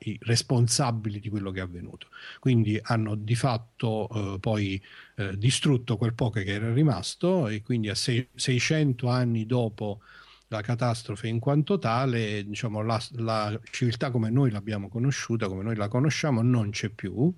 i 0.00 0.18
responsabili 0.22 1.20
di 1.20 1.28
quello 1.28 1.50
che 1.50 1.60
è 1.60 1.62
avvenuto. 1.62 2.08
Quindi 2.38 2.78
hanno 2.82 3.14
di 3.14 3.34
fatto 3.34 4.08
eh, 4.34 4.38
poi 4.40 4.82
eh, 5.16 5.36
distrutto 5.36 5.96
quel 5.98 6.14
poco 6.14 6.40
che 6.40 6.52
era 6.52 6.72
rimasto 6.72 7.48
e 7.48 7.62
quindi 7.62 7.90
a 7.90 7.94
sei, 7.94 8.26
600 8.34 9.08
anni 9.08 9.44
dopo 9.44 10.00
la 10.48 10.60
catastrofe 10.60 11.28
in 11.28 11.38
quanto 11.38 11.78
tale, 11.78 12.44
diciamo, 12.44 12.82
la, 12.82 13.00
la 13.16 13.58
civiltà 13.70 14.10
come 14.10 14.30
noi 14.30 14.50
l'abbiamo 14.50 14.88
conosciuta, 14.88 15.48
come 15.48 15.62
noi 15.62 15.76
la 15.76 15.88
conosciamo, 15.88 16.42
non 16.42 16.70
c'è 16.70 16.88
più 16.88 17.32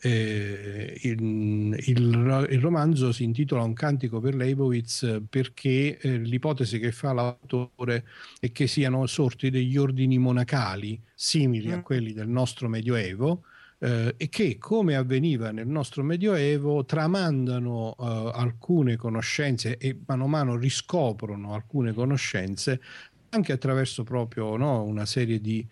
eh, 0.00 0.98
il, 1.02 1.78
il, 1.86 2.46
il, 2.50 2.60
romanzo 2.60 3.12
si 3.12 3.24
intitola 3.24 3.62
Un 3.62 3.74
cantico 3.74 4.20
per 4.20 4.34
Leibowitz 4.34 5.22
perché 5.28 5.98
eh, 5.98 6.18
l'ipotesi 6.18 6.78
che 6.78 6.92
fa 6.92 7.12
l'autore 7.12 8.04
è 8.40 8.50
che 8.50 8.66
siano 8.66 9.06
sorti 9.06 9.50
degli 9.50 9.76
ordini 9.76 10.18
monacali 10.18 11.00
simili 11.14 11.72
a 11.72 11.78
mm. 11.78 11.80
quelli 11.80 12.12
del 12.12 12.28
nostro 12.28 12.68
Medioevo 12.68 13.44
eh, 13.84 14.14
e 14.16 14.28
che, 14.30 14.56
come 14.56 14.96
avveniva 14.96 15.50
nel 15.50 15.66
nostro 15.66 16.02
Medioevo, 16.02 16.86
tramandano 16.86 17.94
eh, 18.00 18.30
alcune 18.34 18.96
conoscenze 18.96 19.76
e 19.76 19.98
mano 20.06 20.24
a 20.24 20.28
mano 20.28 20.56
riscoprono 20.56 21.52
alcune 21.52 21.92
conoscenze 21.92 22.80
anche 23.28 23.52
attraverso 23.52 24.02
proprio 24.02 24.56
no, 24.56 24.82
una 24.84 25.04
serie 25.04 25.38
di 25.38 25.66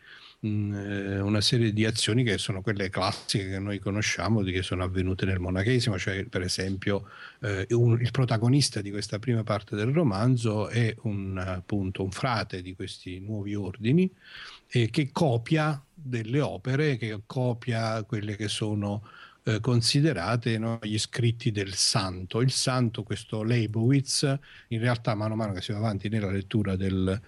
eh, 0.45 1.21
una 1.21 1.41
serie 1.41 1.73
di 1.73 1.85
azioni 1.85 2.25
che 2.25 2.37
sono 2.37 2.63
quelle 2.63 2.91
classiche 2.91 3.49
che 3.49 3.59
noi 3.61 3.79
conosciamo, 3.79 4.43
che 4.43 4.63
sono 4.63 4.83
avvenute 4.83 5.25
nel 5.25 5.39
monachesimo, 5.39 5.97
cioè 5.99 6.25
per 6.25 6.43
esempio 6.43 7.09
eh, 7.41 7.67
un, 7.71 8.01
il 8.01 8.11
protagonista 8.11 8.81
di 8.81 8.91
questa 8.91 9.21
prima 9.21 9.45
parte 9.45 9.77
del 9.77 9.93
romanzo 9.93 10.69
è 10.69 10.95
un, 11.03 11.39
appunto, 11.39 12.03
un 12.03 12.11
frate 12.11 12.61
di 12.61 12.75
questi 12.75 13.21
nuovi 13.21 13.55
ordini 13.55 14.11
eh, 14.67 14.91
che 14.91 15.11
copia 15.13 15.81
delle 16.03 16.41
opere, 16.41 16.97
che 16.97 17.21
copia 17.27 18.03
quelle 18.05 18.37
che 18.37 18.49
sono 18.49 19.07
eh, 19.45 19.61
considerate 19.61 20.59
no, 20.59 20.79
gli 20.83 20.99
scritti 20.99 21.51
del 21.51 21.75
santo. 21.75 22.41
Il 22.41 22.51
santo, 22.51 23.03
questo 23.03 23.43
Leibowitz, 23.43 24.39
in 24.69 24.81
realtà 24.81 25.15
mano 25.15 25.35
a 25.35 25.37
mano 25.37 25.53
che 25.53 25.63
si 25.63 25.73
va 25.73 25.79
avanti 25.79 26.09
nella 26.09 26.31
lettura 26.31 26.77
del, 26.77 27.21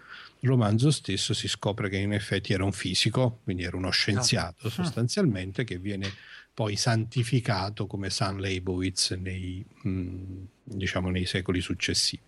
romanzo 0.44 0.90
stesso 0.90 1.34
si 1.34 1.48
scopre 1.48 1.88
che 1.88 1.96
in 1.96 2.12
effetti 2.12 2.52
era 2.52 2.64
un 2.64 2.72
fisico, 2.72 3.40
quindi 3.44 3.64
era 3.64 3.76
uno 3.76 3.90
scienziato 3.90 4.66
ah. 4.66 4.70
sostanzialmente, 4.70 5.64
che 5.64 5.78
viene 5.78 6.12
poi 6.52 6.76
santificato 6.76 7.86
come 7.86 8.10
San 8.10 8.38
Leibowitz 8.38 9.10
nei, 9.12 9.64
mh, 9.82 9.88
mm, 9.88 10.44
diciamo, 10.62 11.10
nei 11.10 11.26
secoli 11.26 11.60
successivi. 11.60 12.22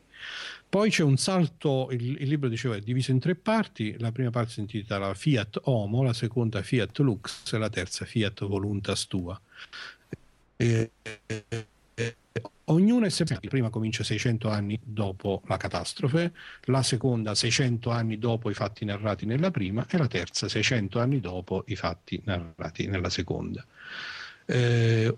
Poi 0.69 0.91
c'è 0.91 1.03
un 1.03 1.17
salto, 1.17 1.89
il, 1.93 2.21
il, 2.21 2.29
libro 2.29 2.49
diceva 2.49 2.77
è 2.77 2.81
diviso 2.81 3.11
in 3.11 3.21
tre 3.21 3.35
parti, 3.35 3.97
la 3.99 4.13
prima 4.13 4.31
parte 4.31 4.51
si 4.53 4.61
intitola 4.61 5.15
Fiat 5.15 5.61
Homo, 5.65 6.03
la 6.03 6.13
seconda 6.13 6.63
Fiat 6.63 6.99
Lux 6.99 7.53
e 7.53 7.59
la 7.59 7.71
terza 7.71 8.05
Fiat 8.05 8.45
Voluntas 8.45 9.07
Tua. 9.07 9.41
E, 10.57 10.91
Ognuna 12.69 13.07
è 13.07 13.11
separata. 13.11 13.45
La 13.45 13.51
prima 13.51 13.71
comincia 13.71 14.03
600 14.03 14.49
anni 14.49 14.79
dopo 14.83 15.43
la 15.47 15.57
catastrofe, 15.57 16.33
la 16.65 16.83
seconda 16.83 17.35
600 17.35 17.91
anni 17.91 18.19
dopo 18.19 18.51
i 18.51 18.55
fatti 18.55 18.85
narrati 18.85 19.25
nella 19.25 19.51
prima 19.51 19.87
e 19.89 19.97
la 19.97 20.09
terza 20.09 20.49
600 20.49 20.99
anni 20.99 21.21
dopo 21.21 21.63
i 21.69 21.77
fatti 21.77 22.21
narrati 22.25 22.87
nella 22.89 23.11
seconda. 23.11 23.65
Eh, 24.47 25.17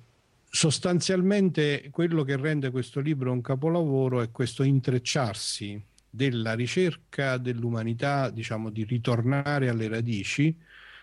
sostanzialmente 0.50 1.88
quello 1.90 2.22
che 2.24 2.36
rende 2.36 2.70
questo 2.70 3.00
libro 3.00 3.32
un 3.32 3.40
capolavoro 3.40 4.22
è 4.22 4.30
questo 4.30 4.62
intrecciarsi 4.62 5.82
della 6.10 6.54
ricerca 6.54 7.36
dell'umanità, 7.36 8.30
diciamo 8.30 8.70
di 8.70 8.84
ritornare 8.84 9.68
alle 9.68 9.88
radici, 9.88 10.56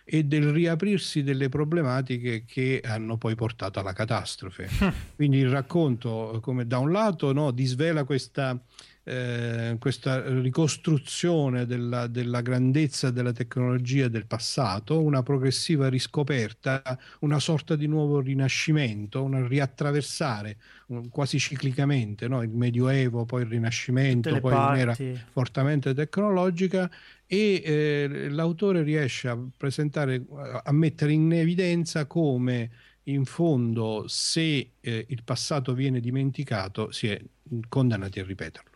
e 0.08 0.24
del 0.24 0.52
riaprirsi 0.52 1.24
delle 1.24 1.50
problematiche 1.50 2.46
che 2.46 2.80
hanno 2.86 3.18
poi 3.18 3.34
portato 3.34 3.80
alla 3.80 3.94
catastrofe. 3.94 4.70
Quindi 5.16 5.38
il 5.40 5.50
racconto, 5.50 6.40
come 6.42 6.68
da 6.68 6.78
un 6.78 6.92
lato, 6.92 7.34
no, 7.34 7.50
disvela 7.50 8.04
questa, 8.04 8.60
eh, 9.08 9.76
questa 9.80 10.28
ricostruzione 10.28 11.68
della, 11.68 12.08
della, 12.08 12.42
grandezza 12.42 13.12
della 13.12 13.32
tecnologia 13.32 14.08
del 14.08 14.26
passato, 14.26 15.00
una 15.02 15.22
progressiva 15.22 15.90
riscoperta, 15.90 16.82
una 17.20 17.40
sorta 17.40 17.76
di 17.76 17.86
nuovo 17.86 18.20
rinascimento, 18.20 19.22
un 19.22 19.48
riattraversare 19.48 20.58
un, 20.88 21.10
quasi 21.10 21.38
ciclicamente 21.38 22.28
no? 22.28 22.42
il 22.42 22.50
Medioevo, 22.50 23.26
poi 23.26 23.44
il 23.44 23.50
Rinascimento, 23.50 24.40
poi 24.40 24.54
un'era 24.54 24.96
fortemente 25.32 25.94
tecnologica 25.94 26.90
e 27.28 27.62
eh, 27.64 28.30
l'autore 28.30 28.82
riesce 28.82 29.28
a 29.28 29.38
presentare, 29.56 30.26
a 30.64 30.72
mettere 30.72 31.12
in 31.12 31.32
evidenza 31.32 32.08
come 32.08 32.72
in 33.04 33.26
fondo 33.26 34.06
se 34.08 34.72
eh, 34.80 35.06
il 35.08 35.22
passato 35.24 35.76
viene 35.76 36.00
dimenticato 36.00 36.92
si 36.92 37.08
è 37.08 37.22
condannati 37.70 38.20
a 38.20 38.24
ripeterlo. 38.24 38.75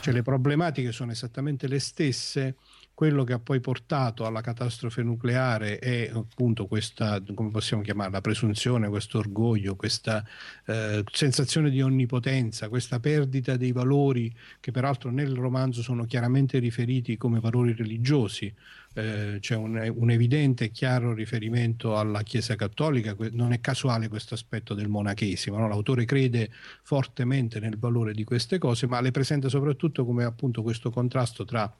Cioè 0.00 0.12
le 0.12 0.22
problematiche 0.22 0.92
sono 0.92 1.12
esattamente 1.12 1.66
le 1.66 1.78
stesse, 1.78 2.56
quello 3.00 3.24
che 3.24 3.32
ha 3.32 3.38
poi 3.38 3.60
portato 3.60 4.26
alla 4.26 4.42
catastrofe 4.42 5.02
nucleare 5.02 5.78
è 5.78 6.10
appunto 6.12 6.66
questa, 6.66 7.18
come 7.32 7.48
possiamo 7.48 7.82
chiamarla, 7.82 8.20
presunzione, 8.20 8.90
questo 8.90 9.16
orgoglio, 9.16 9.74
questa 9.74 10.22
eh, 10.66 11.02
sensazione 11.10 11.70
di 11.70 11.80
onnipotenza, 11.80 12.68
questa 12.68 13.00
perdita 13.00 13.56
dei 13.56 13.72
valori 13.72 14.30
che 14.60 14.70
peraltro 14.70 15.10
nel 15.10 15.34
romanzo 15.34 15.80
sono 15.80 16.04
chiaramente 16.04 16.58
riferiti 16.58 17.16
come 17.16 17.40
valori 17.40 17.72
religiosi. 17.72 18.52
Eh, 18.92 19.38
c'è 19.40 19.56
un, 19.56 19.94
un, 19.96 20.10
evidente 20.10 20.64
e 20.64 20.70
chiaro 20.70 21.14
riferimento 21.14 21.96
alla 21.96 22.22
Chiesa 22.22 22.54
Cattolica, 22.54 23.16
non 23.30 23.54
è 23.54 23.62
casuale 23.62 24.08
questo 24.08 24.34
aspetto 24.34 24.74
del 24.74 24.88
monachesimo, 24.88 25.56
no? 25.56 25.68
l'autore 25.68 26.04
crede 26.04 26.50
fortemente 26.82 27.60
nel 27.60 27.78
valore 27.78 28.12
di 28.12 28.24
queste 28.24 28.58
cose, 28.58 28.86
ma 28.86 29.00
le 29.00 29.10
presenta 29.10 29.48
soprattutto 29.48 30.04
come 30.04 30.24
appunto 30.24 30.60
questo 30.62 30.90
contrasto 30.90 31.46
tra 31.46 31.74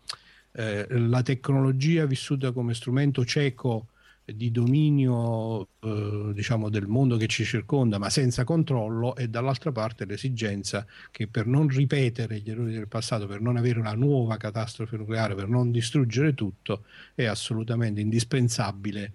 eh, 0.53 0.87
la 0.89 1.23
tecnologia 1.23 2.07
vissuta 2.07 2.53
come 2.53 2.75
strumento 2.75 3.25
cieco 3.25 3.87
di 4.25 4.51
dominio 4.51 5.69
eh, 5.81 6.31
diciamo 6.33 6.69
del 6.69 6.87
mondo 6.87 7.17
che 7.17 7.27
ci 7.27 7.45
circonda 7.45 7.99
ma 7.99 8.11
senza 8.11 8.45
controllo 8.45 9.17
e 9.17 9.29
dall'altra 9.29 9.73
parte 9.73 10.05
l'esigenza 10.05 10.87
che 11.11 11.27
per 11.27 11.47
non 11.47 11.69
ripetere 11.69 12.39
gli 12.39 12.51
errori 12.51 12.73
del 12.73 12.89
passato 12.89 13.27
per 13.27 13.41
non 13.41 13.57
avere 13.57 13.79
una 13.79 13.95
nuova 13.95 14.37
catastrofe 14.37 14.97
nucleare 14.97 15.35
per 15.35 15.49
non 15.49 15.71
distruggere 15.71 16.35
tutto 16.35 16.85
è 17.15 17.25
assolutamente 17.25 18.01
indispensabile 18.01 19.13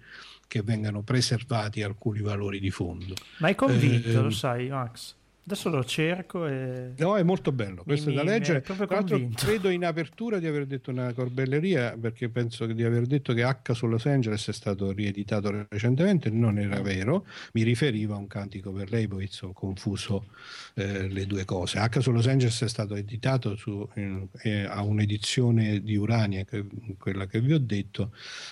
che 0.48 0.62
vengano 0.62 1.02
preservati 1.02 1.82
alcuni 1.82 2.20
valori 2.20 2.60
di 2.60 2.70
fondo. 2.70 3.14
Ma 3.38 3.48
hai 3.48 3.56
convinto 3.56 4.08
eh, 4.08 4.22
lo 4.22 4.30
sai 4.30 4.68
Max 4.68 5.14
Adesso 5.48 5.68
lo 5.68 5.84
cerco 5.84 6.44
e... 6.48 6.94
No, 6.96 7.16
è 7.16 7.22
molto 7.22 7.52
bello, 7.52 7.84
questo 7.84 8.08
mi, 8.08 8.14
è 8.14 8.16
da 8.16 8.24
leggere. 8.24 8.62
Tra 8.62 8.84
l'altro 8.88 9.28
credo 9.32 9.68
in 9.68 9.84
apertura 9.84 10.40
di 10.40 10.46
aver 10.48 10.66
detto 10.66 10.90
una 10.90 11.12
corbelleria, 11.12 11.96
perché 11.96 12.28
penso 12.28 12.66
di 12.66 12.82
aver 12.82 13.06
detto 13.06 13.32
che 13.32 13.44
H 13.44 13.72
su 13.72 13.86
Los 13.86 14.06
Angeles 14.06 14.48
è 14.48 14.52
stato 14.52 14.90
rieditato 14.90 15.66
recentemente, 15.68 16.30
non 16.30 16.58
era 16.58 16.80
vero, 16.82 17.26
mi 17.52 17.62
riferiva 17.62 18.16
a 18.16 18.18
un 18.18 18.26
cantico 18.26 18.72
per 18.72 18.90
Leibowitz, 18.90 19.42
ho 19.42 19.52
confuso 19.52 20.30
eh, 20.74 21.06
le 21.06 21.26
due 21.26 21.44
cose. 21.44 21.78
H 21.78 22.00
su 22.00 22.10
Los 22.10 22.26
Angeles 22.26 22.60
è 22.62 22.68
stato 22.68 22.96
editato 22.96 23.54
su, 23.54 23.88
eh, 23.94 24.64
a 24.64 24.82
un'edizione 24.82 25.80
di 25.80 25.94
Urania, 25.94 26.42
che, 26.42 26.66
quella 26.98 27.26
che 27.26 27.40
vi 27.40 27.52
ho 27.52 27.60
detto, 27.60 28.10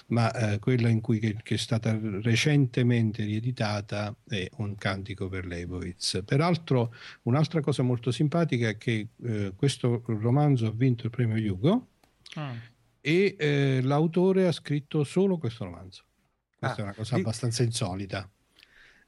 ma 0.08 0.32
eh, 0.32 0.58
quella 0.60 0.88
in 0.90 1.00
cui 1.00 1.18
che, 1.18 1.38
che 1.42 1.54
è 1.54 1.58
stata 1.58 1.98
recentemente 2.22 3.24
rieditata 3.24 4.14
è 4.28 4.48
un 4.58 4.76
cantico 4.76 5.28
per 5.28 5.44
Leibowitz. 5.44 6.22
Peraltro 6.24 6.82
un'altra 7.22 7.60
cosa 7.60 7.82
molto 7.82 8.10
simpatica 8.10 8.68
è 8.68 8.76
che 8.76 9.08
eh, 9.22 9.52
questo 9.56 10.02
romanzo 10.06 10.66
ha 10.66 10.72
vinto 10.72 11.04
il 11.06 11.10
premio 11.10 11.52
Hugo 11.52 11.88
ah. 12.34 12.54
e 13.00 13.36
eh, 13.38 13.80
l'autore 13.82 14.46
ha 14.46 14.52
scritto 14.52 15.04
solo 15.04 15.38
questo 15.38 15.64
romanzo. 15.64 16.04
Questa 16.58 16.76
ah, 16.76 16.80
è 16.80 16.82
una 16.82 16.94
cosa 16.94 17.14
di... 17.16 17.20
abbastanza 17.20 17.62
insolita. 17.62 18.28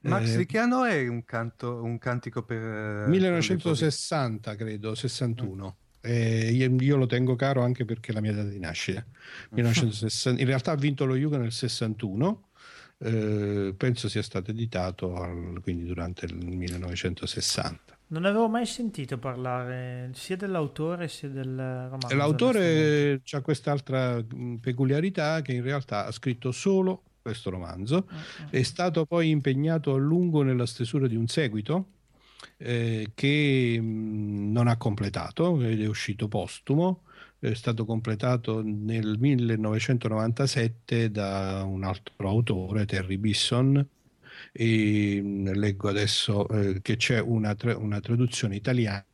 Max 0.01 0.35
eh, 0.35 0.37
di 0.39 0.47
che 0.47 0.59
anno 0.59 0.85
è 0.85 1.07
un, 1.07 1.25
canto, 1.25 1.83
un 1.83 1.99
cantico 1.99 2.43
per... 2.43 3.09
1960 3.09 4.55
per 4.55 4.59
credo, 4.59 4.95
61. 4.95 5.77
Eh, 6.01 6.53
io, 6.53 6.75
io, 6.79 6.97
lo 6.97 7.07
tengo 7.07 7.35
caro 7.35 7.63
anche 7.63 7.85
perché 7.85 8.13
è 8.13 8.15
la 8.15 8.21
mia 8.21 8.33
data 8.33 8.49
di 8.49 8.61
nascita. 8.61 9.05
1960, 9.51 10.41
in 10.41 10.47
realtà 10.47 10.73
ha 10.73 10.77
vinto 10.77 11.05
lo 11.05 11.15
Hugo 11.15 11.37
nel 11.37 11.51
61 11.51 12.46
eh, 12.99 13.75
penso 13.77 14.09
sia 14.09 14.23
stato 14.23 14.51
editato 14.51 15.17
al, 15.17 15.61
quindi 15.63 15.85
durante 15.85 16.27
il 16.27 16.35
1960. 16.35 17.99
Non 18.09 18.25
avevo 18.25 18.49
mai 18.49 18.67
sentito 18.67 19.19
parlare 19.19 20.11
sia 20.15 20.37
dell'autore 20.37 21.09
sia 21.09 21.29
del 21.29 21.57
romanzo. 21.57 22.15
L'autore 22.15 23.21
ha 23.29 23.41
quest'altra 23.41 24.25
peculiarità 24.61 25.43
che 25.43 25.53
in 25.53 25.63
realtà 25.63 26.07
ha 26.07 26.13
scritto 26.13 26.53
solo 26.53 27.03
questo 27.21 27.51
romanzo, 27.51 28.07
uh-huh. 28.09 28.51
è 28.51 28.63
stato 28.63 29.05
poi 29.05 29.31
impegnato 29.31 29.93
a 29.93 29.99
lungo 29.99 30.43
nella 30.43 30.67
stesura 30.67 31.09
di 31.09 31.17
un 31.17 31.27
seguito 31.27 31.87
eh, 32.59 33.11
che 33.15 33.79
mh, 33.81 34.53
non 34.53 34.69
ha 34.69 34.77
completato 34.77 35.61
ed 35.61 35.83
è 35.83 35.87
uscito 35.87 36.29
postumo 36.29 37.03
è 37.39 37.55
stato 37.55 37.85
completato 37.85 38.63
nel 38.63 39.17
1997 39.19 41.11
da 41.11 41.65
un 41.65 41.85
altro 41.85 42.29
autore, 42.29 42.87
Terry 42.87 43.19
Bisson, 43.19 43.87
e 44.53 45.21
leggo 45.23 45.89
adesso 45.89 46.49
eh, 46.49 46.81
che 46.83 46.97
c'è 46.97 47.21
una, 47.21 47.55
tra- 47.55 47.77
una, 47.77 48.01
traduzione 48.01 48.57
italiana 48.57 49.05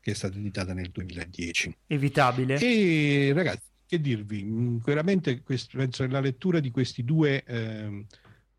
che 0.00 0.10
è 0.10 0.14
stata 0.14 0.36
editata 0.36 0.72
nel 0.74 0.90
2010. 0.90 1.76
Evitabile. 1.86 2.58
E 2.58 3.32
ragazzi, 3.34 3.66
che 3.86 4.00
dirvi, 4.00 4.78
veramente 4.84 5.42
quest- 5.42 5.74
penso 5.76 6.04
che 6.04 6.10
la 6.10 6.20
lettura 6.20 6.60
di 6.60 6.70
questi 6.70 7.04
due... 7.04 7.42
Eh, 7.44 8.04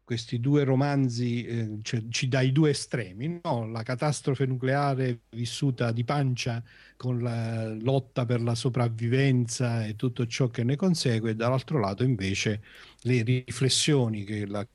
questi 0.04 0.40
due 0.40 0.64
romanzi 0.64 1.46
eh, 1.46 1.80
cioè, 1.82 2.04
ci 2.10 2.28
dai 2.28 2.52
due 2.52 2.72
estremi, 2.72 3.40
no? 3.44 3.68
la 3.68 3.84
catastrofe 3.84 4.46
nucleare 4.46 5.22
vissuta 5.30 5.92
di 5.92 6.04
pancia 6.04 6.62
con 6.98 7.20
la 7.22 7.74
lotta 7.74 8.26
per 8.26 8.42
la 8.42 8.56
sopravvivenza 8.56 9.86
e 9.86 9.96
tutto 9.96 10.28
ciò 10.28 10.50
che 10.50 10.64
ne 10.64 10.76
consegue, 10.76 11.36
dall'altro 11.36 11.80
lato 11.80 12.04
invece 12.04 12.62
le 13.02 13.24
riflessioni 13.24 14.24
che 14.24 14.46
la 14.46 14.68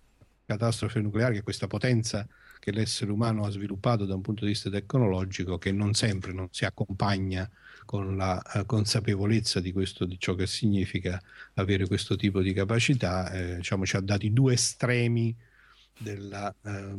catastrofe 0.44 1.00
nucleare, 1.00 1.34
che 1.34 1.42
questa 1.42 1.66
potenza 1.66 2.26
che 2.58 2.72
l'essere 2.72 3.12
umano 3.12 3.44
ha 3.44 3.50
sviluppato 3.50 4.06
da 4.06 4.14
un 4.14 4.22
punto 4.22 4.44
di 4.44 4.50
vista 4.50 4.70
tecnologico, 4.70 5.58
che 5.58 5.72
non 5.72 5.94
sempre 5.94 6.32
non 6.32 6.48
si 6.50 6.64
accompagna 6.64 7.48
con 7.86 8.16
la 8.16 8.42
uh, 8.54 8.66
consapevolezza 8.66 9.60
di, 9.60 9.72
questo, 9.72 10.04
di 10.04 10.18
ciò 10.18 10.34
che 10.34 10.46
significa 10.46 11.18
avere 11.54 11.86
questo 11.86 12.16
tipo 12.16 12.42
di 12.42 12.52
capacità, 12.52 13.30
eh, 13.30 13.56
diciamo, 13.56 13.86
ci 13.86 13.96
ha 13.96 14.00
dati 14.00 14.30
due 14.32 14.52
estremi 14.52 15.34
della 15.98 16.54
eh, 16.62 16.94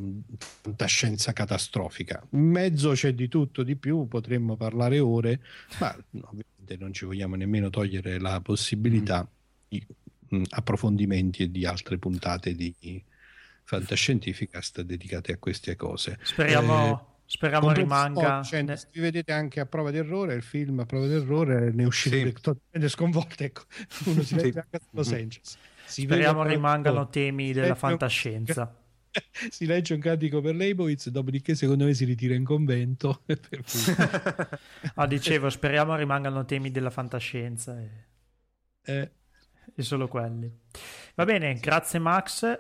fantascienza 0.62 1.32
catastrofica. 1.34 2.26
In 2.32 2.50
mezzo 2.50 2.94
c'è 2.94 3.14
di 3.14 3.28
tutto, 3.28 3.62
di 3.62 3.76
più, 3.76 4.08
potremmo 4.08 4.56
parlare 4.56 4.98
ore, 4.98 5.42
ma 5.80 5.96
ovviamente 6.22 6.78
non 6.80 6.94
ci 6.94 7.06
vogliamo 7.06 7.36
nemmeno 7.36 7.70
togliere 7.70 8.20
la 8.20 8.42
possibilità 8.42 9.22
mm. 9.22 9.28
di 9.68 9.86
mh, 10.30 10.44
approfondimenti 10.50 11.44
e 11.44 11.52
di 11.52 11.66
altre 11.66 12.00
puntate 12.00 12.56
di 12.56 13.04
fantascientificast 13.64 14.82
dedicate 14.82 15.34
a 15.34 15.38
queste 15.38 15.76
cose. 15.76 16.18
Speriamo... 16.24 17.00
Eh, 17.00 17.16
Speriamo 17.30 17.74
rimanga. 17.74 18.42
Cioè, 18.42 18.62
ne... 18.62 18.80
Vi 18.90 19.02
vedete 19.02 19.34
anche 19.34 19.60
a 19.60 19.66
prova 19.66 19.92
d'errore, 19.92 20.34
il 20.34 20.42
film 20.42 20.80
a 20.80 20.86
prova 20.86 21.08
d'errore 21.08 21.74
ne 21.74 21.84
è 21.84 21.86
uscito 21.86 22.16
sì. 22.16 22.34
totalmente 22.34 22.88
sconvolto. 22.88 23.44
Ecco, 23.44 23.64
uno 24.06 24.22
si 24.22 24.36
vede 24.36 24.62
anche 24.62 24.78
a 24.78 24.80
Los 24.92 25.12
Angeles. 25.12 25.58
Si 25.86 26.04
Speriamo 26.04 26.44
rimangano 26.44 27.10
temi 27.10 27.52
della 27.52 27.76
fantascienza. 27.76 28.74
si 29.50 29.66
legge 29.66 29.94
un 29.94 30.00
cantico 30.00 30.40
per 30.40 30.56
Leibowitz, 30.56 31.10
dopodiché 31.10 31.54
secondo 31.54 31.84
me 31.84 31.94
si 31.94 32.06
ritira 32.06 32.34
in 32.34 32.46
convento. 32.46 33.24
ah, 34.96 35.06
dicevo, 35.06 35.50
speriamo 35.50 35.96
rimangano 35.96 36.46
temi 36.46 36.72
della 36.72 36.90
fantascienza 36.90 37.78
e, 37.78 37.90
eh. 38.84 39.12
e 39.76 39.84
solo 39.84 40.08
quelli. 40.08 40.50
Va 41.16 41.26
bene, 41.26 41.56
grazie 41.56 42.00
Max. 42.00 42.58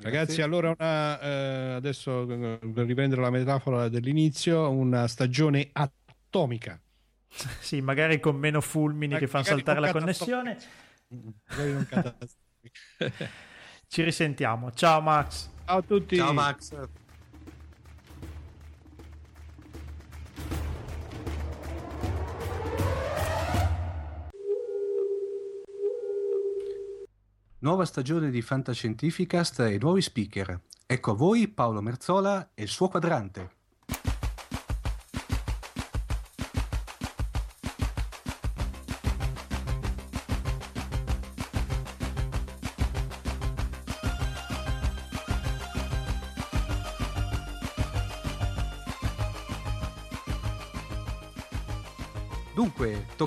Ragazzi, 0.00 0.42
allora 0.42 0.74
una, 0.78 1.20
eh, 1.20 1.72
adesso 1.74 2.24
per 2.26 2.86
riprendere 2.86 3.20
la 3.20 3.30
metafora 3.30 3.88
dell'inizio, 3.88 4.70
una 4.70 5.08
stagione 5.08 5.70
atomica. 5.72 6.80
Sì, 7.60 7.80
magari 7.80 8.20
con 8.20 8.36
meno 8.36 8.60
fulmini 8.60 9.12
Ma 9.12 9.18
che 9.18 9.26
fanno 9.26 9.44
saltare 9.44 9.80
la 9.80 9.92
connessione. 9.92 10.56
Ci 13.86 14.02
risentiamo. 14.02 14.72
Ciao 14.72 15.00
Max. 15.00 15.50
Ciao 15.64 15.78
a 15.78 15.82
tutti. 15.82 16.16
Ciao 16.16 16.32
Max. 16.32 16.74
Nuova 27.60 27.84
stagione 27.84 28.30
di 28.30 28.40
Fantascientificast 28.40 29.58
e 29.60 29.78
nuovi 29.80 30.00
speaker. 30.00 30.60
Ecco 30.86 31.10
a 31.10 31.14
voi 31.14 31.48
Paolo 31.48 31.80
Merzola 31.80 32.50
e 32.54 32.62
il 32.62 32.68
suo 32.68 32.86
quadrante. 32.86 33.57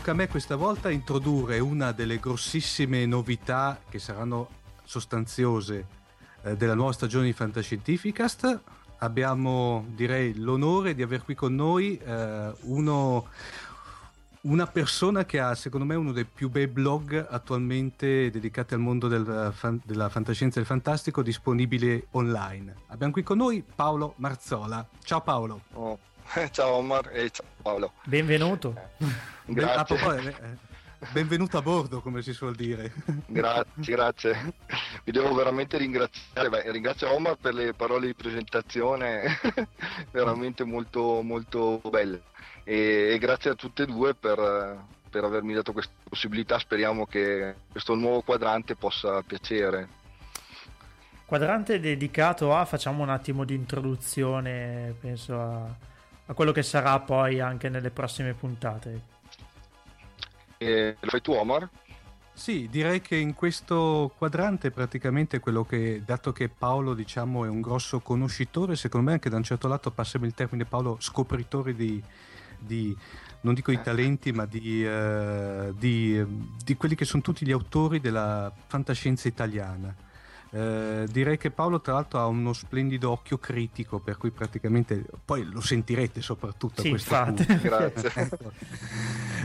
Tocca 0.01 0.13
a 0.13 0.15
me 0.15 0.27
questa 0.27 0.55
volta 0.55 0.89
introdurre 0.89 1.59
una 1.59 1.91
delle 1.91 2.17
grossissime 2.17 3.05
novità 3.05 3.79
che 3.87 3.99
saranno 3.99 4.49
sostanziose 4.83 5.85
eh, 6.41 6.57
della 6.57 6.73
nuova 6.73 6.91
stagione 6.91 7.25
di 7.25 7.33
Fantascientificast. 7.33 8.61
Abbiamo, 8.97 9.85
direi, 9.89 10.35
l'onore 10.39 10.95
di 10.95 11.03
aver 11.03 11.23
qui 11.23 11.35
con 11.35 11.53
noi 11.53 11.99
eh, 11.99 12.51
uno, 12.61 13.27
una 14.41 14.65
persona 14.65 15.23
che 15.23 15.39
ha 15.39 15.53
secondo 15.53 15.85
me 15.85 15.93
uno 15.93 16.13
dei 16.13 16.25
più 16.25 16.49
bei 16.49 16.65
blog 16.65 17.27
attualmente 17.29 18.31
dedicati 18.31 18.73
al 18.73 18.79
mondo 18.79 19.07
del, 19.07 19.51
fan- 19.53 19.81
della 19.85 20.09
fantascienza 20.09 20.55
e 20.55 20.61
del 20.61 20.67
fantastico 20.67 21.21
disponibile 21.21 22.07
online. 22.11 22.73
Abbiamo 22.87 23.13
qui 23.13 23.21
con 23.21 23.37
noi 23.37 23.63
Paolo 23.63 24.15
Marzola. 24.17 24.83
Ciao 25.03 25.21
Paolo. 25.21 25.61
Oh, 25.73 25.99
Ciao 26.51 26.75
Omar 26.75 27.09
e 27.11 27.29
ciao 27.29 27.45
Paolo. 27.61 27.93
Benvenuto. 28.05 28.73
Ben- 28.97 29.65
a 29.65 29.75
Grazie. 29.75 29.95
proposito, 29.97 30.43
eh, 30.43 30.57
benvenuto 31.11 31.57
a 31.57 31.61
bordo, 31.61 31.99
come 31.99 32.21
si 32.21 32.31
suol 32.31 32.55
dire. 32.55 32.93
Grazie, 33.27 33.93
grazie. 33.93 34.53
Vi 35.03 35.11
devo 35.11 35.33
veramente 35.33 35.77
ringraziare. 35.77 36.47
Beh, 36.47 36.71
ringrazio 36.71 37.11
Omar 37.11 37.35
per 37.35 37.53
le 37.53 37.73
parole 37.73 38.07
di 38.07 38.13
presentazione, 38.13 39.39
veramente 40.11 40.63
molto, 40.63 41.21
molto 41.21 41.81
belle. 41.89 42.21
E, 42.63 43.09
e 43.13 43.17
grazie 43.17 43.49
a 43.49 43.55
tutte 43.55 43.83
e 43.83 43.87
due 43.87 44.13
per, 44.13 44.85
per 45.09 45.23
avermi 45.25 45.53
dato 45.53 45.73
questa 45.73 45.91
possibilità. 46.07 46.59
Speriamo 46.59 47.05
che 47.05 47.55
questo 47.69 47.93
nuovo 47.95 48.21
quadrante 48.21 48.75
possa 48.75 49.21
piacere. 49.23 49.99
Quadrante 51.25 51.79
dedicato 51.79 52.55
a, 52.55 52.63
facciamo 52.63 53.03
un 53.03 53.09
attimo 53.09 53.43
di 53.43 53.55
introduzione, 53.55 54.93
penso 54.99 55.39
a, 55.39 55.75
a 56.31 56.33
quello 56.33 56.53
che 56.53 56.63
sarà 56.63 56.97
poi 57.01 57.41
anche 57.41 57.67
nelle 57.67 57.89
prossime 57.89 58.33
puntate. 58.33 59.01
E 60.57 60.95
lo 60.97 61.09
fai 61.09 61.21
tu 61.21 61.33
Omar? 61.33 61.69
Sì, 62.31 62.69
direi 62.71 63.01
che 63.01 63.17
in 63.17 63.33
questo 63.33 64.13
quadrante 64.17 64.71
praticamente 64.71 65.39
quello 65.39 65.65
che, 65.65 66.03
dato 66.05 66.31
che 66.31 66.47
Paolo 66.47 66.93
diciamo 66.93 67.43
è 67.43 67.49
un 67.49 67.59
grosso 67.59 67.99
conoscitore, 67.99 68.77
secondo 68.77 69.07
me 69.07 69.13
anche 69.13 69.29
da 69.29 69.35
un 69.35 69.43
certo 69.43 69.67
lato 69.67 69.91
passami 69.91 70.25
il 70.25 70.33
termine 70.33 70.63
Paolo, 70.63 70.95
scopritore 71.01 71.75
di, 71.75 72.01
di 72.57 72.97
non 73.41 73.53
dico 73.53 73.71
di 73.71 73.81
talenti, 73.81 74.31
ma 74.31 74.45
di, 74.45 74.85
eh, 74.85 75.73
di, 75.77 76.25
di 76.63 76.77
quelli 76.77 76.95
che 76.95 77.03
sono 77.03 77.21
tutti 77.21 77.45
gli 77.45 77.51
autori 77.51 77.99
della 77.99 78.51
fantascienza 78.67 79.27
italiana. 79.27 79.93
Eh, 80.53 81.05
direi 81.09 81.37
che 81.37 81.49
Paolo 81.49 81.79
tra 81.79 81.93
l'altro 81.93 82.19
ha 82.19 82.25
uno 82.25 82.51
splendido 82.51 83.09
occhio 83.11 83.37
critico 83.37 83.99
per 83.99 84.17
cui 84.17 84.31
praticamente 84.31 85.01
poi 85.23 85.43
lo 85.45 85.61
sentirete 85.61 86.21
soprattutto 86.21 86.81
Sì, 86.81 86.87
a 86.87 86.89
questo 86.91 87.15
infatti. 87.15 87.45
punto 87.45 87.61
Grazie. 87.67 88.11
Ecco. 88.21 88.51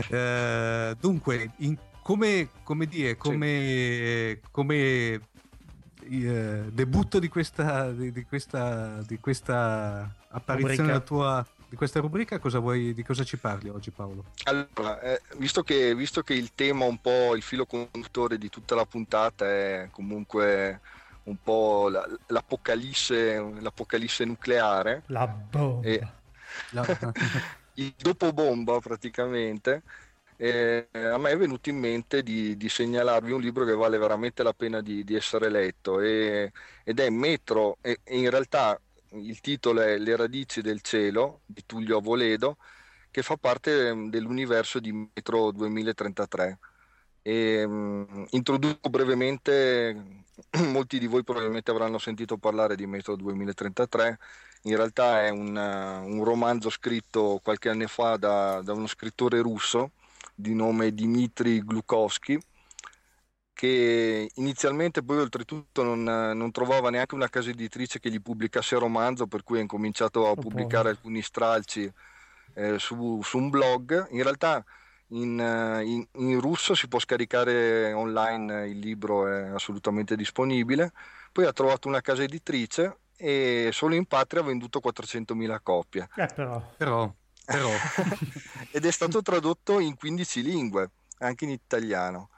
Eh, 0.09 0.95
dunque 0.99 1.51
in- 1.57 1.77
come, 2.03 2.49
come 2.63 2.85
dire 2.87 3.15
come, 3.15 4.39
come 4.51 5.21
eh, 6.09 6.63
debutto 6.71 7.19
di 7.19 7.29
questa, 7.29 7.91
di, 7.91 8.11
di 8.11 8.23
questa, 8.25 9.01
di 9.07 9.17
questa 9.19 10.13
apparizione 10.29 10.87
della 10.87 10.99
tua 10.99 11.45
di 11.69 11.75
questa 11.75 11.99
rubrica 11.99 12.39
cosa 12.39 12.59
vuoi, 12.59 12.93
di 12.93 13.03
cosa 13.03 13.25
ci 13.25 13.37
parli 13.37 13.67
oggi 13.67 13.91
Paolo? 13.91 14.25
Allora, 14.45 15.01
eh, 15.01 15.21
visto, 15.37 15.63
che, 15.63 15.93
visto 15.95 16.21
che 16.21 16.33
il 16.33 16.51
tema, 16.55 16.85
un 16.85 16.99
po' 17.01 17.35
il 17.35 17.41
filo 17.41 17.65
conduttore 17.65 18.37
di 18.37 18.49
tutta 18.49 18.73
la 18.75 18.85
puntata 18.85 19.45
è 19.45 19.89
comunque 19.91 20.79
un 21.27 21.37
po' 21.41 21.89
la- 21.89 22.07
l'apocalisse, 22.27 23.37
l'apocalisse 23.59 24.25
nucleare, 24.25 25.03
La 25.07 25.27
bomba. 25.27 25.87
E- 25.87 26.01
La- 26.71 26.85
il 27.75 27.93
dopo 27.97 28.31
bomba 28.33 28.79
praticamente, 28.79 29.83
eh, 30.37 30.89
a 30.93 31.17
me 31.17 31.31
è 31.31 31.37
venuto 31.37 31.69
in 31.69 31.77
mente 31.77 32.23
di, 32.23 32.55
di 32.57 32.69
segnalarvi 32.69 33.31
un 33.31 33.41
libro 33.41 33.65
che 33.65 33.73
vale 33.73 33.97
veramente 33.97 34.43
la 34.43 34.53
pena 34.53 34.81
di, 34.81 35.03
di 35.03 35.15
essere 35.15 35.49
letto 35.49 35.99
e- 35.99 36.51
ed 36.83 36.99
è 36.99 37.09
Metro, 37.09 37.77
e, 37.81 37.99
e 38.03 38.17
in 38.17 38.29
realtà 38.29 38.79
il 39.11 39.39
titolo 39.41 39.81
è 39.81 39.97
Le 39.97 40.15
radici 40.15 40.61
del 40.61 40.81
cielo 40.81 41.41
di 41.45 41.63
Tullio 41.65 41.97
Avoledo, 41.97 42.57
che 43.11 43.21
fa 43.23 43.37
parte 43.37 43.93
mm, 43.93 44.09
dell'universo 44.09 44.79
di 44.79 44.91
Metro 44.91 45.51
2033. 45.51 46.59
E, 47.27 47.67
mm, 47.67 48.23
introduco 48.29 48.89
brevemente, 48.89 50.23
molti 50.71 50.97
di 50.97 51.07
voi 51.07 51.25
probabilmente 51.25 51.71
avranno 51.71 51.97
sentito 51.97 52.37
parlare 52.37 52.77
di 52.77 52.85
Metro 52.87 53.17
2033, 53.17 54.17
in 54.61 54.77
realtà 54.77 55.25
è 55.25 55.29
un, 55.29 55.57
eh, 55.57 55.97
un 56.09 56.23
romanzo 56.23 56.69
scritto 56.69 57.41
qualche 57.43 57.67
anno 57.67 57.85
fa 57.87 58.15
da, 58.15 58.61
da 58.61 58.71
uno 58.71 58.87
scrittore 58.87 59.41
russo 59.41 59.91
di 60.33 60.53
nome 60.53 60.93
Dmitry 60.93 61.59
Glukovsky, 61.65 62.39
che 63.51 64.31
inizialmente 64.35 65.03
poi 65.03 65.17
oltretutto 65.17 65.83
non, 65.83 66.03
non 66.03 66.51
trovava 66.51 66.89
neanche 66.89 67.15
una 67.15 67.27
casa 67.27 67.49
editrice 67.49 67.99
che 67.99 68.09
gli 68.09 68.21
pubblicasse 68.21 68.77
romanzo, 68.77 69.27
per 69.27 69.43
cui 69.43 69.57
ha 69.57 69.61
incominciato 69.61 70.29
a 70.29 70.35
pubblicare 70.35 70.89
alcuni 70.91 71.21
stralci 71.21 71.91
eh, 72.53 72.79
su, 72.79 73.19
su 73.21 73.37
un 73.37 73.49
blog. 73.49 74.07
In 74.11 74.23
realtà 74.23 74.63
in, 75.09 75.39
eh, 75.39 75.83
in- 75.85 76.07
in 76.15 76.39
russo 76.41 76.75
si 76.75 76.87
può 76.87 76.99
scaricare 76.99 77.93
online, 77.93 78.63
eh, 78.63 78.69
il 78.69 78.79
libro 78.79 79.27
è 79.27 79.47
assolutamente 79.49 80.15
disponibile. 80.15 80.91
Poi 81.31 81.45
ha 81.45 81.53
trovato 81.53 81.87
una 81.87 82.01
casa 82.01 82.23
editrice 82.23 82.99
e 83.15 83.69
solo 83.71 83.95
in 83.95 84.05
patria 84.05 84.41
ha 84.41 84.45
venduto 84.45 84.79
400.000 84.79 85.59
copie 85.61 86.07
Eh, 86.15 86.27
però. 86.35 86.61
però, 86.77 87.13
però 87.45 87.69
ed 88.71 88.85
è 88.85 88.91
stato 88.91 89.21
tradotto 89.21 89.79
in 89.79 89.95
15 89.95 90.41
lingue, 90.43 90.91
anche 91.19 91.45
in 91.45 91.51
italiano. 91.51 92.29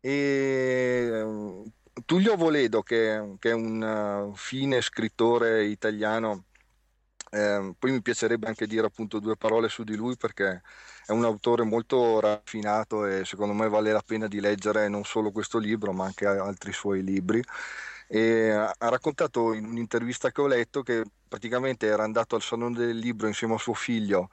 E 0.00 1.08
ehm, 1.12 1.64
Tullio 2.04 2.36
Voledo, 2.36 2.82
che, 2.82 3.36
che 3.38 3.50
è 3.50 3.54
un 3.54 3.82
eh, 4.32 4.36
fine 4.36 4.80
scrittore 4.80 5.64
italiano, 5.64 6.44
ehm, 7.30 7.74
poi 7.78 7.92
mi 7.92 8.02
piacerebbe 8.02 8.46
anche 8.46 8.66
dire 8.66 8.86
appunto 8.86 9.18
due 9.18 9.36
parole 9.36 9.68
su 9.68 9.84
di 9.84 9.94
lui 9.96 10.16
perché 10.16 10.62
è 11.06 11.12
un 11.12 11.24
autore 11.24 11.64
molto 11.64 12.20
raffinato 12.20 13.06
e 13.06 13.24
secondo 13.24 13.54
me 13.54 13.68
vale 13.68 13.92
la 13.92 14.02
pena 14.04 14.28
di 14.28 14.40
leggere 14.40 14.88
non 14.88 15.04
solo 15.04 15.30
questo 15.30 15.58
libro 15.58 15.92
ma 15.92 16.04
anche 16.04 16.26
altri 16.26 16.72
suoi 16.72 17.02
libri. 17.02 17.42
E 18.08 18.50
ha 18.50 18.88
raccontato 18.88 19.52
in 19.54 19.64
un'intervista 19.64 20.30
che 20.30 20.40
ho 20.40 20.46
letto 20.46 20.82
che 20.82 21.02
praticamente 21.26 21.86
era 21.86 22.04
andato 22.04 22.36
al 22.36 22.42
Salone 22.42 22.76
del 22.76 22.98
Libro 22.98 23.26
insieme 23.26 23.54
a 23.54 23.58
suo 23.58 23.74
figlio 23.74 24.28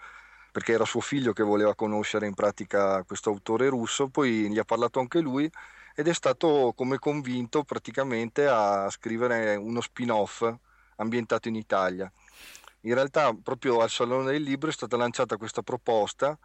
perché 0.52 0.74
era 0.74 0.86
suo 0.86 1.00
figlio 1.00 1.32
che 1.34 1.44
voleva 1.44 1.76
conoscere 1.76 2.26
in 2.28 2.34
pratica 2.34 3.04
questo 3.04 3.30
autore 3.30 3.70
russo, 3.70 4.10
poi 4.10 4.50
gli 4.50 4.58
ha 4.58 4.64
parlato 4.66 5.00
anche 5.00 5.20
lui 5.20 5.50
ed 5.96 6.08
è 6.08 6.14
stato 6.14 6.74
come 6.76 6.98
convinto 6.98 7.64
praticamente 7.64 8.48
a 8.48 8.90
scrivere 8.90 9.56
uno 9.56 9.82
spin-off 9.82 10.52
ambientato 10.98 11.48
in 11.48 11.56
Italia. 11.56 12.12
In 12.82 12.94
realtà 12.94 13.34
proprio 13.34 13.80
al 13.82 13.90
Salone 13.90 14.32
del 14.32 14.42
Libro 14.42 14.70
è 14.70 14.74
stata 14.74 14.98
lanciata 14.98 15.38
questa 15.38 15.62
proposta 15.62 16.38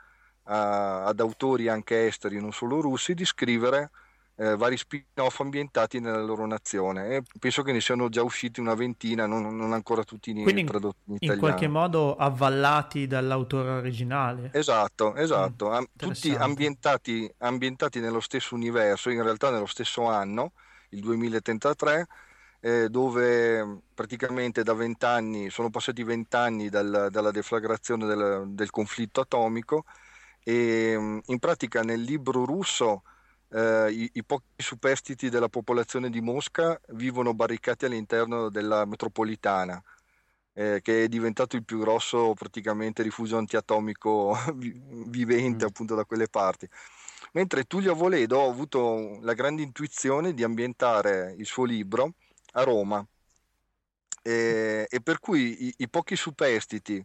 a- 0.45 1.05
ad 1.05 1.21
autori 1.21 1.69
anche 1.69 2.07
esteri, 2.07 2.41
non 2.41 2.53
solo 2.53 2.81
russi, 2.81 3.15
di 3.15 3.25
scrivere 3.25 3.91
eh, 4.37 4.57
vari 4.57 4.77
spin-off 4.77 5.39
ambientati 5.39 6.01
nella 6.01 6.21
loro 6.21 6.45
nazione 6.45 7.15
e 7.15 7.23
penso 7.39 7.63
che 7.63 7.71
ne 7.71 7.81
siano 7.81 8.09
già 8.09 8.25
usciti 8.25 8.59
una 8.59 8.75
ventina, 8.75 9.27
non, 9.27 9.57
non 9.57 9.73
ancora 9.73 10.03
tutti 10.03 10.31
in- 10.31 10.43
Quindi 10.43 10.63
in- 10.63 10.67
tradotti 10.67 10.99
in 11.05 11.13
In 11.13 11.17
italiano. 11.21 11.41
qualche 11.47 11.69
modo 11.69 12.17
avvallati 12.17 13.07
dall'autore 13.07 13.71
originale. 13.71 14.51
Esatto, 14.53 15.15
esatto, 15.15 15.71
Am- 15.71 15.87
tutti 15.97 16.35
ambientati, 16.35 17.33
ambientati 17.39 18.01
nello 18.01 18.19
stesso 18.19 18.57
universo, 18.57 19.09
in 19.11 19.23
realtà 19.23 19.51
nello 19.51 19.67
stesso 19.67 20.05
anno, 20.09 20.51
il 20.89 21.01
2033, 21.01 22.07
eh, 22.59 22.89
dove 22.89 23.83
praticamente 23.95 24.65
da 24.65 24.75
vent'anni, 24.75 25.49
sono 25.49 25.71
passati 25.71 26.03
vent'anni 26.03 26.69
dal- 26.71 27.07
dalla 27.11 27.31
deflagrazione 27.31 28.05
del, 28.07 28.45
del 28.49 28.71
conflitto 28.71 29.21
atomico 29.21 29.85
e 30.45 30.95
mm, 30.97 31.19
in 31.27 31.39
pratica 31.41 31.83
nel 31.83 32.03
libro 32.03 32.45
russo 32.45 33.03
eh, 33.51 33.91
i, 33.91 34.11
i 34.15 34.25
pochi 34.25 34.45
superstiti 34.57 35.31
della 35.31 35.49
popolazione 35.49 36.11
di 36.11 36.21
Mosca 36.21 36.81
vivono 36.91 37.35
barricati 37.35 37.87
all'interno 37.87 38.51
della 38.51 38.85
metropolitana 38.85 39.83
eh, 40.55 40.81
che 40.83 41.05
è 41.05 41.09
diventato 41.09 41.57
il 41.57 41.65
più 41.65 41.79
grosso 41.81 42.33
praticamente 42.35 43.03
rifugio 43.03 43.37
antiatomico 43.39 44.37
vi- 44.55 44.81
vivente 45.09 45.65
appunto 45.65 45.95
da 45.95 46.05
quelle 46.05 46.29
parti. 46.29 46.69
Mentre 47.33 47.65
Tullio 47.65 47.93
Avoledo 47.93 48.43
ha 48.43 48.49
avuto 48.49 49.19
la 49.23 49.33
grande 49.35 49.63
intuizione 49.63 50.35
di 50.35 50.45
ambientare 50.45 51.35
il 51.37 51.47
suo 51.47 51.65
libro 51.65 52.15
a 52.53 52.63
Roma 52.63 53.05
e, 54.23 54.87
e 54.89 55.01
per 55.01 55.19
cui 55.19 55.67
i, 55.67 55.75
i 55.79 55.89
pochi 55.89 56.17
superstiti, 56.17 57.05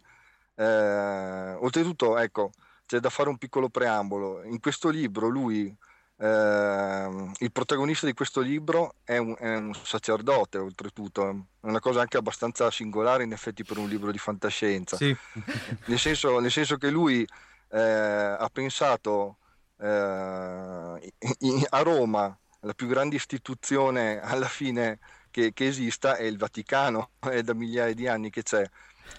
eh, 0.56 1.54
oltretutto 1.60 2.18
ecco, 2.18 2.52
c'è 2.90 2.98
da 2.98 3.12
fare 3.12 3.30
un 3.30 3.38
piccolo 3.38 3.70
preambolo, 3.70 4.44
in 4.46 4.60
questo 4.60 4.90
libro 4.90 5.28
lui 5.28 5.78
Ehm, 6.22 7.32
il 7.38 7.52
protagonista 7.52 8.06
di 8.06 8.14
questo 8.14 8.42
libro 8.42 8.96
è 9.06 9.18
un, 9.18 9.36
è 9.40 9.56
un 9.56 9.74
sacerdote, 9.74 10.58
oltretutto, 10.58 11.30
è 11.30 11.36
una 11.62 11.80
cosa 11.80 12.02
anche 12.02 12.18
abbastanza 12.18 12.70
singolare 12.70 13.24
in 13.24 13.32
effetti 13.32 13.64
per 13.64 13.78
un 13.78 13.88
libro 13.88 14.12
di 14.12 14.18
fantascienza. 14.18 14.98
Sì. 14.98 15.16
Nel, 15.86 16.00
senso, 16.00 16.40
nel 16.40 16.52
senso 16.52 16.78
che 16.78 16.90
lui 16.90 17.26
eh, 17.70 17.80
ha 17.80 18.50
pensato 18.52 19.38
eh, 19.78 21.14
in- 21.40 21.66
a 21.70 21.82
Roma, 21.82 22.38
la 22.62 22.74
più 22.74 22.88
grande 22.88 23.16
istituzione 23.16 24.20
alla 24.20 24.48
fine 24.48 25.00
che, 25.32 25.54
che 25.54 25.68
esista 25.68 26.18
è 26.18 26.24
il 26.24 26.38
Vaticano, 26.38 27.12
è 27.32 27.42
da 27.44 27.54
migliaia 27.54 27.94
di 27.94 28.08
anni 28.08 28.30
che 28.30 28.44
c'è, 28.44 28.70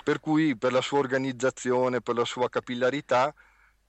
per 0.04 0.20
cui 0.20 0.54
per 0.54 0.72
la 0.72 0.82
sua 0.82 0.98
organizzazione, 0.98 2.02
per 2.02 2.16
la 2.16 2.26
sua 2.26 2.50
capillarità, 2.50 3.32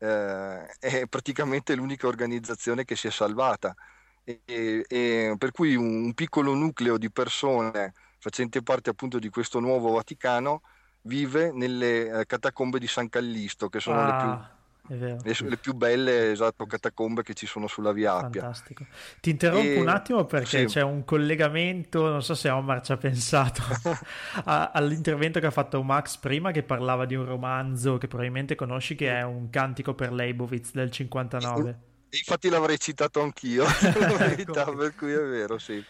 eh, 0.02 0.66
è 0.80 1.06
praticamente 1.08 1.76
l'unica 1.76 2.08
organizzazione 2.08 2.86
che 2.86 2.96
si 2.96 3.08
è 3.08 3.12
salvata. 3.12 3.76
E, 4.24 4.86
e- 4.88 5.36
per 5.38 5.52
cui 5.52 5.76
un, 5.76 6.14
piccolo 6.14 6.54
nucleo 6.54 6.98
di 6.98 7.12
persone 7.12 7.94
facenti 8.18 8.62
parte 8.64 8.90
appunto 8.90 9.20
di 9.20 9.30
questo 9.30 9.60
nuovo 9.60 9.92
Vaticano 9.92 10.62
vive 11.04 11.52
nelle 11.52 12.22
eh, 12.22 12.26
catacombe 12.26 12.80
di 12.80 12.88
San 12.88 13.10
Callisto, 13.10 13.70
che 13.70 13.80
sono 13.80 14.06
le 14.06 14.16
più 14.16 14.28
Ah. 14.28 14.61
Le, 14.98 15.18
le 15.24 15.58
più 15.58 15.74
belle 15.74 16.32
esatto, 16.32 16.66
catacombe 16.66 17.24
che 17.24 17.34
ci 17.34 17.46
sono 17.46 17.68
sulla 17.68 17.92
Via 17.92 18.16
Appia. 18.16 18.42
Fantastico. 18.42 18.86
Ti 19.20 19.30
interrompo 19.30 19.68
E- 19.68 19.80
un 19.80 19.88
attimo 19.88 20.26
perché 20.26 20.60
sì. 20.60 20.66
c'è 20.66 20.82
un 20.82 21.06
collegamento, 21.06 22.10
non 22.10 22.22
so 22.22 22.34
se 22.36 22.50
Omar 22.50 22.82
ci 22.82 22.92
ha 22.92 22.98
pensato, 22.98 23.62
a- 24.46 24.72
all'intervento 24.72 25.40
che 25.40 25.46
ha 25.46 25.52
fatto 25.52 25.82
Max 25.84 26.18
prima 26.18 26.52
che 26.52 26.64
parlava 26.64 27.06
di 27.06 27.16
un 27.16 27.26
romanzo 27.26 27.98
che 27.98 28.08
probabilmente 28.08 28.56
conosci 28.56 28.96
che 28.96 29.10
è 29.18 29.24
un 29.24 29.50
cantico 29.50 29.94
per 29.94 30.12
Leibovitz 30.12 30.72
del 30.74 30.92
59. 30.92 31.80
E 32.14 32.18
Infatti 32.18 32.50
l'avrei 32.50 32.78
citato 32.78 33.22
anch'io, 33.22 33.64
la 33.98 34.18
verità, 34.18 34.66
per 34.74 34.94
cui 34.96 35.14
è 35.14 35.24
vero, 35.24 35.58
sì. 35.58 35.82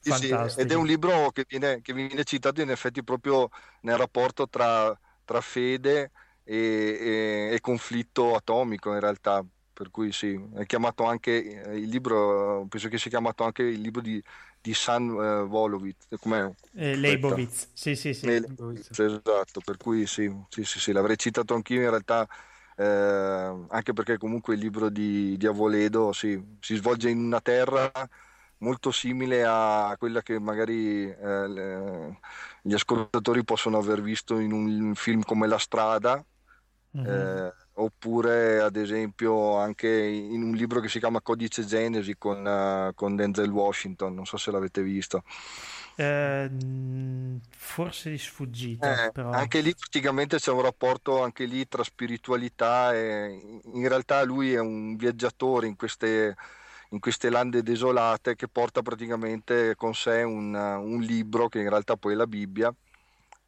Sì, 0.00 0.12
sì. 0.12 0.28
Ed 0.56 0.70
è 0.70 0.74
un 0.74 0.86
libro 0.86 1.30
che 1.30 1.44
viene, 1.48 1.80
che 1.80 1.92
viene 1.92 2.24
citato 2.24 2.60
in 2.60 2.70
effetti 2.70 3.02
proprio 3.02 3.48
nel 3.80 3.96
rapporto 3.96 4.48
tra, 4.48 4.98
tra 5.24 5.40
fede 5.40 6.02
e, 6.02 6.10
e- 6.54 7.50
e 7.54 7.60
conflitto 7.60 8.34
atomico 8.34 8.92
in 8.92 9.00
realtà, 9.00 9.44
per 9.72 9.90
cui 9.90 10.12
sì, 10.12 10.38
è 10.54 10.64
chiamato 10.66 11.04
anche 11.04 11.62
eh, 11.64 11.76
il 11.78 11.88
libro, 11.88 12.66
penso 12.68 12.88
che 12.88 12.98
sia 12.98 13.10
chiamato 13.10 13.44
anche 13.44 13.62
il 13.62 13.80
libro 13.80 14.00
di, 14.00 14.22
di 14.60 14.74
San 14.74 15.08
eh, 15.10 15.44
Volovitz, 15.46 16.06
com'è? 16.20 16.50
Eh, 16.74 16.96
Leibovitz, 16.96 17.70
sì 17.74 17.96
sì 17.96 18.14
sì. 18.14 18.28
Eh, 18.28 18.44
Esatto, 18.98 19.60
per 19.60 19.76
cui 19.78 20.06
sì, 20.06 20.30
sì, 20.48 20.64
sì, 20.64 20.78
sì, 20.78 20.92
l'avrei 20.92 21.16
citato 21.18 21.54
anch'io 21.54 21.82
in 21.82 21.90
realtà, 21.90 22.26
eh, 22.76 22.84
anche 23.68 23.92
perché 23.92 24.16
comunque 24.18 24.54
il 24.54 24.60
libro 24.60 24.88
di, 24.90 25.36
di 25.36 25.46
Avoledo 25.46 26.12
sì, 26.12 26.42
si 26.60 26.76
svolge 26.76 27.10
in 27.10 27.18
una 27.18 27.40
terra 27.40 27.90
molto 28.58 28.90
simile 28.90 29.44
a 29.46 29.94
quella 29.98 30.22
che 30.22 30.38
magari 30.40 31.04
eh, 31.10 31.48
le- 31.48 32.18
gli 32.62 32.72
ascoltatori 32.74 33.44
possono 33.44 33.78
aver 33.78 34.00
visto 34.02 34.38
in 34.38 34.52
un 34.52 34.94
film 34.94 35.22
come 35.22 35.46
La 35.46 35.58
strada, 35.58 36.24
Mhm. 36.96 37.42
eh, 37.48 37.54
oppure 37.74 38.60
ad 38.60 38.76
esempio 38.76 39.56
anche 39.56 39.88
in 39.88 40.42
un 40.42 40.54
libro 40.54 40.80
che 40.80 40.88
si 40.88 40.98
chiama 40.98 41.20
Codice 41.22 41.64
Genesi 41.64 42.16
con, 42.16 42.46
eh, 42.46 42.92
con 42.94 43.16
Denzel 43.16 43.50
Washington, 43.50 44.14
non 44.14 44.26
so 44.26 44.36
se 44.36 44.50
l'avete 44.50 44.82
visto. 44.82 45.22
Eh, 45.98 46.50
forse 47.50 48.10
di 48.10 48.18
sfuggita, 48.18 48.94
Eh, 48.94 49.10
però. 49.12 49.30
Anche 49.30 49.60
lì 49.62 49.74
praticamente 49.74 50.36
c'è 50.38 50.50
un 50.52 50.60
rapporto 50.62 51.22
anche 51.22 51.44
lì 51.46 51.66
tra 51.66 51.82
spiritualità 51.82 52.94
e 52.94 53.60
in 53.72 53.88
realtà 53.88 54.22
lui 54.22 54.52
è 54.52 54.60
un 54.60 54.96
viaggiatore 54.96 55.66
in 55.66 55.76
queste, 55.76 56.36
in 56.90 57.00
queste 57.00 57.30
lande 57.30 57.62
desolate 57.62 58.36
che 58.36 58.48
porta 58.48 58.82
praticamente 58.82 59.74
con 59.76 59.94
sé 59.94 60.22
un, 60.22 60.54
un 60.54 61.00
libro 61.00 61.48
che 61.48 61.60
in 61.60 61.68
realtà 61.70 61.96
poi 61.96 62.12
è 62.12 62.16
la 62.16 62.26
Bibbia 62.26 62.72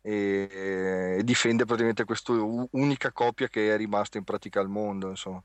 e, 0.01 1.21
difende 1.25 1.65
praticamente 1.65 2.05
questa 2.05 2.33
unica 2.33 3.13
copia 3.13 3.49
che 3.49 3.73
è 3.73 3.77
rimasta 3.77 4.19
in 4.19 4.25
pratica 4.25 4.61
al 4.61 4.69
mondo. 4.69 5.09
Insomma. 5.09 5.43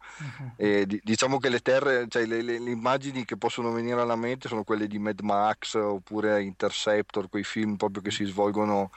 E 0.55 0.85
di- 0.85 1.01
diciamo 1.03 1.37
che 1.37 1.49
le 1.49 1.59
terre, 1.59 2.07
cioè 2.07 2.25
le, 2.25 2.41
le- 2.41 2.59
le 2.59 2.71
immagini 2.71 3.25
che 3.25 3.37
possono 3.37 3.71
venire 3.71 3.99
alla 3.99 4.15
mente 4.15 4.47
sono 4.47 4.63
quelle 4.63 4.87
di 4.87 4.99
Mad 4.99 5.19
Max 5.21 5.75
oppure 5.75 6.41
Interceptor, 6.43 7.29
quei 7.29 7.43
film 7.43 7.75
proprio 7.75 8.01
che 8.01 8.11
si 8.11 8.25
svolgono 8.25 8.91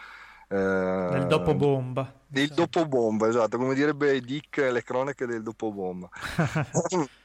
eh, 0.49 0.55
Nel 0.57 1.27
dopobomba. 1.27 2.13
il 2.33 2.53
dopobomba, 2.53 3.29
esatto, 3.29 3.57
come 3.59 3.75
direbbe 3.75 4.21
Dick, 4.21 4.59
le 4.59 4.83
cronache 4.83 5.27
del 5.27 5.43
dopobomba. 5.43 6.09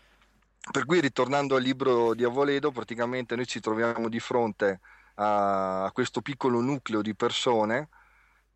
per 0.71 0.85
cui 0.85 0.99
ritornando 0.99 1.55
al 1.55 1.61
libro 1.61 2.13
di 2.13 2.23
Avoledo, 2.23 2.71
praticamente 2.71 3.35
noi 3.35 3.45
ci 3.45 3.59
troviamo 3.59 4.09
di 4.09 4.19
fronte 4.19 4.79
a 5.15 5.89
questo 5.93 6.21
piccolo 6.21 6.61
nucleo 6.61 7.01
di 7.01 7.13
persone 7.13 7.89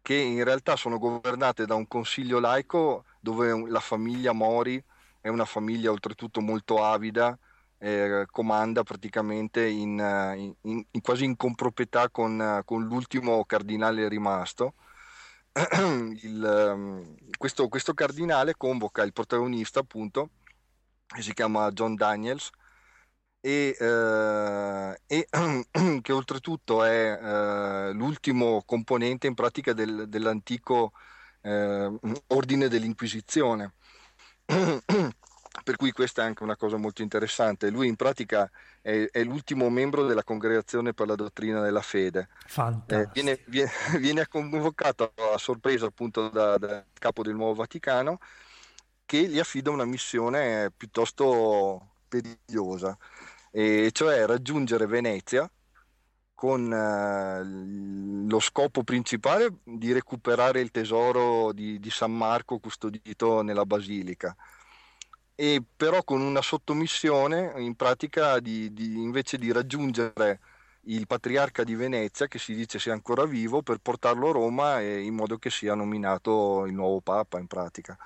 che 0.06 0.14
in 0.14 0.44
realtà 0.44 0.76
sono 0.76 1.00
governate 1.00 1.66
da 1.66 1.74
un 1.74 1.88
consiglio 1.88 2.40
laico 2.40 3.06
dove 3.20 3.68
la 3.68 3.80
famiglia 3.80 4.34
Mori 4.34 4.80
è 5.20 5.30
una 5.30 5.46
famiglia 5.46 5.90
oltretutto 5.90 6.42
molto 6.42 6.84
avida, 6.84 7.36
eh, 7.80 8.28
comanda 8.30 8.84
praticamente 8.84 9.66
in, 9.66 10.00
eh, 10.00 10.54
in- 10.62 10.86
in- 10.92 11.02
quasi 11.02 11.24
in 11.26 11.36
comproprietà 11.36 12.12
con, 12.12 12.40
eh, 12.40 12.62
con 12.66 12.84
l'ultimo 12.84 13.44
cardinale 13.46 14.08
rimasto. 14.08 14.76
Il, 16.22 16.44
ehm, 16.46 17.16
questo, 17.36 17.68
questo 17.68 17.96
cardinale 17.96 18.54
convoca 18.56 19.02
il 19.02 19.12
protagonista, 19.12 19.80
appunto, 19.80 20.30
che 21.08 21.24
si 21.24 21.34
chiama 21.34 21.72
John 21.72 21.96
Daniels, 21.96 22.52
e, 23.46 23.78
eh, 23.80 25.00
e 25.06 25.28
che 26.02 26.12
oltretutto 26.12 26.84
è 26.84 27.20
eh, 27.22 27.92
l'ultimo 27.94 28.64
componente 28.66 29.28
in 29.28 29.36
pratica 29.36 29.72
del- 29.74 30.10
dell'antico 30.10 30.94
eh, 31.42 31.92
ordine 32.28 32.68
dell'Inquisizione. 32.68 33.74
Per 35.64 35.78
cui 35.78 35.92
questa 35.92 36.24
è 36.24 36.26
anche 36.26 36.42
una 36.44 36.58
cosa 36.58 36.78
molto 36.78 37.04
interessante. 37.04 37.70
Lui 37.70 37.88
in 37.88 37.96
pratica 37.96 38.50
è, 38.82 39.08
è 39.12 39.24
l'ultimo 39.24 39.70
membro 39.70 40.06
della 40.06 40.24
congregazione 40.24 40.94
per 40.94 41.08
la 41.08 41.16
dottrina 41.16 41.62
della 41.62 41.82
fede. 41.82 42.28
Fantastico. 42.48 43.00
Eh, 43.00 43.10
viene, 43.14 43.40
viene- 43.46 43.72
viene 44.00 44.28
convocato 44.28 45.14
a 45.34 45.38
sorpresa 45.38 45.86
appunto 45.86 46.30
da- 46.30 46.58
dal 46.58 46.84
capo 46.94 47.22
del 47.22 47.36
nuovo 47.36 47.54
Vaticano 47.54 48.18
che 49.06 49.28
gli 49.28 49.38
affida 49.38 49.70
una 49.70 49.86
missione 49.86 50.72
piuttosto 50.76 51.94
perigliosa, 52.08 52.98
e 53.58 53.90
cioè 53.94 54.26
raggiungere 54.26 54.86
Venezia 54.86 55.50
con 56.34 56.74
eh, 56.74 58.28
lo 58.28 58.40
scopo 58.42 58.84
principale 58.84 59.60
di 59.64 59.94
recuperare 59.94 60.60
il 60.60 60.72
tesoro 60.72 61.54
di, 61.54 61.80
di 61.80 61.90
San 61.90 62.12
Marco 62.12 62.60
custodito 62.60 63.42
nella 63.44 63.66
basilica. 63.66 64.36
E 65.36 65.64
però 65.76 66.04
con 66.04 66.20
una 66.20 66.42
sottomissione 66.42 67.54
in 67.56 67.76
pratica 67.76 68.42
di, 68.42 68.74
di- 68.74 69.02
invece 69.02 69.38
di 69.38 69.54
raggiungere 69.54 70.42
il 70.88 71.08
patriarca 71.08 71.64
di 71.64 71.76
Venezia, 71.76 72.28
che 72.28 72.40
si 72.40 72.54
dice 72.56 72.78
sia 72.78 72.92
ancora 72.92 73.24
vivo, 73.26 73.62
per 73.62 73.78
portarlo 73.78 74.30
a 74.30 74.34
Roma 74.34 74.82
e 74.82 75.00
in 75.02 75.16
modo 75.16 75.38
che 75.38 75.50
sia 75.50 75.76
nominato 75.76 76.66
il 76.66 76.74
nuovo 76.74 77.00
papa 77.00 77.40
in 77.40 77.48
pratica. 77.48 77.98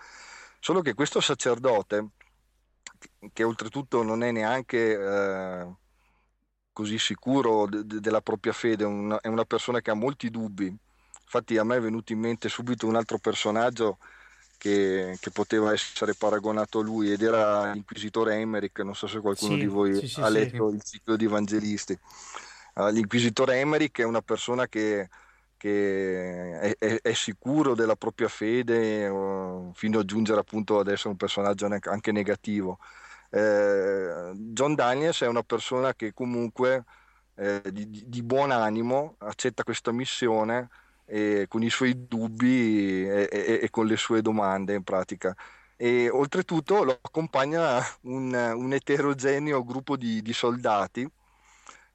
Solo 0.59 0.81
che 0.81 0.93
questo 0.93 1.19
sacerdote, 1.21 2.09
che 3.33 3.43
oltretutto 3.43 4.03
non 4.03 4.23
è 4.23 4.31
neanche 4.31 4.93
eh, 4.93 5.67
così 6.71 6.97
sicuro 6.99 7.67
de- 7.67 7.85
de- 7.85 7.99
della 7.99 8.21
propria 8.21 8.53
fede, 8.53 8.83
è 8.83 8.87
una, 8.87 9.19
è 9.19 9.27
una 9.27 9.45
persona 9.45 9.81
che 9.81 9.91
ha 9.91 9.93
molti 9.95 10.29
dubbi. 10.29 10.67
Infatti 11.23 11.57
a 11.57 11.63
me 11.63 11.77
è 11.77 11.81
venuto 11.81 12.11
in 12.13 12.19
mente 12.19 12.49
subito 12.49 12.87
un 12.87 12.95
altro 12.95 13.19
personaggio 13.19 13.99
che, 14.57 15.15
che 15.19 15.31
poteva 15.31 15.71
essere 15.73 16.15
paragonato 16.15 16.79
a 16.79 16.83
lui 16.83 17.11
ed 17.11 17.21
era 17.21 17.71
l'inquisitore 17.71 18.35
Emmerich, 18.37 18.79
non 18.79 18.95
so 18.95 19.07
se 19.07 19.19
qualcuno 19.19 19.55
Sì, 19.55 19.57
di 19.57 19.67
voi 19.67 20.03
sì, 20.07 20.07
sì, 20.07 20.21
ha 20.21 20.29
letto 20.29 20.69
il 20.69 20.81
ciclo 20.83 21.15
di 21.15 21.25
Evangelisti. 21.25 21.97
Uh, 22.75 22.89
l'inquisitore 22.89 23.59
Emmerich 23.59 23.99
è 23.99 24.03
una 24.03 24.21
persona 24.21 24.67
che, 24.67 25.09
che 25.59 26.59
è, 26.59 26.75
è- 26.79 27.01
è 27.03 27.13
sicuro 27.13 27.75
della 27.75 27.97
propria 27.97 28.29
fede 28.29 29.07
uh, 29.07 29.71
fino 29.75 29.99
a 29.99 30.05
giungere 30.05 30.39
appunto 30.41 30.79
ad 30.79 30.87
essere 30.89 31.09
un 31.09 31.17
personaggio 31.17 31.67
ne- 31.67 31.79
anche 31.83 32.11
negativo. 32.13 32.79
Eh, 33.29 34.31
John 34.35 34.75
Daniels 34.75 35.21
è 35.21 35.27
una 35.27 35.43
persona 35.43 35.93
che 35.95 36.13
comunque 36.13 36.83
eh, 37.35 37.61
di, 37.71 37.89
di- 38.07 38.23
buon 38.23 38.51
animo 38.51 39.15
accetta 39.19 39.63
questa 39.63 39.91
missione 39.91 40.69
e 41.05 41.45
con 41.47 41.63
i 41.63 41.69
suoi 41.69 42.07
dubbi 42.07 43.07
e, 43.07 43.27
e- 43.31 43.59
e 43.63 43.69
con 43.69 43.85
le 43.87 43.97
sue 43.97 44.21
domande 44.21 44.73
in 44.75 44.83
pratica. 44.83 45.35
E 45.75 46.09
oltretutto 46.09 46.83
lo 46.83 46.97
accompagna 47.01 47.79
un, 48.01 48.33
un 48.33 48.73
eterogeneo 48.73 49.63
gruppo 49.63 49.95
di, 49.97 50.21
di 50.21 50.33
soldati 50.33 51.09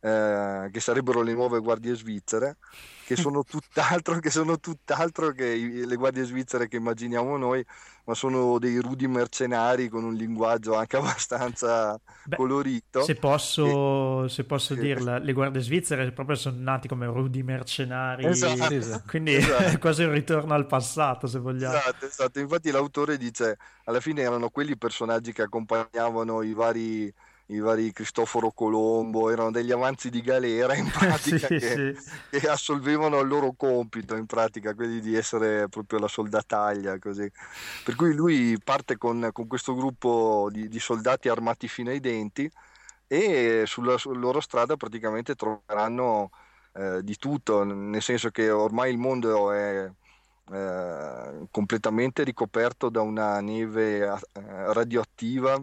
eh, 0.05 0.69
che 0.73 0.81
sarebbero 0.81 1.23
le 1.23 1.33
nuove 1.35 1.61
guardie 1.61 1.95
svizzere, 1.97 2.59
che 3.03 3.17
sono 3.17 3.45
tutt'altro, 3.45 4.19
che 4.21 4.31
sono 4.31 4.59
tutt'altro 4.59 5.33
che 5.33 5.47
i- 5.47 5.87
le 5.87 5.97
guardie 5.97 6.25
svizzere 6.25 6.69
che 6.69 6.77
immaginiamo 6.77 7.37
noi, 7.37 7.65
ma 8.05 8.15
sono 8.15 8.59
dei 8.59 8.79
rudi 8.79 9.07
mercenari 9.09 9.89
con 9.89 10.05
un 10.05 10.15
linguaggio 10.15 10.75
anche 10.77 10.97
abbastanza 11.19 11.99
Beh, 12.27 12.39
colorito. 12.39 13.01
Se 13.05 13.17
posso, 13.19 14.29
se 14.29 14.45
posso 14.45 14.75
Sì. 14.75 14.77
dirla, 14.77 15.19
le 15.19 15.33
guardie 15.33 15.61
svizzere 15.61 16.11
proprio 16.13 16.37
sono 16.37 16.59
nati 16.61 16.89
come 16.89 17.07
rudi 17.07 17.43
mercenari, 17.43 18.25
Esatto, 18.31 18.83
esatto. 18.83 19.05
quindi 19.07 19.35
Esatto. 19.37 19.75
è 19.75 19.79
quasi 19.79 20.05
un 20.05 20.13
ritorno 20.13 20.55
al 20.55 20.67
passato, 20.67 21.27
se 21.27 21.39
vogliamo. 21.39 21.83
Esatto, 21.87 22.07
esatto. 22.07 22.41
Infatti 22.41 22.71
l'autore 22.71 23.17
dice, 23.17 23.57
alla 23.85 24.01
fine 24.01 24.23
erano 24.23 24.51
quelli 24.51 24.73
i 24.73 24.77
personaggi 24.79 25.33
che 25.33 25.43
accompagnavano 25.43 26.43
i 26.43 26.53
vari 26.53 27.13
i 27.47 27.59
vari 27.59 27.93
Cristoforo 27.93 28.51
Colombo, 28.53 29.31
erano 29.31 29.51
degli 29.51 29.73
avanzi 29.73 30.11
di 30.11 30.23
galera 30.23 30.75
in 30.75 30.91
pratica 30.91 31.49
Sì, 31.49 31.59
che, 31.59 31.95
sì. 31.97 31.97
che 32.31 32.49
assolvevano 32.49 33.21
il 33.21 33.29
loro 33.29 33.53
compito, 33.57 34.17
in 34.17 34.27
pratica, 34.27 34.75
quelli 34.75 35.01
di 35.01 35.15
essere 35.15 35.69
proprio 35.69 35.99
la 35.99 36.09
soldataglia, 36.09 36.99
così. 36.99 37.31
Per 37.85 37.95
cui 37.95 38.15
lui 38.15 38.59
parte 38.63 38.97
con, 38.97 39.29
con 39.33 39.47
questo 39.47 39.75
gruppo 39.75 40.49
di, 40.51 40.69
di 40.69 40.79
soldati 40.81 41.29
armati 41.29 41.69
fino 41.69 41.91
ai 41.91 42.01
denti 42.01 42.51
e 43.07 43.65
sulla, 43.67 43.99
sulla 43.99 44.19
loro 44.19 44.41
strada 44.41 44.77
praticamente 44.77 45.35
troveranno 45.35 46.31
eh, 46.73 47.03
di 47.03 47.17
tutto, 47.17 47.63
nel 47.65 48.03
senso 48.03 48.31
che 48.31 48.51
ormai 48.51 48.91
il 48.93 48.99
mondo 48.99 49.53
è 49.53 49.91
eh, 50.51 51.47
completamente 51.51 52.25
ricoperto 52.25 52.89
da 52.91 53.01
una 53.03 53.41
neve 53.41 54.01
eh, 54.03 54.19
radioattiva 54.73 55.63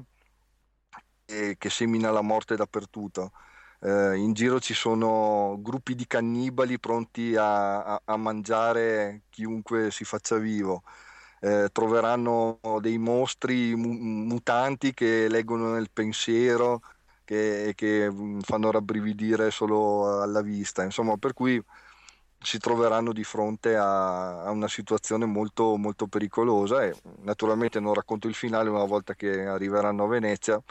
e- 1.32 1.56
che 1.58 1.70
semina 1.70 2.12
la 2.12 2.22
morte 2.22 2.56
dappertutto. 2.56 3.32
Eh, 3.80 4.16
in 4.18 4.34
giro 4.34 4.60
ci 4.60 4.74
sono 4.74 5.58
gruppi 5.62 5.96
di 5.96 6.06
cannibali 6.08 6.80
pronti 6.80 7.36
a, 7.36 7.84
a- 7.84 8.02
a 8.06 8.18
mangiare 8.18 9.24
chiunque 9.30 9.92
si 9.92 10.04
faccia 10.06 10.38
vivo. 10.38 10.84
Eh, 11.40 11.70
troveranno 11.72 12.60
dei 12.82 12.98
mostri 13.00 13.76
mu- 13.76 13.94
mutanti 14.00 14.94
che 14.94 15.28
leggono 15.28 15.72
nel 15.74 15.90
pensiero, 15.92 16.82
che, 17.24 17.74
che 17.76 18.12
mm, 18.12 18.40
fanno 18.42 18.70
rabbrividire 18.72 19.50
solo 19.52 20.22
alla 20.22 20.42
vista. 20.42 20.84
Insomma, 20.84 21.18
per 21.18 21.34
cui 21.34 21.64
si 22.44 22.58
troveranno 22.60 23.14
di 23.14 23.24
fronte 23.24 23.76
a, 23.76 24.44
a 24.44 24.50
una 24.52 24.68
situazione 24.68 25.26
molto, 25.26 25.76
molto 25.78 26.08
pericolosa 26.08 26.84
e 26.84 26.96
naturalmente 27.20 27.80
non 27.80 27.94
racconto 27.94 28.28
il 28.28 28.34
finale 28.36 28.70
una 28.70 28.86
volta 28.86 29.14
che 29.16 29.46
arriveranno 29.46 30.04
a 30.04 30.08
Venezia 30.08 30.62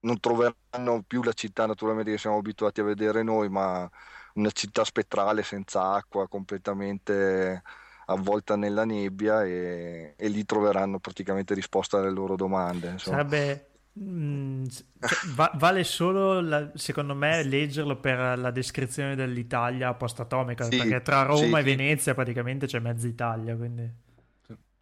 non 0.00 0.18
troveranno 0.20 1.02
più 1.06 1.22
la 1.22 1.32
città 1.32 1.66
naturalmente 1.66 2.10
che 2.12 2.18
siamo 2.18 2.38
abituati 2.38 2.80
a 2.80 2.84
vedere 2.84 3.22
noi 3.22 3.48
ma 3.48 3.88
una 4.34 4.50
città 4.50 4.84
spettrale 4.84 5.42
senza 5.42 5.92
acqua 5.92 6.28
completamente 6.28 7.62
avvolta 8.06 8.56
nella 8.56 8.84
nebbia 8.84 9.44
e, 9.44 10.14
e 10.16 10.28
lì 10.28 10.44
troveranno 10.44 10.98
praticamente 11.00 11.54
risposta 11.54 11.98
alle 11.98 12.10
loro 12.10 12.36
domande 12.36 12.88
insomma. 12.90 13.24
Sarebbe. 13.24 13.70
mm, 13.98 14.66
cioè, 15.02 15.18
va- 15.22 15.52
vale 15.56 15.84
solo, 15.84 16.40
la- 16.40 16.70
secondo 16.74 17.14
me, 17.14 17.42
leggerlo 17.42 17.98
per 17.98 18.38
la 18.38 18.50
descrizione 18.50 19.14
dell'Italia 19.16 19.94
post-atomica, 19.94 20.70
Sì, 20.70 20.76
perché 20.76 21.02
tra 21.02 21.22
Roma 21.22 21.58
sì, 21.58 21.62
e. 21.62 21.62
Venezia 21.62 22.14
praticamente 22.14 22.66
c'è 22.66 22.78
mezza 22.78 23.06
Italia, 23.06 23.56
quindi... 23.56 23.90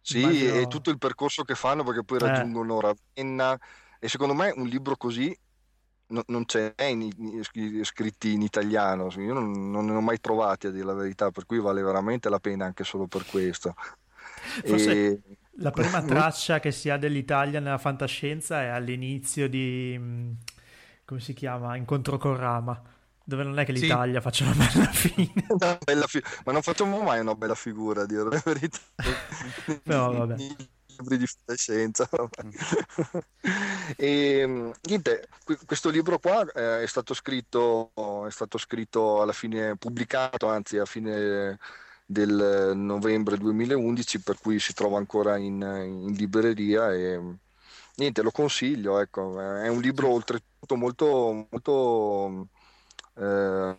Sì, 0.01 0.17
Immagino- 0.21 0.53
e 0.61 0.65
tutto 0.67 0.89
il 0.89 0.97
percorso 0.97 1.43
che 1.43 1.53
fanno 1.55 1.83
perché 1.83 2.03
poi 2.03 2.17
Eh. 2.19 2.23
raggiungono 2.25 2.79
Ravenna 2.79 3.57
e 3.99 4.07
secondo 4.09 4.33
me 4.33 4.51
un 4.55 4.67
libro 4.67 4.95
così 4.97 5.35
no- 6.07 6.23
non 6.27 6.45
c'è 6.45 6.73
in- 6.89 7.01
in- 7.17 7.43
scri- 7.43 7.83
scritti 7.83 8.33
in 8.33 8.41
italiano, 8.41 9.09
io 9.17 9.33
non, 9.33 9.71
non 9.71 9.85
ne 9.85 9.93
ho 9.93 10.01
mai 10.01 10.19
trovati 10.19 10.67
a 10.67 10.71
dire 10.71 10.85
la 10.85 10.93
verità, 10.93 11.31
per 11.31 11.45
cui 11.45 11.59
vale 11.59 11.81
veramente 11.83 12.29
la 12.29 12.39
pena 12.39 12.65
anche 12.65 12.83
solo 12.83 13.07
per 13.07 13.25
questo. 13.25 13.75
Forse 14.63 14.91
E- 14.91 15.21
la 15.61 15.71
prima 15.71 16.01
traccia 16.03 16.59
che 16.59 16.71
si 16.71 16.89
ha 16.89 16.97
dell'Italia 16.97 17.59
nella 17.59 17.77
fantascienza 17.77 18.61
è 18.61 18.67
all'inizio 18.67 19.49
di... 19.49 19.95
mm, 19.97 20.31
come 21.05 21.19
si 21.19 21.33
chiama? 21.33 21.75
Incontro 21.75 22.17
con 22.17 22.35
Rama, 22.37 22.81
dove 23.23 23.43
non 23.43 23.59
è 23.59 23.65
che 23.65 23.73
Sì. 23.73 23.81
l'Italia 23.81 24.21
faccia 24.21 24.45
una 24.45 24.53
bella 24.55 24.85
fine. 24.91 25.33
una 25.47 25.77
bella 25.83 26.07
fi- 26.07 26.21
ma 26.45 26.51
non 26.51 26.61
facciamo 26.61 27.01
mai 27.01 27.19
una 27.19 27.35
bella 27.35 27.55
figura 27.55 28.01
a 28.03 28.05
dire 28.05 28.23
la 28.23 28.41
verità. 28.43 28.79
Però 29.83 30.13
vabbè. 30.13 30.35
Libri 30.99 31.17
di 31.17 31.25
fantascienza. 31.27 32.07
vabbè. 32.11 32.43
e 33.95 34.45
mh, 34.45 34.71
niente, 34.83 35.27
que- 35.45 35.57
questo 35.65 35.89
libro 35.89 36.19
qua 36.19 36.45
eh, 36.51 36.83
è 36.83 36.87
stato 36.87 37.13
scritto, 37.13 37.91
è 38.27 38.31
stato 38.31 38.57
scritto 38.57 39.21
alla 39.21 39.31
fine, 39.31 39.77
pubblicato 39.77 40.47
anzi 40.47 40.77
a 40.77 40.85
fine 40.85 41.57
del 42.05 42.73
novembre 42.75 43.37
2011, 43.37 44.21
per 44.21 44.37
cui 44.39 44.59
si 44.59 44.73
trova 44.73 44.97
ancora 44.97 45.37
in, 45.37 45.61
in 45.61 46.13
libreria 46.13 46.91
e 46.93 47.19
niente, 47.95 48.21
lo 48.21 48.31
consiglio, 48.31 48.99
ecco, 48.99 49.39
è 49.39 49.67
un 49.69 49.79
libro 49.81 50.09
oltretutto 50.09 50.75
molto, 50.75 51.47
molto 51.49 52.47
eh, 53.15 53.77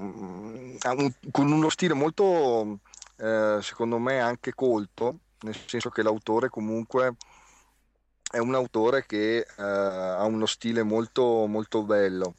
mm, 0.00 0.76
con 1.30 1.50
uno 1.52 1.68
stile 1.68 1.94
molto, 1.94 2.80
eh, 3.16 3.58
secondo 3.62 3.98
me, 3.98 4.20
anche 4.20 4.54
colto, 4.54 5.18
nel 5.42 5.56
senso 5.66 5.90
che 5.90 6.02
l'autore 6.02 6.48
comunque 6.48 7.16
è 8.30 8.38
un 8.38 8.54
autore 8.54 9.04
che 9.06 9.38
eh, 9.38 9.62
ha 9.62 10.24
uno 10.24 10.46
stile 10.46 10.82
molto, 10.82 11.46
molto 11.46 11.82
bello, 11.82 12.34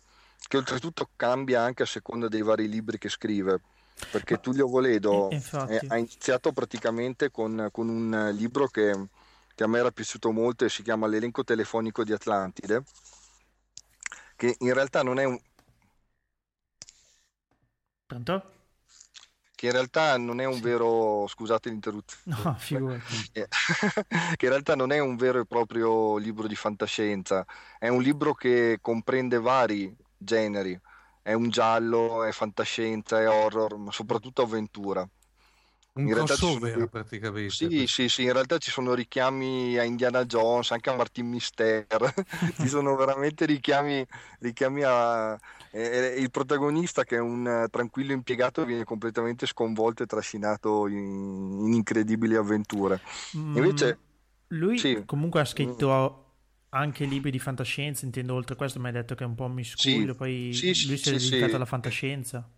che 0.47 0.57
oltretutto 0.57 1.09
cambia 1.15 1.61
anche 1.61 1.83
a 1.83 1.85
seconda 1.85 2.27
dei 2.27 2.41
vari 2.41 2.67
libri 2.69 2.97
che 2.97 3.09
scrive. 3.09 3.61
Perché 4.09 4.39
Tullio 4.39 4.67
Voledo 4.67 5.29
Eh, 5.29 5.35
infatti. 5.35 5.85
ha 5.87 5.97
iniziato 5.97 6.51
praticamente 6.53 7.29
con, 7.29 7.69
con 7.71 7.87
un 7.89 8.31
libro 8.33 8.67
che, 8.67 9.07
che 9.53 9.63
a 9.63 9.67
me 9.67 9.79
era 9.79 9.91
piaciuto 9.91 10.31
molto 10.31 10.65
e 10.65 10.69
si 10.69 10.81
chiama 10.81 11.07
L'elenco 11.07 11.43
telefonico 11.43 12.03
di 12.03 12.13
Atlantide, 12.13 12.83
che 14.35 14.55
in 14.59 14.73
realtà 14.73 15.03
non 15.03 15.19
è 15.19 15.23
un, 15.25 15.39
Pronto? 18.05 18.60
Che 19.61 19.67
in 19.67 19.73
realtà 19.73 20.17
non 20.17 20.41
è 20.41 20.45
un 20.45 20.59
vero, 20.59 21.27
scusate 21.27 21.69
l'interruzione, 21.69 22.35
No, 22.35 22.57
eh, 23.31 23.47
che 24.35 24.45
in 24.45 24.49
realtà 24.49 24.73
non 24.73 24.91
è 24.91 24.97
un 24.97 25.15
vero 25.15 25.39
e 25.39 25.45
proprio 25.45 26.17
libro 26.17 26.47
di 26.47 26.55
fantascienza, 26.55 27.45
è 27.77 27.87
un 27.87 28.01
libro 28.01 28.33
che 28.33 28.79
comprende 28.81 29.39
vari 29.39 29.95
generi, 30.17 30.79
è 31.21 31.33
un 31.33 31.51
giallo, 31.51 32.23
è 32.23 32.31
fantascienza, 32.31 33.21
è 33.21 33.29
horror, 33.29 33.77
ma 33.77 33.91
soprattutto 33.91 34.41
avventura. 34.41 35.07
Un 35.95 36.07
In 36.07 36.25
ci 36.25 36.59
crossover 36.61 36.71
dei- 36.71 36.89
praticamente. 36.89 37.71
Sì, 37.71 37.85
sì, 37.87 38.07
sì, 38.07 38.23
in 38.23 38.31
realtà 38.33 38.57
ci 38.59 38.71
sono 38.71 38.93
richiami 38.93 39.77
a 39.77 39.83
Indiana 39.83 40.23
Jones, 40.25 40.71
anche 40.71 40.89
a 40.89 40.95
Martin 40.95 41.27
Mister, 41.27 41.97
ci 42.55 42.69
sono 42.69 42.95
veramente 42.95 43.45
richiami, 43.45 44.05
richiami 44.39 44.83
a... 44.83 45.37
eh, 45.71 46.15
il 46.17 46.29
protagonista 46.31 47.03
che 47.03 47.17
è 47.17 47.19
un 47.19 47.45
eh, 47.45 47.67
tranquillo 47.69 48.13
impiegato 48.13 48.63
viene 48.63 48.85
completamente 48.85 49.45
sconvolto 49.47 50.03
e 50.03 50.05
trascinato 50.05 50.87
in, 50.87 50.97
in 51.65 51.73
incredibili 51.73 52.35
avventure. 52.35 53.01
Mm, 53.37 53.55
Invece, 53.55 53.99
Lui 54.49 54.89
sì. 54.93 55.05
comunque 55.05 55.41
ha 55.41 55.45
scritto 55.45 56.25
anche 56.69 57.05
libri 57.05 57.31
di 57.31 57.39
fantascienza, 57.39 58.05
intendo 58.05 58.33
oltre 58.35 58.53
a 58.55 58.57
questo 58.57 58.79
mi 58.79 58.87
hai 58.87 58.93
detto 58.93 59.15
che 59.15 59.23
è 59.23 59.27
un 59.27 59.35
po' 59.35 59.47
miscuglio, 59.47 60.15
Sì, 60.15 60.15
poi 60.15 60.73
sì, 60.73 60.73
lui 60.81 60.97
sì, 60.97 60.97
si 60.97 61.09
è 61.09 61.11
sì, 61.11 61.19
dedicato 61.19 61.55
sì. 61.57 61.57
alla 61.57 61.65
fantascienza. 61.65 62.49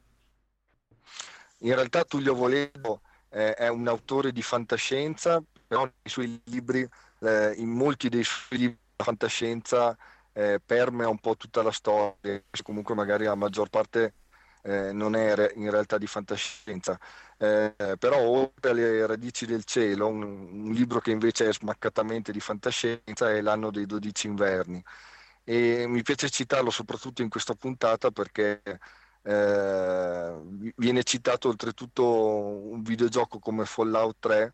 In 1.59 1.73
realtà 1.75 2.03
Tullio 2.03 2.36
Voledo 2.36 3.01
eh, 3.34 3.53
è 3.55 3.67
un 3.67 3.88
autore 3.88 4.31
di 4.31 4.41
fantascienza, 4.41 5.43
però 5.67 5.84
nei 5.84 5.93
suoi 6.03 6.39
libri, 6.45 6.88
eh, 7.19 7.53
in 7.57 7.69
molti 7.69 8.09
dei 8.09 8.23
suoi 8.23 8.59
libri 8.59 8.77
di 8.95 9.03
fantascienza 9.03 9.97
eh, 10.34 10.59
permea 10.63 11.09
un 11.09 11.19
po' 11.19 11.36
tutta 11.36 11.61
la 11.63 11.71
storia, 11.71 12.41
comunque 12.63 12.95
magari 12.95 13.25
la 13.25 13.36
maggior 13.36 13.69
parte 13.69 14.13
eh, 14.63 14.91
non 14.93 15.15
è 15.15 15.36
re- 15.36 15.53
in 15.55 15.69
realtà 15.69 15.97
di 15.97 16.07
fantascienza. 16.07 16.97
Eh, 17.38 17.73
però 17.99 18.19
oltre 18.21 18.71
alle 18.71 19.05
radici 19.05 19.45
del 19.45 19.63
cielo, 19.65 20.07
un, 20.07 20.21
un 20.23 20.71
libro 20.71 20.99
che 20.99 21.11
invece 21.11 21.49
è 21.49 21.53
smaccatamente 21.53 22.31
di 22.31 22.39
fantascienza 22.39 23.29
è 23.31 23.41
L'anno 23.41 23.71
dei 23.71 23.86
dodici 23.86 24.27
inverni. 24.27 24.81
E 25.45 25.86
mi 25.88 26.01
piace 26.03 26.29
citarlo 26.29 26.69
soprattutto 26.69 27.21
in 27.21 27.29
questa 27.29 27.53
puntata 27.53 28.11
perché 28.11 28.61
eh, 29.24 30.34
viene 30.76 31.03
citato 31.03 31.49
oltretutto 31.49 32.05
un 32.05 32.82
videogioco 32.82 33.39
come 33.39 33.65
Fallout 33.65 34.17
3. 34.19 34.53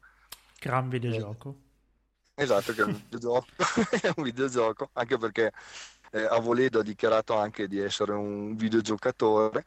Gran 0.59 0.89
videogioco. 0.89 1.55
Esatto, 2.35 2.73
che 2.73 2.81
è 2.81 2.85
un 2.85 2.93
videogioco, 3.03 3.45
è 4.01 4.11
un 4.15 4.23
videogioco, 4.23 4.89
anche 4.93 5.17
perché 5.17 5.51
eh, 6.11 6.23
Avoledo 6.23 6.79
ha 6.79 6.83
dichiarato 6.83 7.37
anche 7.37 7.67
di 7.67 7.79
essere 7.79 8.13
un 8.13 8.55
videogiocatore 8.55 9.65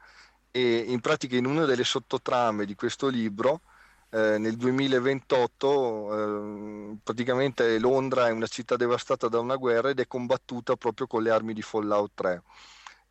e 0.50 0.78
in 0.78 1.00
pratica 1.00 1.36
in 1.36 1.46
una 1.46 1.64
delle 1.64 1.84
sottotrame 1.84 2.66
di 2.66 2.74
questo 2.74 3.09
libro 3.09 3.62
eh, 4.14 4.36
nel 4.38 4.57
2028 4.57 6.92
eh, 6.92 6.96
praticamente 7.03 7.78
Londra 7.78 8.28
è 8.28 8.30
una 8.30 8.46
città 8.46 8.76
devastata 8.76 9.28
da 9.28 9.38
una 9.38 9.57
guerra 9.57 9.88
ed 9.88 10.00
è 10.00 10.07
combattuta 10.07 10.76
proprio 10.76 11.07
con 11.07 11.22
le 11.22 11.30
armi 11.30 11.55
di 11.55 11.62
Fallout 11.62 12.11
3. 12.14 12.42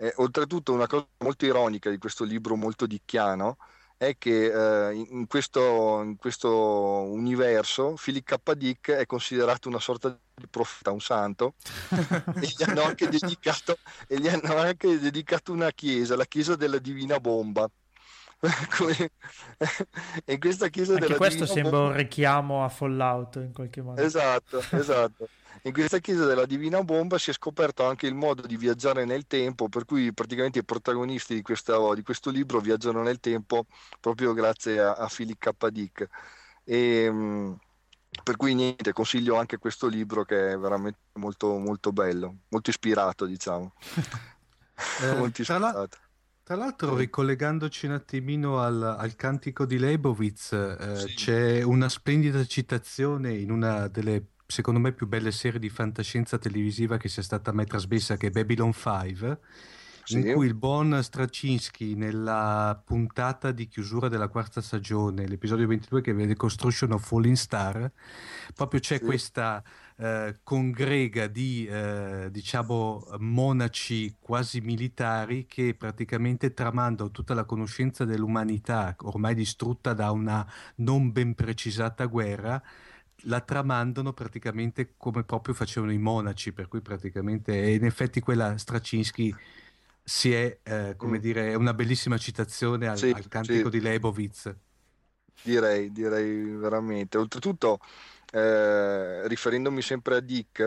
Eh, 0.02 0.12
oltretutto 0.16 0.74
una 0.74 0.88
cosa 0.88 1.08
molto 1.20 1.46
ironica 1.46 1.92
di 1.92 2.00
questo 2.00 2.24
libro 2.24 2.56
molto 2.56 2.88
dicchiano 2.88 3.58
è 3.96 4.18
che 4.18 4.46
eh, 4.90 4.96
in, 4.96 5.06
in 5.12 5.28
questo, 5.28 6.02
in 6.02 6.16
questo 6.16 6.50
universo 6.50 7.94
Philip 8.04 8.36
K. 8.36 8.54
Dick 8.54 8.90
è 8.90 9.06
considerato 9.06 9.70
una 9.70 9.80
sorta 9.80 10.10
di 10.10 10.48
profeta, 10.48 10.90
un 10.90 11.02
santo, 11.02 11.54
e 11.92 12.48
gli 12.48 12.64
hanno 12.64 12.82
anche 12.82 13.06
dedicato, 13.10 13.78
e 14.08 14.20
gli 14.20 14.28
hanno 14.28 14.58
anche 14.58 14.98
dedicato 14.98 15.52
una 15.52 15.70
chiesa, 15.70 16.16
la 16.16 16.26
chiesa 16.26 16.56
della 16.56 16.80
Divina 16.80 17.20
Bomba. 17.20 17.70
Come- 18.78 19.12
in 20.26 20.40
questa 20.40 20.68
chiesa 20.70 20.94
Anche 20.94 21.06
della 21.06 21.18
questo 21.18 21.44
Divina 21.46 21.54
sembra 21.54 21.78
un 21.78 21.84
Bomba- 21.86 21.98
richiamo 21.98 22.64
a 22.64 22.70
Fallout 22.70 23.36
in 23.36 23.54
qualche 23.54 23.82
modo. 23.82 24.02
Esatto, 24.02 24.62
esatto. 24.72 25.28
In 25.64 25.74
questa 25.74 26.00
chiesa 26.00 26.26
della 26.26 26.46
Divina 26.48 26.84
Bomba 26.84 27.20
si 27.20 27.30
è 27.30 27.34
scoperto 27.34 27.86
anche 27.86 28.08
il 28.08 28.16
modo 28.16 28.42
di 28.48 28.58
viaggiare 28.58 29.06
nel 29.06 29.28
tempo, 29.28 29.70
per 29.70 29.86
cui 29.86 30.12
praticamente 30.12 30.60
i 30.60 30.64
protagonisti 30.64 31.36
di, 31.36 31.42
questa- 31.44 31.94
di 31.94 32.02
questo 32.02 32.32
libro 32.32 32.60
viaggiano 32.60 33.04
nel 33.04 33.20
tempo 33.20 33.66
proprio 34.00 34.34
grazie 34.34 34.80
a, 34.82 34.94
a 34.94 35.08
Philip 35.08 35.38
K. 35.38 35.68
Dick. 35.70 36.08
E, 36.64 37.12
mh, 37.12 37.60
per 38.24 38.36
cui 38.38 38.56
niente, 38.56 38.92
consiglio 38.92 39.36
anche 39.38 39.58
questo 39.60 39.88
libro 39.88 40.24
che 40.26 40.54
è 40.54 40.58
veramente 40.58 41.00
molto, 41.14 41.58
molto 41.58 41.92
bello, 41.92 42.38
molto 42.50 42.70
ispirato, 42.72 43.26
diciamo. 43.26 43.74
Eh, 45.02 45.14
Molto 45.16 45.44
tra, 45.44 45.60
la- 45.60 45.68
ispirato. 45.68 45.98
Tra 46.52 46.60
l'altro, 46.60 46.98
ricollegandoci 46.98 47.86
un 47.86 47.94
attimino 47.94 48.60
al, 48.60 48.84
al 48.84 49.16
cantico 49.16 49.66
di 49.66 49.78
Leibowitz, 49.80 50.52
eh, 50.52 51.14
c'è 51.16 51.62
una 51.62 51.88
splendida 51.88 52.44
citazione 52.44 53.32
in 53.34 53.52
una 53.52 53.88
delle, 53.88 54.32
secondo 54.48 54.82
me, 54.82 54.92
più 54.92 55.08
belle 55.08 55.32
serie 55.32 55.62
di 55.62 55.70
fantascienza 55.70 56.38
televisiva 56.38 56.98
che 56.98 57.08
sia 57.08 57.24
stata 57.24 57.54
mai 57.54 57.66
trasmessa, 57.66 58.18
che 58.18 58.28
è 58.28 58.32
Babylon 58.32 58.74
5, 58.74 59.40
in 60.08 60.24
Sì. 60.24 60.34
cui 60.34 60.46
il 60.46 60.56
buon 60.56 61.02
Straczynski, 61.02 61.96
nella 61.96 62.82
puntata 62.86 63.52
di 63.54 63.68
chiusura 63.68 64.10
della 64.10 64.28
quarta 64.28 64.60
stagione, 64.60 65.28
l'episodio 65.28 65.68
22 65.68 66.02
che 66.02 66.12
vede 66.12 66.36
Construction 66.36 66.92
of 66.92 67.08
Falling 67.08 67.38
Star, 67.38 67.90
proprio 68.54 68.82
c'è 68.82 68.98
Sì. 68.98 69.06
questa 69.06 69.64
eh, 70.02 70.40
congrega 70.44 71.28
di 71.28 71.66
eh, 71.68 72.30
diciamo 72.32 73.06
monaci 73.20 74.16
quasi 74.20 74.62
militari 74.62 75.46
che 75.46 75.76
praticamente 75.76 76.54
tramandano 76.54 77.12
tutta 77.12 77.34
la 77.36 77.46
conoscenza 77.46 78.06
dell'umanità 78.06 78.96
ormai 79.02 79.36
distrutta 79.36 79.94
da 79.94 80.12
una 80.12 80.46
non 80.78 81.12
ben 81.12 81.36
precisata 81.36 82.06
guerra 82.06 82.62
la 83.26 83.42
tramandano 83.42 84.14
praticamente 84.14 84.96
come 84.98 85.24
proprio 85.24 85.54
facevano 85.54 85.92
i 85.92 86.00
monaci 86.00 86.52
per 86.54 86.68
cui 86.68 86.82
praticamente 86.82 87.62
e 87.64 87.76
in 87.76 87.86
effetti 87.86 88.20
quella 88.22 88.58
Straczynski 88.58 89.36
si 90.04 90.34
è 90.34 90.60
eh, 90.64 90.96
come 90.98 91.20
Mm. 91.20 91.22
dire 91.22 91.52
è 91.52 91.56
una 91.56 91.74
bellissima 91.74 92.18
citazione 92.18 92.88
al, 92.88 93.00
Sì, 93.00 93.10
al 93.10 93.28
cantico 93.28 93.70
sì. 93.70 93.70
di 93.70 93.80
Leibowitz 93.82 94.56
Direi, 95.44 95.92
direi 95.92 96.44
veramente. 96.56 97.18
Oltretutto, 97.18 97.80
eh, 98.32 99.28
riferendomi 99.28 99.82
sempre 99.82 100.16
a 100.18 100.20
Dick, 100.22 100.60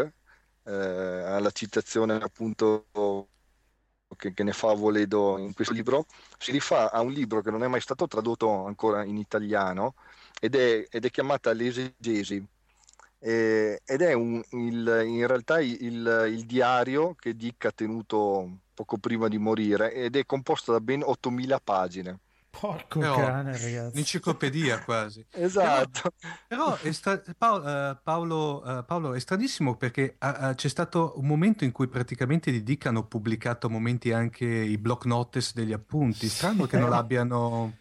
eh, 0.65 0.73
alla 0.73 1.51
citazione 1.51 2.15
appunto 2.17 2.89
che, 4.17 4.33
che 4.33 4.43
ne 4.45 4.53
fa 4.53 4.73
Voledo 4.75 5.39
in 5.39 5.53
questo 5.55 5.75
libro, 5.75 6.07
si 6.39 6.53
rifà 6.53 6.91
a 6.91 7.01
un 7.01 7.13
libro 7.13 7.41
che 7.43 7.51
non 7.51 7.63
è 7.65 7.67
mai 7.69 7.81
stato 7.81 8.07
tradotto 8.07 8.65
ancora 8.67 9.05
in 9.05 9.17
italiano 9.17 9.95
ed 10.41 10.55
è, 10.55 10.87
ed 10.91 11.05
è 11.05 11.11
chiamata 11.11 11.53
L'esegesi. 11.53 12.45
Eh, 13.19 13.81
ed 13.85 14.03
è 14.03 14.13
un- 14.13 14.43
il- 14.51 15.03
in 15.07 15.27
realtà 15.27 15.61
il, 15.61 15.81
il- 15.81 16.45
diario 16.47 17.15
che 17.15 17.35
Dick 17.35 17.65
ha 17.67 17.73
tenuto 17.73 18.61
poco 18.75 18.99
prima 18.99 19.29
di 19.29 19.39
morire 19.39 19.93
ed 19.95 20.17
è 20.17 20.27
composto 20.27 20.73
da 20.73 20.81
ben 20.81 21.03
8000 21.03 21.59
pagine. 21.61 22.21
Porco 22.59 23.01
Però, 23.01 23.17
cane, 23.17 23.53
ragazzi. 23.59 23.91
un'enciclopedia 23.95 24.83
quasi 24.85 25.25
Esatto. 25.33 26.13
Però 26.47 26.77
è 26.77 26.93
stra- 26.93 27.21
Paolo, 27.37 27.67
eh, 27.69 27.99
Paolo, 28.03 28.65
eh, 28.79 28.85
Paolo, 28.85 29.15
è 29.15 29.19
stranissimo 29.19 29.77
perché 29.77 30.15
ah, 30.19 30.55
c'è 30.55 30.69
stato 30.69 31.15
un 31.17 31.27
momento 31.27 31.65
in 31.65 31.73
cui 31.73 31.89
praticamente 31.89 32.51
di 32.51 32.63
Dick 32.63 32.87
hanno 32.87 33.07
pubblicato 33.07 33.67
a 33.67 33.71
momenti 33.71 34.13
anche 34.13 34.45
i 34.47 34.79
block 34.79 35.07
notice 35.07 35.53
degli 35.55 35.73
appunti. 35.73 36.29
Strano 36.29 36.67
che 36.67 36.79
non 36.79 36.91
l'abbiano. 36.91 37.73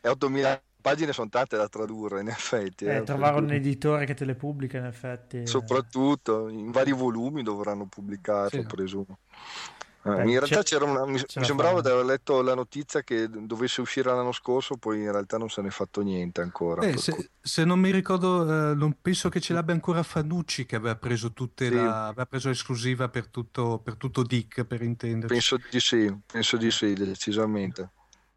E 0.00 0.08
8000 0.08 0.62
pagine 0.80 1.12
sono 1.12 1.28
tante 1.30 1.56
da 1.56 1.68
tradurre, 1.68 2.20
in 2.20 2.28
effetti. 2.28 2.84
Eh, 2.84 2.96
eh, 2.96 3.04
trovare 3.04 3.40
un 3.40 3.50
editore 3.52 4.04
che 4.04 4.14
te 4.14 4.24
le 4.26 4.34
pubblica, 4.34 4.78
in 4.78 4.84
effetti. 4.84 5.38
eh. 5.38 5.46
Soprattutto 5.46 6.48
in 6.48 6.70
vari 6.70 6.92
volumi 6.92 7.42
dovranno 7.42 7.86
pubblicarlo, 7.86 8.60
Sì. 8.60 8.66
presumo. 8.66 9.18
Eh, 10.06 10.10
Beh, 10.10 10.22
in 10.30 10.38
realtà 10.38 10.62
c'era 10.62 10.84
una- 10.84 11.06
mi, 11.06 11.12
mi 11.12 11.44
sembrava 11.44 11.80
di 11.80 11.88
aver 11.88 12.04
letto 12.04 12.42
la 12.42 12.54
notizia 12.54 13.02
che 13.02 13.26
dovesse 13.30 13.80
uscire 13.80 14.10
l'anno 14.14 14.32
scorso, 14.32 14.76
poi 14.76 15.00
in 15.00 15.10
realtà 15.10 15.38
non 15.38 15.48
se 15.48 15.62
n'è 15.62 15.70
fatto 15.70 16.02
niente 16.02 16.42
ancora. 16.42 16.82
Eh, 16.86 16.98
se, 16.98 17.12
cui- 17.12 17.26
se 17.40 17.64
non 17.64 17.78
mi 17.80 17.90
ricordo, 17.90 18.42
eh, 18.72 18.74
non 18.74 18.98
penso 19.00 19.30
che 19.30 19.40
ce 19.40 19.54
l'abbia 19.54 19.72
ancora 19.72 20.02
Fanucci 20.02 20.66
che 20.66 20.76
aveva 20.76 20.96
preso 20.96 21.32
tutte 21.32 21.68
Sì. 21.68 21.74
la, 21.74 22.08
aveva 22.08 22.26
preso 22.26 22.48
l'esclusiva 22.48 23.08
per 23.08 23.28
tutto, 23.28 23.80
per 23.82 23.96
tutto 23.96 24.22
Dick, 24.22 24.64
per 24.64 24.82
intenderci. 24.82 25.32
Penso 25.32 25.56
di 25.70 25.80
sì, 25.80 26.14
penso 26.26 26.58
di 26.58 26.70
sì, 26.70 26.92
decisamente. 26.92 27.90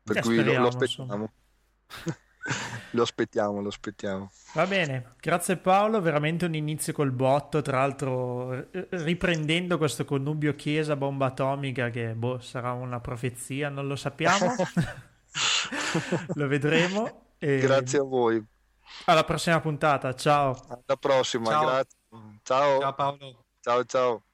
Per 0.04 0.18
Eh, 0.18 0.22
cui 0.22 0.42
lo, 0.42 0.58
lo 0.58 0.68
aspettiamo. 0.70 1.34
lo 2.92 3.02
aspettiamo, 3.02 3.62
lo 3.62 3.68
aspettiamo. 3.70 4.32
Va 4.54 4.66
bene, 4.66 5.16
grazie 5.20 5.58
Paolo, 5.58 6.02
veramente 6.02 6.46
un 6.46 6.56
inizio 6.56 6.94
col 6.94 7.12
botto, 7.12 7.62
tra 7.62 7.80
l'altro 7.80 8.70
riprendendo 8.90 9.78
questo 9.78 10.06
connubio 10.06 10.56
chiesa 10.56 10.96
bomba 10.96 11.28
atomica 11.28 11.90
che 11.90 12.14
boh, 12.14 12.40
sarà 12.40 12.72
una 12.72 13.00
profezia, 13.00 13.70
non 13.70 13.88
lo 13.88 13.96
sappiamo, 13.96 14.56
lo 16.34 16.48
vedremo. 16.48 17.26
E 17.38 17.60
Grazie 17.60 18.00
a 18.00 18.04
voi. 18.04 18.44
Alla 19.06 19.24
prossima 19.24 19.60
puntata, 19.60 20.14
ciao. 20.16 20.58
Alla 20.70 20.98
prossima, 20.98 21.50
Ciao. 21.50 21.66
grazie. 21.66 21.98
Ciao. 22.44 22.80
Ciao 22.80 22.94
Paolo. 22.94 23.46
Ciao, 23.62 23.84
ciao. 23.86 24.27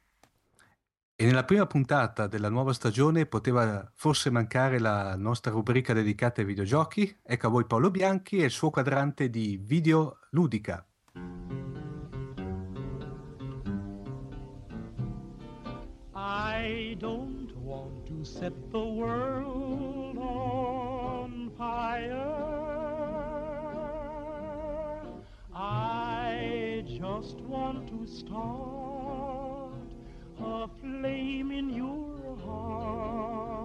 E 1.15 1.25
nella 1.25 1.43
prima 1.43 1.67
puntata 1.67 2.25
della 2.25 2.49
nuova 2.49 2.73
stagione 2.73 3.27
poteva 3.27 3.87
forse 3.93 4.31
mancare 4.31 4.79
la 4.79 5.15
nostra 5.15 5.51
rubrica 5.51 5.93
dedicata 5.93 6.41
ai 6.41 6.47
videogiochi. 6.47 7.19
Ecco 7.21 7.47
a 7.47 7.49
voi 7.51 7.65
Paolo 7.65 7.91
Bianchi 7.91 8.37
e 8.37 8.45
il 8.45 8.51
suo 8.51 8.71
quadrante 8.71 9.29
di 9.29 9.61
video 9.61 10.17
ludica. 10.31 10.83
I 16.15 16.95
don't 16.97 17.53
want 17.57 18.07
to 18.07 18.23
set 18.23 18.53
the 18.71 18.77
world 18.77 20.17
on 20.17 21.51
fire. 21.55 22.41
I 25.53 26.83
just 26.87 27.39
want 27.41 27.87
to 27.89 28.05
start 28.07 28.92
a 30.43 30.69
flame 30.79 31.51
in 31.51 31.69
your 31.69 32.37
heart. 32.45 33.63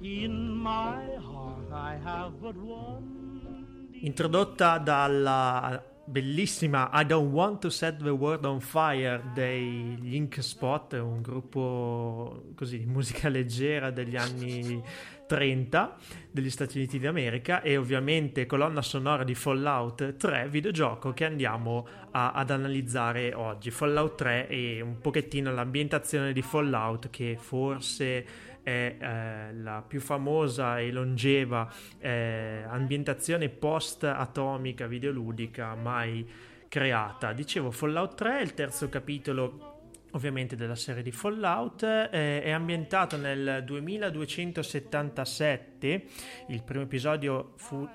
In 0.00 0.48
my 0.62 1.16
heart 1.18 1.72
I 1.72 1.98
have 2.04 2.32
but 2.40 2.56
one. 2.56 3.90
Introdotta 4.02 4.78
dalla 4.78 5.82
bellissima 6.04 6.90
I 6.92 7.04
Don't 7.04 7.32
Want 7.32 7.58
to 7.60 7.70
Set 7.70 8.02
the 8.02 8.10
World 8.10 8.44
on 8.44 8.60
Fire 8.60 9.20
dei 9.34 9.98
Link 10.00 10.40
Spot, 10.40 10.92
un 10.92 11.20
gruppo 11.20 12.52
così 12.54 12.78
di 12.78 12.86
musica 12.86 13.28
leggera 13.28 13.90
degli 13.90 14.16
anni 14.16 14.80
30 15.26 15.96
degli 16.30 16.50
Stati 16.50 16.78
Uniti 16.78 16.98
d'America 16.98 17.62
e 17.62 17.76
ovviamente 17.76 18.46
colonna 18.46 18.82
sonora 18.82 19.24
di 19.24 19.34
Fallout 19.34 20.16
3, 20.16 20.48
videogioco 20.48 21.12
che 21.12 21.24
andiamo 21.24 21.86
a- 22.12 22.32
ad 22.32 22.50
analizzare 22.50 23.34
oggi. 23.34 23.70
Fallout 23.70 24.16
3 24.16 24.48
e 24.48 24.80
un 24.80 25.00
pochettino 25.00 25.52
l'ambientazione 25.52 26.32
di 26.32 26.42
Fallout 26.42 27.10
che 27.10 27.36
forse 27.38 28.24
è 28.62 28.96
eh, 28.98 29.52
la 29.54 29.84
più 29.86 30.00
famosa 30.00 30.80
e 30.80 30.90
longeva 30.90 31.72
eh, 31.98 32.64
ambientazione 32.66 33.48
post-atomica 33.48 34.86
videoludica 34.86 35.74
mai 35.76 36.28
creata. 36.68 37.32
Dicevo, 37.32 37.70
Fallout 37.70 38.16
3 38.16 38.38
è 38.38 38.42
il 38.42 38.54
terzo 38.54 38.88
capitolo 38.88 39.75
ovviamente 40.12 40.56
della 40.56 40.74
serie 40.74 41.02
di 41.02 41.12
Fallout, 41.12 41.82
eh, 41.82 42.42
è 42.42 42.50
ambientato 42.50 43.16
nel 43.16 43.62
2277, 43.64 46.04
il 46.48 46.62
primo 46.62 46.84
episodio 46.84 47.52
fu 47.56 47.88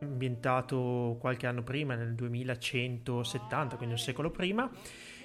ambientato 0.00 1.18
qualche 1.20 1.46
anno 1.46 1.62
prima, 1.62 1.94
nel 1.94 2.14
2170, 2.14 3.76
quindi 3.76 3.94
un 3.94 4.00
secolo 4.00 4.30
prima, 4.30 4.70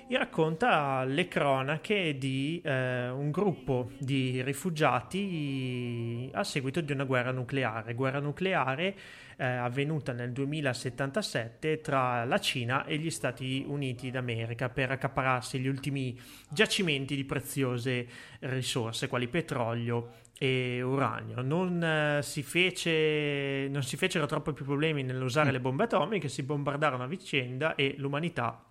e 0.09 0.17
racconta 0.17 1.03
le 1.03 1.27
cronache 1.27 2.17
di 2.17 2.61
eh, 2.63 3.09
un 3.09 3.29
gruppo 3.29 3.91
di 3.97 4.41
rifugiati 4.41 6.29
a 6.33 6.45
seguito 6.45 6.79
di 6.79 6.93
una 6.93 7.03
guerra 7.03 7.31
nucleare. 7.31 7.93
Guerra 7.93 8.19
nucleare 8.19 8.95
eh, 9.37 9.45
avvenuta 9.45 10.13
nel 10.13 10.31
2077 10.31 11.81
tra 11.81 12.25
la 12.25 12.39
Cina 12.39 12.85
e 12.85 12.97
gli 12.97 13.09
Stati 13.09 13.63
Uniti 13.67 14.11
d'America 14.11 14.69
per 14.69 14.91
accapararsi 14.91 15.59
gli 15.59 15.67
ultimi 15.67 16.19
giacimenti 16.49 17.15
di 17.15 17.23
preziose 17.23 18.07
risorse, 18.39 19.07
quali 19.07 19.27
petrolio 19.27 20.13
e 20.37 20.81
uranio. 20.81 21.41
Non, 21.41 21.83
eh, 21.83 22.19
si 22.23 22.43
fece, 22.43 23.67
non 23.69 23.83
si 23.83 23.95
fecero 23.95 24.25
troppo 24.25 24.53
più 24.53 24.65
problemi 24.65 25.03
nell'usare 25.03 25.51
le 25.51 25.59
bombe 25.59 25.83
atomiche, 25.83 26.29
si 26.29 26.43
bombardarono 26.43 27.03
a 27.03 27.07
vicenda 27.07 27.75
e 27.75 27.95
l'umanità 27.97 28.61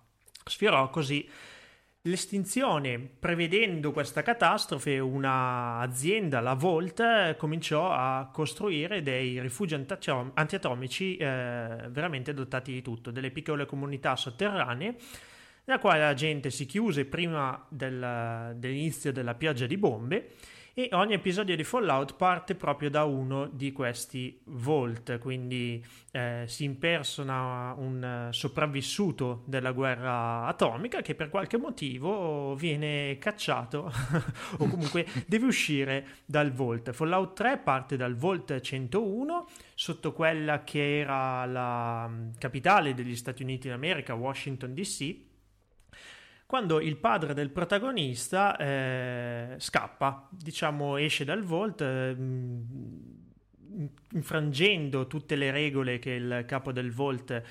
sfiorò 0.49 0.89
così 0.89 1.27
l'estinzione, 2.07 2.99
prevedendo 2.99 3.91
questa 3.91 4.21
catastrofe, 4.21 4.99
un'azienda, 4.99 6.39
la 6.39 6.53
Volt, 6.53 7.35
cominciò 7.35 7.91
a 7.91 8.29
costruire 8.31 9.01
dei 9.01 9.39
rifugi 9.39 9.75
antiatom- 9.75 10.31
antiatomici 10.33 11.17
eh, 11.17 11.87
veramente 11.89 12.33
dotati 12.33 12.71
di 12.71 12.81
tutto, 12.81 13.11
delle 13.11 13.31
piccole 13.31 13.65
comunità 13.65 14.15
sotterranee 14.15 14.95
nella 15.65 15.79
quale 15.79 15.99
la 15.99 16.13
gente 16.13 16.49
si 16.49 16.65
chiuse 16.65 17.05
prima 17.05 17.65
del- 17.67 18.53
dell'inizio 18.55 19.11
della 19.11 19.35
pioggia 19.35 19.65
di 19.65 19.77
bombe 19.77 20.29
e 20.79 20.89
ogni 20.91 21.13
episodio 21.13 21.55
di 21.55 21.63
Fallout 21.63 22.13
parte 22.13 22.53
proprio 22.53 22.91
da 22.91 23.03
uno 23.03 23.47
di 23.47 23.71
questi 23.71 24.39
Vault, 24.43 25.17
quindi 25.17 25.83
eh, 26.11 26.43
si 26.45 26.65
impersona 26.65 27.73
un 27.75 28.03
eh, 28.03 28.31
sopravvissuto 28.31 29.41
della 29.47 29.71
guerra 29.71 30.45
atomica 30.45 31.01
che 31.01 31.15
per 31.15 31.29
qualche 31.29 31.57
motivo 31.57 32.53
viene 32.53 33.17
cacciato 33.17 33.91
o 34.59 34.67
comunque 34.67 35.07
deve 35.25 35.47
uscire 35.47 36.05
dal 36.25 36.51
Vault. 36.51 36.91
Fallout 36.91 37.33
3 37.33 37.57
parte 37.57 37.97
dal 37.97 38.15
Vault 38.15 38.59
101 38.59 39.47
sotto 39.73 40.13
quella 40.13 40.63
che 40.63 40.99
era 40.99 41.43
la 41.47 42.07
mm, 42.07 42.33
capitale 42.37 42.93
degli 42.93 43.15
Stati 43.15 43.41
Uniti 43.41 43.67
d'America, 43.67 44.13
Washington 44.13 44.75
DC, 44.75 45.26
quando 46.47 46.79
il 46.79 46.95
padre 46.95 47.33
del 47.33 47.49
protagonista 47.49 48.55
eh, 48.55 49.55
scappa, 49.57 50.29
diciamo 50.31 50.95
esce 50.95 51.25
dal 51.25 51.43
vault, 51.43 51.81
eh, 51.81 52.15
infrangendo 54.13 55.07
tutte 55.07 55.35
le 55.35 55.51
regole 55.51 55.99
che 55.99 56.11
il 56.11 56.45
capo 56.47 56.71
del 56.71 56.93
vault 56.93 57.43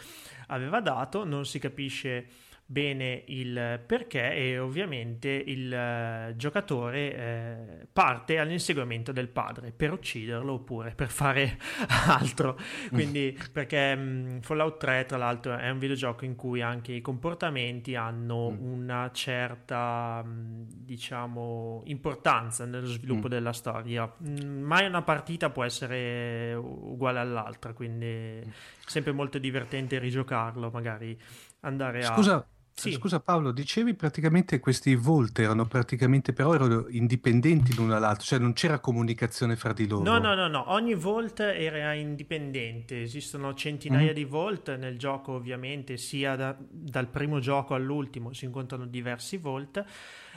aveva 0.47 0.81
dato, 0.81 1.25
non 1.25 1.45
si 1.45 1.59
capisce 1.59 2.27
bene 2.69 3.23
il 3.29 3.81
perché 3.87 4.33
e 4.35 4.59
ovviamente 4.59 5.29
il 5.29 5.73
eh, 5.73 6.35
giocatore 6.37 7.15
eh, 7.17 7.87
parte 7.93 8.39
all'inseguimento 8.39 9.13
del 9.13 9.29
padre 9.29 9.71
per 9.71 9.93
ucciderlo 9.93 10.55
oppure 10.55 10.93
per 10.97 11.09
fare 11.09 11.59
altro 12.09 12.59
quindi 12.91 13.39
perché 13.53 13.95
mh, 13.95 14.41
Fallout 14.41 14.79
3 14.79 15.05
tra 15.07 15.17
l'altro 15.17 15.57
è 15.57 15.71
un 15.71 15.79
videogioco 15.79 16.25
in 16.25 16.35
cui 16.35 16.61
anche 16.61 16.93
i 16.93 17.01
comportamenti 17.01 17.95
hanno 17.95 18.51
Mm. 18.51 18.73
una 18.73 19.11
certa 19.13 20.23
mh, 20.25 20.67
diciamo 20.69 21.83
importanza 21.87 22.65
nello 22.65 22.87
sviluppo 22.87 23.29
Mm. 23.29 23.31
della 23.31 23.53
storia 23.53 24.13
Mh, 24.19 24.45
mai 24.45 24.87
una 24.87 25.03
partita 25.03 25.51
può 25.51 25.63
essere 25.65 26.53
uguale 26.55 27.21
all'altra 27.21 27.73
quindi 27.73 28.05
Mm. 28.45 28.51
sempre 28.85 29.13
molto 29.13 29.39
divertente 29.39 29.99
rigiocarlo 30.01 30.71
magari 30.71 31.17
andare 31.61 32.05
a 32.05 32.15
Scusa, 32.15 32.47
Sì. 32.79 32.93
scusa 32.93 33.21
Paolo, 33.21 33.53
dicevi 33.53 33.95
praticamente 33.95 34.61
questi 34.61 34.95
Volt 34.97 35.39
erano 35.39 35.65
praticamente 35.67 36.35
però 36.35 36.53
erano 36.55 36.87
indipendenti 36.91 37.75
l'uno 37.75 37.89
dall'altro, 37.89 38.25
cioè 38.25 38.39
non 38.39 38.53
c'era 38.53 38.81
comunicazione 38.81 39.57
fra 39.57 39.73
di 39.73 39.89
loro. 39.89 40.05
No, 40.05 40.19
no, 40.19 40.35
no, 40.35 40.47
no, 40.47 40.71
ogni 40.73 40.95
Volt 40.95 41.41
era 41.41 41.95
indipendente, 41.95 43.01
esistono 43.01 43.55
centinaia 43.55 44.09
Mhm. 44.09 44.15
di 44.15 44.25
Volt 44.25 44.77
nel 44.77 44.99
gioco 44.99 45.33
ovviamente, 45.33 45.97
sia 45.97 46.37
da- 46.37 46.55
dal 46.59 47.09
primo 47.09 47.39
gioco 47.39 47.73
all'ultimo 47.75 48.35
si 48.35 48.45
incontrano 48.45 48.85
diversi 48.87 49.39
Volt. 49.39 49.83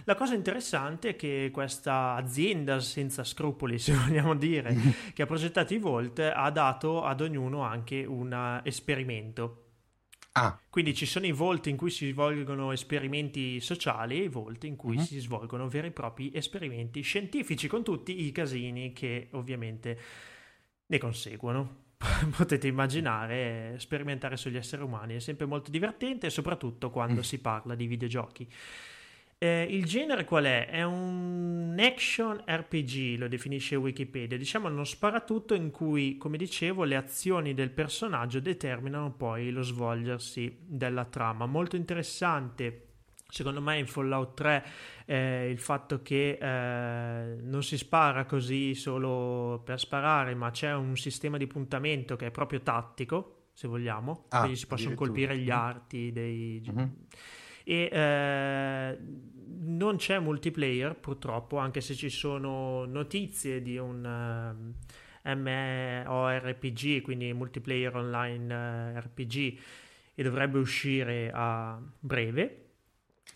La 0.05 0.15
cosa 0.15 0.33
interessante 0.33 1.09
è 1.09 1.15
che 1.17 1.49
questa 1.51 2.13
azienda 2.15 2.79
senza 2.79 3.25
scrupoli, 3.25 3.77
se 3.79 3.91
vogliamo 4.23 4.33
dire, 4.35 4.73
che 5.13 5.23
ha 5.23 5.25
progettato 5.25 5.73
i 5.73 5.77
Volt, 5.77 6.19
ha 6.19 6.49
dato 6.51 7.03
ad 7.03 7.19
ognuno 7.19 7.63
anche 7.63 8.05
un 8.05 8.31
eh, 8.31 8.61
esperimento. 8.67 9.59
Ah, 10.41 10.59
Quindi 10.69 10.93
ci 10.93 11.05
sono 11.05 11.25
i 11.25 11.31
volti 11.31 11.69
in 11.69 11.75
cui 11.75 11.89
si 11.89 12.11
svolgono 12.11 12.71
esperimenti 12.71 13.59
sociali 13.59 14.19
e 14.19 14.23
i 14.23 14.27
volti 14.29 14.67
in 14.67 14.75
cui 14.77 14.95
Mhm. 14.95 15.03
si 15.03 15.19
svolgono 15.19 15.67
veri 15.67 15.87
e 15.87 15.91
propri 15.91 16.31
esperimenti 16.33 17.01
scientifici 17.01 17.67
con 17.67 17.83
tutti 17.83 18.23
i 18.25 18.31
casini 18.31 18.93
che 18.93 19.27
ovviamente 19.31 19.99
ne 20.85 20.97
conseguono. 20.97 21.87
Potete 22.37 22.67
immaginare, 22.67 23.75
sperimentare 23.79 24.37
sugli 24.37 24.55
esseri 24.55 24.81
umani 24.83 25.15
è 25.15 25.19
sempre 25.19 25.45
molto 25.45 25.69
divertente, 25.69 26.29
soprattutto 26.29 26.89
quando 26.89 27.21
si 27.23 27.39
parla 27.39 27.75
di 27.75 27.87
videogiochi. 27.87 28.47
Eh, 29.41 29.65
il 29.69 29.85
genere 29.85 30.25
qual 30.25 30.43
è? 30.43 30.67
È 30.67 30.83
un 30.83 31.73
action 31.79 32.43
RPG, 32.45 33.17
lo 33.17 33.29
definisce 33.29 33.77
Wikipedia, 33.77 34.37
diciamo 34.37 34.67
uno 34.67 34.83
sparatutto 34.83 35.53
in 35.53 35.71
cui, 35.71 36.17
come 36.17 36.35
dicevo, 36.35 36.83
le 36.83 36.97
azioni 36.97 37.53
del 37.53 37.69
personaggio 37.69 38.41
determinano 38.41 39.13
poi 39.13 39.49
lo 39.51 39.61
svolgersi 39.61 40.57
della 40.59 41.05
trama. 41.05 41.45
Molto 41.45 41.77
interessante. 41.77 42.83
Secondo 43.31 43.61
me 43.61 43.77
in 43.77 43.85
Fallout 43.87 44.33
3 44.33 44.65
eh, 45.05 45.49
il 45.49 45.59
fatto 45.59 46.01
che 46.01 46.37
eh, 46.41 47.35
non 47.41 47.63
si 47.63 47.77
spara 47.77 48.25
così 48.25 48.73
solo 48.75 49.61
per 49.63 49.79
sparare, 49.79 50.35
ma 50.35 50.51
c'è 50.51 50.73
un 50.73 50.97
sistema 50.97 51.37
di 51.37 51.47
puntamento 51.47 52.17
che 52.17 52.25
è 52.25 52.31
proprio 52.31 52.59
tattico, 52.61 53.51
se 53.53 53.69
vogliamo, 53.69 54.25
Ah, 54.29 54.39
quindi 54.39 54.57
si 54.57 54.67
possono 54.67 54.95
colpire 54.95 55.37
gli 55.37 55.49
arti 55.49 56.11
dei, 56.11 56.61
Mhm. 56.65 56.93
E 57.69 57.87
eh, 57.91 58.97
non 59.61 59.97
c'è 59.97 60.17
multiplayer 60.17 60.95
purtroppo 60.95 61.57
anche 61.57 61.81
se 61.81 61.93
ci 61.93 62.09
sono 62.09 62.85
notizie 62.85 63.61
di 63.61 63.77
un 63.77 64.03
ehm, 65.23 65.37
MMORPG 65.37 67.01
quindi 67.01 67.31
multiplayer 67.31 67.95
online 67.95 68.53
eh, 68.95 68.99
RPG 69.01 69.59
e 70.15 70.23
dovrebbe 70.23 70.57
uscire 70.57 71.29
a 71.31 71.79
breve. 71.99 72.63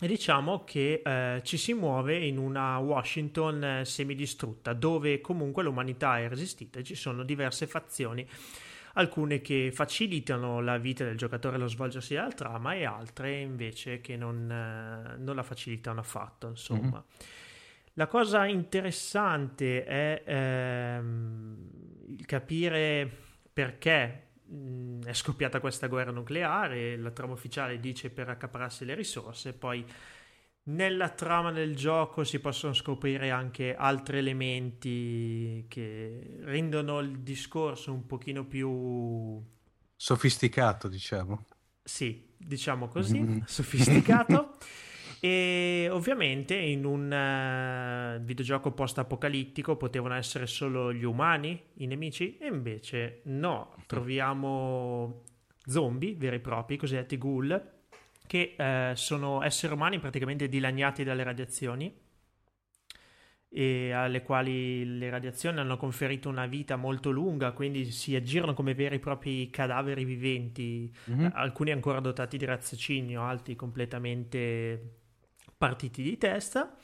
E 0.00 0.08
diciamo 0.08 0.64
che 0.64 1.02
eh, 1.04 1.40
ci 1.44 1.56
si 1.56 1.72
muove 1.72 2.16
in 2.16 2.36
una 2.36 2.78
Washington 2.78 3.62
eh, 3.62 3.84
semidistrutta 3.84 4.72
dove 4.72 5.20
comunque 5.20 5.62
l'umanità 5.62 6.18
è 6.18 6.28
resistita 6.28 6.80
e 6.80 6.82
ci 6.82 6.96
sono 6.96 7.22
diverse 7.22 7.68
fazioni 7.68 8.26
alcune 8.94 9.40
che 9.40 9.70
facilitano 9.72 10.60
la 10.60 10.78
vita 10.78 11.04
del 11.04 11.16
giocatore 11.16 11.56
allo 11.56 11.68
svolgersi 11.68 12.14
della 12.14 12.32
trama 12.32 12.74
e 12.74 12.84
altre 12.84 13.38
invece 13.40 14.00
che 14.00 14.16
non, 14.16 14.50
eh, 14.50 15.16
non 15.18 15.36
la 15.36 15.42
facilitano 15.42 16.00
affatto 16.00 16.48
insomma. 16.48 17.04
La 17.96 18.08
cosa 18.08 18.44
interessante 18.46 19.84
è 19.84 20.22
ehm, 20.26 21.68
capire 22.26 23.08
perché 23.52 24.26
mh, 24.46 25.04
è 25.04 25.12
scoppiata 25.12 25.60
questa 25.60 25.86
guerra 25.86 26.10
nucleare. 26.10 26.96
La 26.96 27.10
trama 27.10 27.34
ufficiale 27.34 27.78
dice 27.78 28.10
per 28.10 28.28
accapararsi 28.28 28.84
le 28.84 28.94
risorse 28.94 29.52
poi 29.52 29.84
nella 30.64 31.10
trama 31.10 31.52
del 31.52 31.76
gioco 31.76 32.24
si 32.24 32.38
possono 32.40 32.72
scoprire 32.72 33.30
anche 33.30 33.74
altri 33.74 34.18
elementi 34.18 35.66
che 35.68 36.38
rendono 36.40 37.00
il 37.00 37.20
discorso 37.20 37.92
un 37.92 38.06
pochino 38.06 38.44
più 38.46 39.42
sofisticato 39.96 40.88
diciamo. 40.88 41.44
sì, 41.82 42.32
diciamo 42.36 42.88
così, 42.88 43.20
Mm. 43.20 43.38
sofisticato. 43.46 44.56
E 45.20 45.88
ovviamente 45.90 46.54
in 46.54 46.84
un 46.84 47.10
eh, 47.10 48.20
videogioco 48.22 48.72
post-apocalittico 48.72 49.74
potevano 49.76 50.14
essere 50.16 50.46
solo 50.46 50.92
gli 50.92 51.04
umani 51.04 51.58
i 51.76 51.86
nemici, 51.86 52.36
e 52.36 52.46
invece 52.48 53.22
no, 53.24 53.74
troviamo 53.86 55.22
zombie 55.64 56.14
veri 56.14 56.36
e 56.36 56.40
propri, 56.40 56.76
cosiddetti 56.76 57.16
ghoul, 57.16 57.72
che 58.26 58.54
eh, 58.56 58.92
sono 58.96 59.42
esseri 59.42 59.72
umani 59.74 59.98
praticamente 59.98 60.48
dilaniati 60.48 61.04
dalle 61.04 61.22
radiazioni 61.22 62.02
e 63.56 63.92
alle 63.92 64.22
quali 64.22 64.98
le 64.98 65.10
radiazioni 65.10 65.60
hanno 65.60 65.76
conferito 65.76 66.28
una 66.28 66.46
vita 66.46 66.74
molto 66.74 67.10
lunga, 67.10 67.52
quindi 67.52 67.84
si 67.92 68.16
aggirano 68.16 68.52
come 68.52 68.74
veri 68.74 68.96
e 68.96 68.98
propri 68.98 69.48
cadaveri 69.50 70.04
viventi, 70.04 70.92
Mhm. 71.04 71.24
eh, 71.26 71.30
alcuni 71.34 71.70
ancora 71.70 72.00
dotati 72.00 72.36
di 72.36 72.44
raziocinio, 72.44 73.22
altri 73.22 73.54
completamente 73.54 74.96
partiti 75.56 76.02
di 76.02 76.18
testa. 76.18 76.76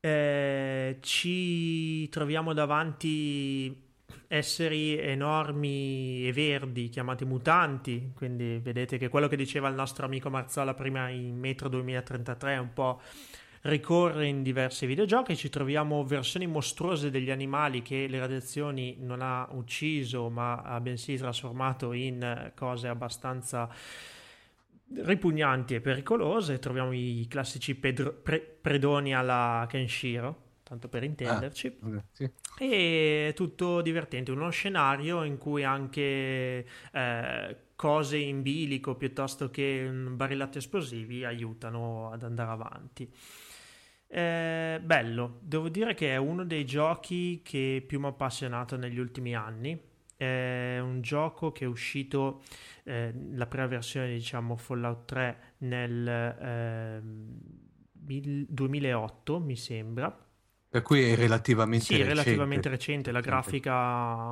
Eh, 0.00 0.96
ci 1.00 2.08
troviamo 2.08 2.54
davanti 2.54 3.90
esseri 4.28 4.98
enormi 4.98 6.26
e 6.26 6.32
verdi 6.32 6.88
chiamati 6.88 7.24
mutanti, 7.24 8.12
quindi 8.14 8.58
vedete 8.62 8.98
che 8.98 9.08
quello 9.08 9.28
che 9.28 9.36
diceva 9.36 9.68
il 9.68 9.74
nostro 9.74 10.06
amico 10.06 10.30
Marzola 10.30 10.74
prima 10.74 11.08
in 11.08 11.38
Metro 11.38 11.68
2033 11.68 12.54
è 12.54 12.58
un 12.58 12.72
po' 12.72 13.00
ricorre 13.62 14.26
in 14.26 14.42
diversi 14.42 14.86
videogiochi, 14.86 15.36
ci 15.36 15.48
troviamo 15.48 16.04
versioni 16.04 16.46
mostruose 16.46 17.10
degli 17.10 17.30
animali 17.30 17.82
che 17.82 18.06
le 18.08 18.18
radiazioni 18.18 18.96
non 19.00 19.22
ha 19.22 19.46
ucciso, 19.52 20.28
ma 20.30 20.62
ha 20.62 20.80
bensì 20.80 21.16
trasformato 21.16 21.92
in 21.92 22.52
cose 22.54 22.88
abbastanza 22.88 23.68
ripugnanti 24.94 25.74
e 25.74 25.80
pericolose. 25.80 26.58
Troviamo 26.58 26.92
i 26.92 27.26
classici 27.28 27.74
pedro- 27.74 28.12
pre- 28.12 28.40
predoni 28.40 29.14
alla 29.14 29.66
Kenshiro, 29.68 30.50
tanto 30.72 30.88
per 30.88 31.04
intenderci. 31.04 31.78
Ah, 31.82 32.02
sì. 32.10 32.30
E 32.58 33.28
è 33.28 33.34
tutto 33.34 33.82
divertente, 33.82 34.30
uno 34.30 34.48
scenario 34.48 35.22
in 35.22 35.36
cui 35.36 35.64
anche 35.64 36.66
eh, 36.92 37.56
cose 37.76 38.16
in 38.16 38.40
bilico 38.40 38.94
piuttosto 38.94 39.50
che 39.50 39.86
barillati 39.92 40.58
esplosivi 40.58 41.24
aiutano 41.24 42.10
ad 42.10 42.22
andare 42.22 42.50
avanti. 42.50 43.12
Eh, 44.06 44.80
bello, 44.82 45.38
devo 45.42 45.68
dire 45.68 45.92
che 45.94 46.12
è 46.12 46.16
uno 46.16 46.44
dei 46.44 46.64
giochi 46.64 47.42
che 47.42 47.84
più 47.86 47.98
mi 48.00 48.06
ha 48.06 48.08
appassionato 48.08 48.76
negli 48.76 48.98
ultimi 48.98 49.34
anni. 49.34 49.78
È 50.16 50.78
un 50.78 51.00
gioco 51.02 51.52
che 51.52 51.64
è 51.64 51.68
uscito, 51.68 52.42
eh, 52.84 53.12
la 53.32 53.46
prima 53.46 53.66
versione, 53.66 54.12
diciamo, 54.12 54.56
Fallout 54.56 55.04
3 55.06 55.38
nel 55.58 56.08
eh, 56.08 57.00
2008, 57.92 59.40
mi 59.40 59.56
sembra. 59.56 60.30
Per 60.72 60.80
cui 60.80 61.02
è 61.02 61.14
relativamente 61.16 61.84
sì, 61.84 61.92
recente. 61.98 62.14
relativamente 62.14 62.68
recente, 62.70 63.12
la 63.12 63.20
grafica 63.20 63.74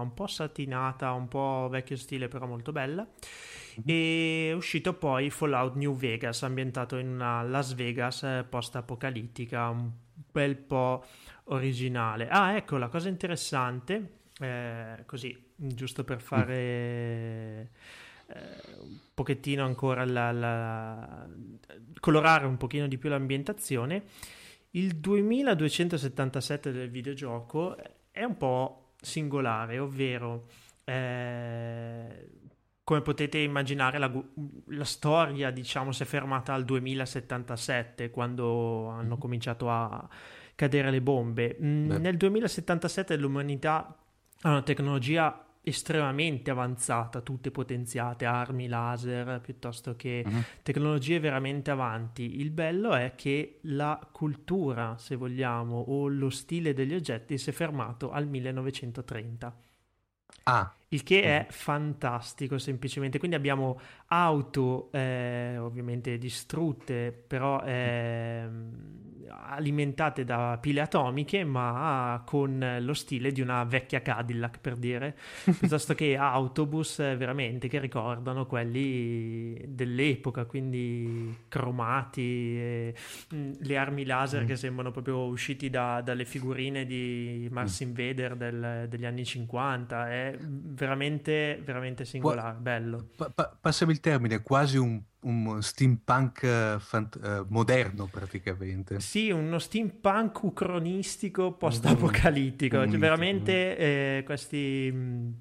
un 0.01 0.15
po' 0.15 0.27
satinata, 0.27 1.13
un 1.13 1.29
po' 1.29 1.69
vecchio 1.71 1.97
stile, 1.99 2.29
però 2.29 2.47
molto 2.47 2.73
bella. 2.73 3.03
Mhm. 3.03 3.83
E 3.85 4.49
è 4.49 4.55
uscito 4.55 4.95
poi 4.95 5.29
Fallout 5.29 5.75
New 5.75 5.95
Vegas, 5.95 6.43
ambientato 6.43 6.97
in 6.97 7.09
una 7.09 7.43
Las 7.43 7.75
Vegas 7.75 8.23
eh, 8.23 8.47
post-apocalittica, 8.49 9.69
un 9.69 9.91
bel 10.33 10.57
po' 10.57 11.05
originale. 11.45 12.27
Ah, 12.31 12.57
ecco, 12.57 12.79
la 12.79 12.89
cosa 12.89 13.11
interessante, 13.11 14.21
eh, 14.41 15.03
così, 15.05 15.37
giusto 15.55 16.05
per 16.05 16.23
fare... 16.23 16.55
eh, 16.55 17.71
un 18.81 18.99
pochettino 19.13 19.63
ancora 19.65 20.07
la, 20.07 20.33
la- 20.33 21.29
colorare 22.01 22.47
un 22.47 22.57
pochino 22.57 22.87
di 22.87 22.97
più 22.97 23.11
l'ambientazione 23.11 24.05
il 24.73 24.97
2277 24.97 26.73
del 26.73 26.91
videogioco 26.91 27.77
è 28.11 28.23
un 28.25 28.37
po' 28.37 28.93
singolare 29.01 29.79
ovvero 29.79 30.47
eh, 30.85 32.31
come 32.85 33.01
potete 33.03 33.39
immaginare 33.39 33.99
la, 33.99 34.11
la 34.67 34.85
storia 34.85 35.51
diciamo 35.51 35.93
si 35.93 36.03
è 36.03 36.07
fermata 36.07 36.53
al 36.55 36.65
2077 36.65 38.11
quando 38.11 38.89
hanno 38.89 39.17
cominciato 39.19 39.71
a 39.71 40.09
cadere 40.55 40.91
le 40.91 41.01
bombe 41.01 41.57
Mm, 41.63 41.89
Beh. 41.89 41.99
nel 41.99 42.17
2077 42.17 43.17
l'umanità 43.17 43.97
ha 44.43 44.49
una 44.49 44.63
tecnologia 44.63 45.45
estremamente 45.63 46.51
avanzata, 46.51 47.21
tutte 47.21 47.51
potenziate, 47.51 48.25
armi 48.25 48.67
laser 48.67 49.41
piuttosto 49.41 49.95
che 49.95 50.23
Mhm. 50.27 50.45
tecnologie 50.63 51.21
veramente 51.21 51.71
avanti. 51.71 52.41
Il 52.41 52.51
bello 52.51 52.95
è 52.95 53.15
che 53.15 53.59
la 53.63 53.99
cultura, 54.11 54.97
se 54.99 55.17
vogliamo, 55.17 55.77
o 55.79 56.09
lo 56.09 56.31
stile 56.31 56.73
degli 56.73 56.95
oggetti 56.95 57.37
si 57.39 57.51
è 57.51 57.53
fermato 57.53 58.11
al 58.11 58.27
1930. 58.27 59.55
Ah, 60.45 60.75
Il 60.93 61.05
che 61.05 61.23
è 61.23 61.47
fantastico 61.51 62.59
semplicemente. 62.59 63.19
Quindi 63.19 63.37
abbiamo 63.37 63.79
auto 64.09 64.91
eh, 64.91 65.57
ovviamente 65.57 66.19
distrutte, 66.19 67.13
però 67.13 67.63
ehm, 67.63 69.29
alimentate 69.29 70.25
da 70.25 70.59
pile 70.61 70.81
atomiche, 70.81 71.45
ma 71.45 72.21
con 72.27 72.79
lo 72.81 72.95
stile 72.95 73.31
di 73.31 73.41
una 73.41 73.63
vecchia 73.63 74.03
Cadillac, 74.03 74.59
per 74.61 74.75
dire, 74.77 75.17
piuttosto 75.59 75.95
che 75.95 76.17
autobus 76.17 76.99
eh, 76.99 77.17
veramente 77.17 77.69
che 77.69 77.79
ricordano 77.79 78.47
quelli 78.47 79.63
dell'epoca, 79.69 80.45
quindi 80.45 81.37
cromati, 81.49 82.21
e, 82.23 82.95
mm, 83.35 83.53
le 83.61 83.77
armi 83.77 84.05
laser 84.05 84.45
che 84.45 84.57
sembrano 84.57 84.91
proprio 84.91 85.19
usciti 85.27 85.71
da- 85.71 86.01
dalle 86.01 86.25
figurine 86.25 86.85
di 86.85 87.49
Mars 87.51 87.81
Invader 87.81 88.37
del- 88.37 88.87
degli 88.89 89.05
anni 89.05 89.25
50. 89.25 90.11
È 90.11 90.37
veramente, 90.85 91.61
veramente 91.65 92.05
singolare, 92.05 92.57
bello. 92.59 93.09
pa- 93.17 93.31
pa- 93.31 93.57
passami 93.61 93.93
il 93.93 94.01
termine, 94.01 94.41
quasi 94.43 94.77
un, 94.79 95.01
un 95.23 95.63
steampunk 95.63 96.43
eh, 96.43 96.77
fant- 96.79 97.19
eh, 97.23 97.45
moderno 97.49 98.07
praticamente. 98.07 98.99
Sì, 99.01 99.31
uno 99.31 99.59
steampunk 99.59 100.43
ucronistico 100.43 101.53
post-apocalittico. 101.53 102.77
Cioè, 102.77 102.97
Mm. 102.97 103.01
veramente 103.01 103.77
eh, 103.77 104.23
questi 104.25 104.91
mh, 104.93 105.35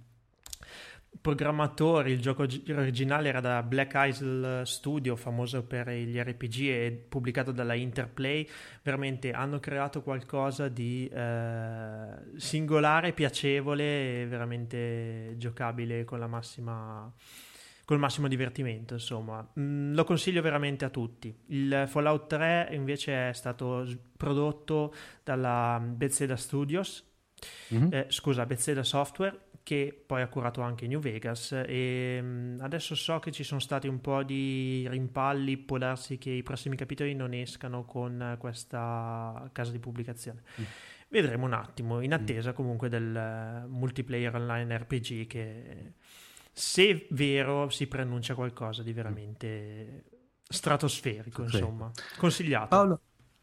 programmatori, 1.21 2.11
il 2.11 2.21
gioco 2.21 2.45
gi- 2.45 2.63
originale 2.71 3.29
era 3.29 3.39
da 3.41 3.61
Black 3.63 3.93
Isle 3.95 4.65
Studio, 4.65 5.15
famoso 5.15 5.63
per 5.63 5.89
gli 5.89 6.17
RPG 6.17 6.59
e 6.61 7.05
pubblicato 7.09 7.51
dalla 7.51 7.73
Interplay, 7.73 8.47
veramente 8.83 9.31
hanno 9.31 9.59
creato 9.59 10.01
qualcosa 10.01 10.67
di 10.69 11.07
eh, 11.07 12.07
singolare, 12.37 13.13
piacevole 13.13 14.21
e 14.21 14.27
veramente 14.27 15.33
giocabile 15.37 16.03
con 16.05 16.19
la 16.19 16.27
massima 16.27 17.11
col 17.85 17.97
massimo 17.97 18.27
divertimento, 18.27 18.93
insomma. 18.93 19.43
Mm, 19.59 19.95
lo 19.95 20.03
consiglio 20.03 20.43
veramente 20.43 20.85
a 20.85 20.89
tutti. 20.91 21.35
Il 21.47 21.85
Fallout 21.87 22.27
3 22.27 22.69
invece 22.73 23.29
è 23.29 23.33
stato 23.33 23.83
prodotto 24.15 24.93
dalla 25.23 25.81
Bethesda 25.83 26.35
Studios, 26.35 27.03
Mhm. 27.69 27.87
eh, 27.91 28.05
scusa, 28.09 28.45
Bethesda 28.45 28.83
Software, 28.83 29.35
che 29.69 30.03
poi 30.03 30.23
ha 30.23 30.27
curato 30.27 30.61
anche 30.61 30.87
New 30.87 30.99
Vegas 30.99 31.51
e 31.51 32.17
mm, 32.19 32.59
adesso 32.61 32.95
so 32.95 33.19
che 33.19 33.31
ci 33.31 33.43
sono 33.43 33.59
stati 33.59 33.87
un 33.87 34.01
po' 34.01 34.23
di 34.23 34.87
rimpalli, 34.89 35.57
può 35.57 35.77
darsi 35.77 36.17
che 36.17 36.31
i 36.31 36.41
prossimi 36.41 36.75
capitoli 36.75 37.13
non 37.13 37.35
escano 37.35 37.85
con 37.85 38.35
questa 38.39 39.47
casa 39.51 39.69
di 39.71 39.77
pubblicazione. 39.77 40.41
Vedremo 41.07 41.45
un 41.45 41.53
attimo, 41.53 42.01
in 42.01 42.13
attesa 42.13 42.51
comunque 42.53 42.89
del 42.89 43.15
eh, 43.15 43.67
multiplayer 43.67 44.33
online 44.33 44.75
RPG 44.75 45.27
che 45.27 45.93
se 46.51 47.05
vero 47.11 47.69
si 47.69 47.85
preannuncia 47.85 48.33
qualcosa 48.33 48.81
di 48.81 48.91
veramente 48.91 50.03
stratosferico, 50.49 51.47
Sì. 51.47 51.57
insomma. 51.57 51.91
Consigliato. 52.17 52.69
Paolo, 52.69 53.01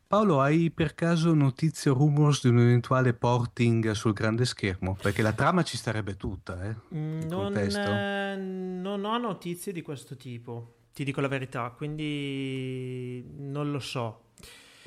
Paolo, 0.08 0.40
hai 0.40 0.70
per 0.70 0.94
caso 0.94 1.34
notizie 1.34 1.90
o 1.90 1.94
rumors 1.94 2.42
di 2.42 2.48
un 2.48 2.60
eventuale 2.60 3.12
porting 3.12 3.90
sul 3.90 4.12
grande 4.12 4.44
schermo? 4.44 4.96
Perché 5.00 5.20
la 5.20 5.32
trama 5.32 5.64
ci 5.64 5.76
starebbe 5.76 6.16
tutta, 6.16 6.62
eh? 6.64 6.76
Mm, 6.94 7.22
Non, 7.22 7.56
eh, 7.56 8.36
non 8.36 9.04
ho 9.04 9.18
notizie 9.18 9.72
di 9.72 9.82
questo 9.82 10.16
tipo, 10.16 10.76
ti 10.94 11.02
dico 11.02 11.20
la 11.20 11.26
verità, 11.26 11.70
quindi 11.76 13.20
non 13.38 13.72
lo 13.72 13.80
so. 13.80 14.26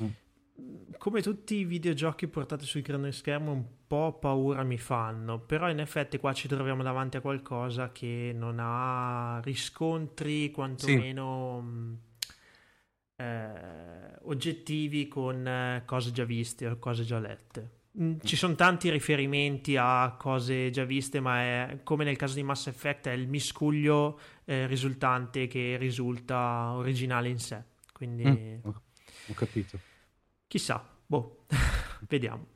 Mm. 0.02 0.08
Come 0.96 1.20
tutti 1.20 1.56
i 1.56 1.64
videogiochi 1.64 2.26
portati 2.26 2.64
sul 2.64 2.80
grande 2.80 3.12
schermo, 3.12 3.52
un 3.52 3.64
po' 3.86 4.16
paura 4.18 4.62
mi 4.62 4.78
fanno, 4.78 5.38
però 5.38 5.68
in 5.68 5.80
effetti 5.80 6.16
qua 6.16 6.32
ci 6.32 6.48
troviamo 6.48 6.82
davanti 6.82 7.18
a 7.18 7.20
qualcosa 7.20 7.92
che 7.92 8.32
non 8.34 8.56
ha 8.58 9.38
riscontri 9.44 10.50
quantomeno 10.50 11.60
mh, 11.60 11.98
eh, 13.20 14.18
oggettivi 14.22 15.08
con 15.08 15.46
eh, 15.46 15.82
cose 15.86 16.10
già 16.12 16.24
viste 16.24 16.66
o 16.66 16.78
cose 16.78 17.04
già 17.04 17.18
lette. 17.18 17.78
Mm, 18.00 18.18
Ci 18.22 18.36
sono 18.36 18.54
tanti 18.54 18.88
riferimenti 18.90 19.76
a 19.76 20.14
cose 20.18 20.70
già 20.70 20.84
viste, 20.84 21.20
ma 21.20 21.40
è 21.40 21.80
come 21.82 22.04
nel 22.04 22.16
caso 22.16 22.34
di 22.34 22.42
Mass 22.42 22.68
Effect, 22.68 23.08
è 23.08 23.12
il 23.12 23.26
miscuglio 23.28 24.18
eh, 24.44 24.66
risultante 24.66 25.46
che 25.48 25.76
risulta 25.78 26.72
originale 26.74 27.28
in 27.28 27.38
sé. 27.38 27.62
Quindi 27.92 28.24
Mm, 28.24 28.58
ho, 28.62 28.82
ho 29.26 29.34
capito. 29.34 29.78
chissà, 30.46 30.84
boh, 31.06 31.46
vediamo. 32.08 32.46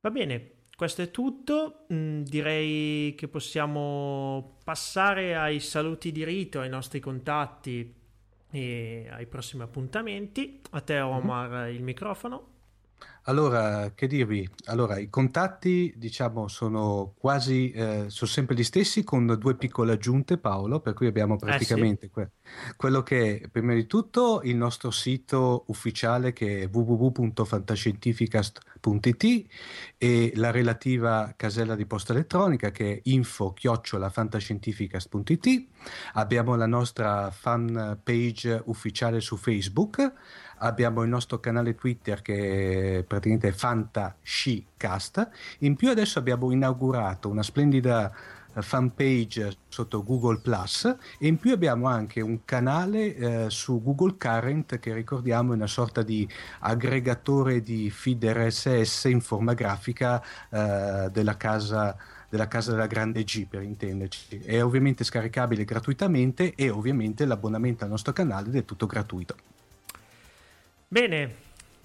Va 0.00 0.10
bene, 0.10 0.50
questo 0.76 1.02
è 1.02 1.10
tutto. 1.10 1.86
Mm, 1.92 2.22
direi 2.22 3.14
che 3.16 3.28
possiamo 3.28 4.58
passare 4.62 5.36
ai 5.36 5.58
saluti 5.60 6.12
di 6.12 6.22
rito, 6.24 6.60
ai 6.60 6.68
nostri 6.68 7.00
contatti 7.00 7.94
e 8.50 9.08
ai 9.10 9.26
prossimi 9.26 9.62
appuntamenti. 9.62 10.60
A 10.70 10.80
te, 10.80 11.00
Omar, 11.00 11.68
il 11.70 11.82
microfono. 11.82 12.56
Allora, 13.28 13.92
che 13.94 14.06
dirvi? 14.06 14.48
Allora, 14.66 14.98
i 14.98 15.10
contatti, 15.10 15.92
diciamo, 15.96 16.46
sono 16.48 17.12
quasi, 17.18 17.70
eh, 17.72 18.04
sono 18.08 18.30
sempre 18.30 18.56
gli 18.56 18.64
stessi 18.64 19.04
con 19.04 19.36
due 19.38 19.54
piccole 19.54 19.92
aggiunte, 19.92 20.38
Paolo, 20.38 20.80
per 20.80 20.94
cui 20.94 21.08
abbiamo 21.08 21.36
praticamente 21.36 22.08
que- 22.08 22.30
quello 22.74 23.02
che 23.02 23.40
è, 23.40 23.48
prima 23.48 23.74
di 23.74 23.84
tutto, 23.86 24.40
il 24.44 24.56
nostro 24.56 24.90
sito 24.90 25.64
ufficiale 25.66 26.32
che 26.32 26.62
è 26.62 26.70
www.fantascientificast.it 26.72 29.46
e 29.98 30.32
la 30.36 30.50
relativa 30.50 31.34
casella 31.36 31.74
di 31.74 31.84
posta 31.84 32.14
elettronica 32.14 32.70
che 32.70 32.94
è 32.94 33.00
info-fantascientificast.it. 33.02 35.66
Abbiamo 36.14 36.56
la 36.56 36.66
nostra 36.66 37.30
fan 37.30 38.00
page 38.02 38.62
ufficiale 38.64 39.20
su 39.20 39.36
Facebook 39.36 40.14
abbiamo 40.58 41.02
il 41.02 41.08
nostro 41.08 41.40
canale 41.40 41.74
Twitter 41.74 42.22
che 42.22 43.04
praticamente 43.06 43.48
è 43.48 43.52
FantaSciCast. 43.52 45.28
In 45.60 45.76
più 45.76 45.90
adesso 45.90 46.18
abbiamo 46.18 46.50
inaugurato 46.50 47.28
una 47.28 47.42
splendida 47.42 48.12
eh, 48.54 48.62
fanpage 48.62 49.56
sotto 49.68 50.02
Google 50.02 50.40
Plus 50.40 50.84
e 51.18 51.26
in 51.26 51.38
più 51.38 51.52
abbiamo 51.52 51.86
anche 51.86 52.20
un 52.20 52.44
canale 52.44 53.14
eh, 53.14 53.50
su 53.50 53.82
Google 53.82 54.16
Current 54.18 54.78
che 54.78 54.92
ricordiamo 54.94 55.52
è 55.52 55.56
una 55.56 55.66
sorta 55.66 56.02
di 56.02 56.28
aggregatore 56.60 57.60
di 57.62 57.90
feed 57.90 58.24
RSS 58.24 59.04
in 59.04 59.20
forma 59.20 59.54
grafica 59.54 60.22
eh, 60.50 61.08
della 61.10 61.36
casa 61.36 61.96
della 62.30 62.46
casa 62.46 62.72
della 62.72 62.86
grande 62.86 63.24
G 63.24 63.46
per 63.46 63.62
intenderci 63.62 64.40
è 64.40 64.62
ovviamente 64.62 65.02
scaricabile 65.02 65.64
gratuitamente 65.64 66.54
e 66.54 66.68
ovviamente 66.68 67.24
l'abbonamento 67.24 67.84
al 67.84 67.90
nostro 67.90 68.12
canale 68.12 68.58
è 68.58 68.64
tutto 68.66 68.84
gratuito 68.84 69.34
Bene, 70.90 71.34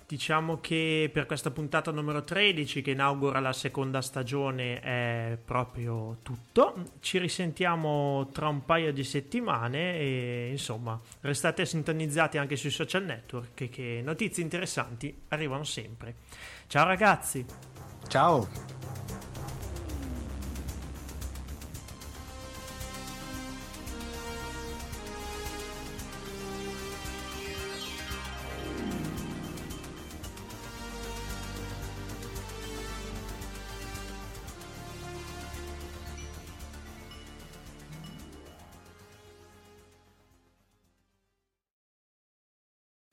diciamo 0.07 0.61
che 0.61 1.09
per 1.11 1.25
questa 1.25 1.51
puntata 1.51 1.91
numero 1.91 2.23
13 2.23 2.81
che 2.81 2.91
inaugura 2.91 3.41
la 3.41 3.51
seconda 3.51 4.01
stagione 4.01 4.80
è 4.80 5.38
proprio 5.43 6.19
tutto. 6.21 6.91
Ci 7.01 7.17
risentiamo 7.17 8.30
tra 8.31 8.47
un 8.47 8.63
paio 8.63 8.93
di 8.93 9.03
settimane 9.03 9.97
e 9.97 10.47
insomma 10.51 10.97
restate 11.19 11.65
sintonizzati 11.65 12.38
anche 12.38 12.55
sui 12.55 12.69
social 12.69 13.03
network 13.03 13.69
che 13.69 14.01
notizie 14.01 14.41
interessanti 14.41 15.23
arrivano 15.27 15.65
sempre. 15.65 16.15
Ciao 16.67 16.85
ragazzi! 16.85 17.45
Ciao! 18.07 18.72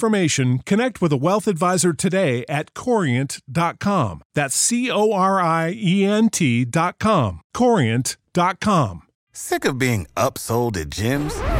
information, 0.00 0.60
connect 0.60 1.02
with 1.02 1.12
a 1.12 1.16
wealth 1.18 1.46
advisor 1.46 1.92
today 1.92 2.42
at 2.48 2.72
corient.com. 2.72 4.22
That's 4.34 4.54
C 4.54 4.90
O 4.90 5.12
R 5.12 5.38
I 5.38 5.74
E 5.76 6.04
N 6.06 6.30
T.com. 6.30 7.40
Corient.com. 7.52 9.02
Sick 9.32 9.64
of 9.66 9.78
being 9.78 10.06
upsold 10.16 10.78
at 10.78 10.88
gyms? 10.88 11.59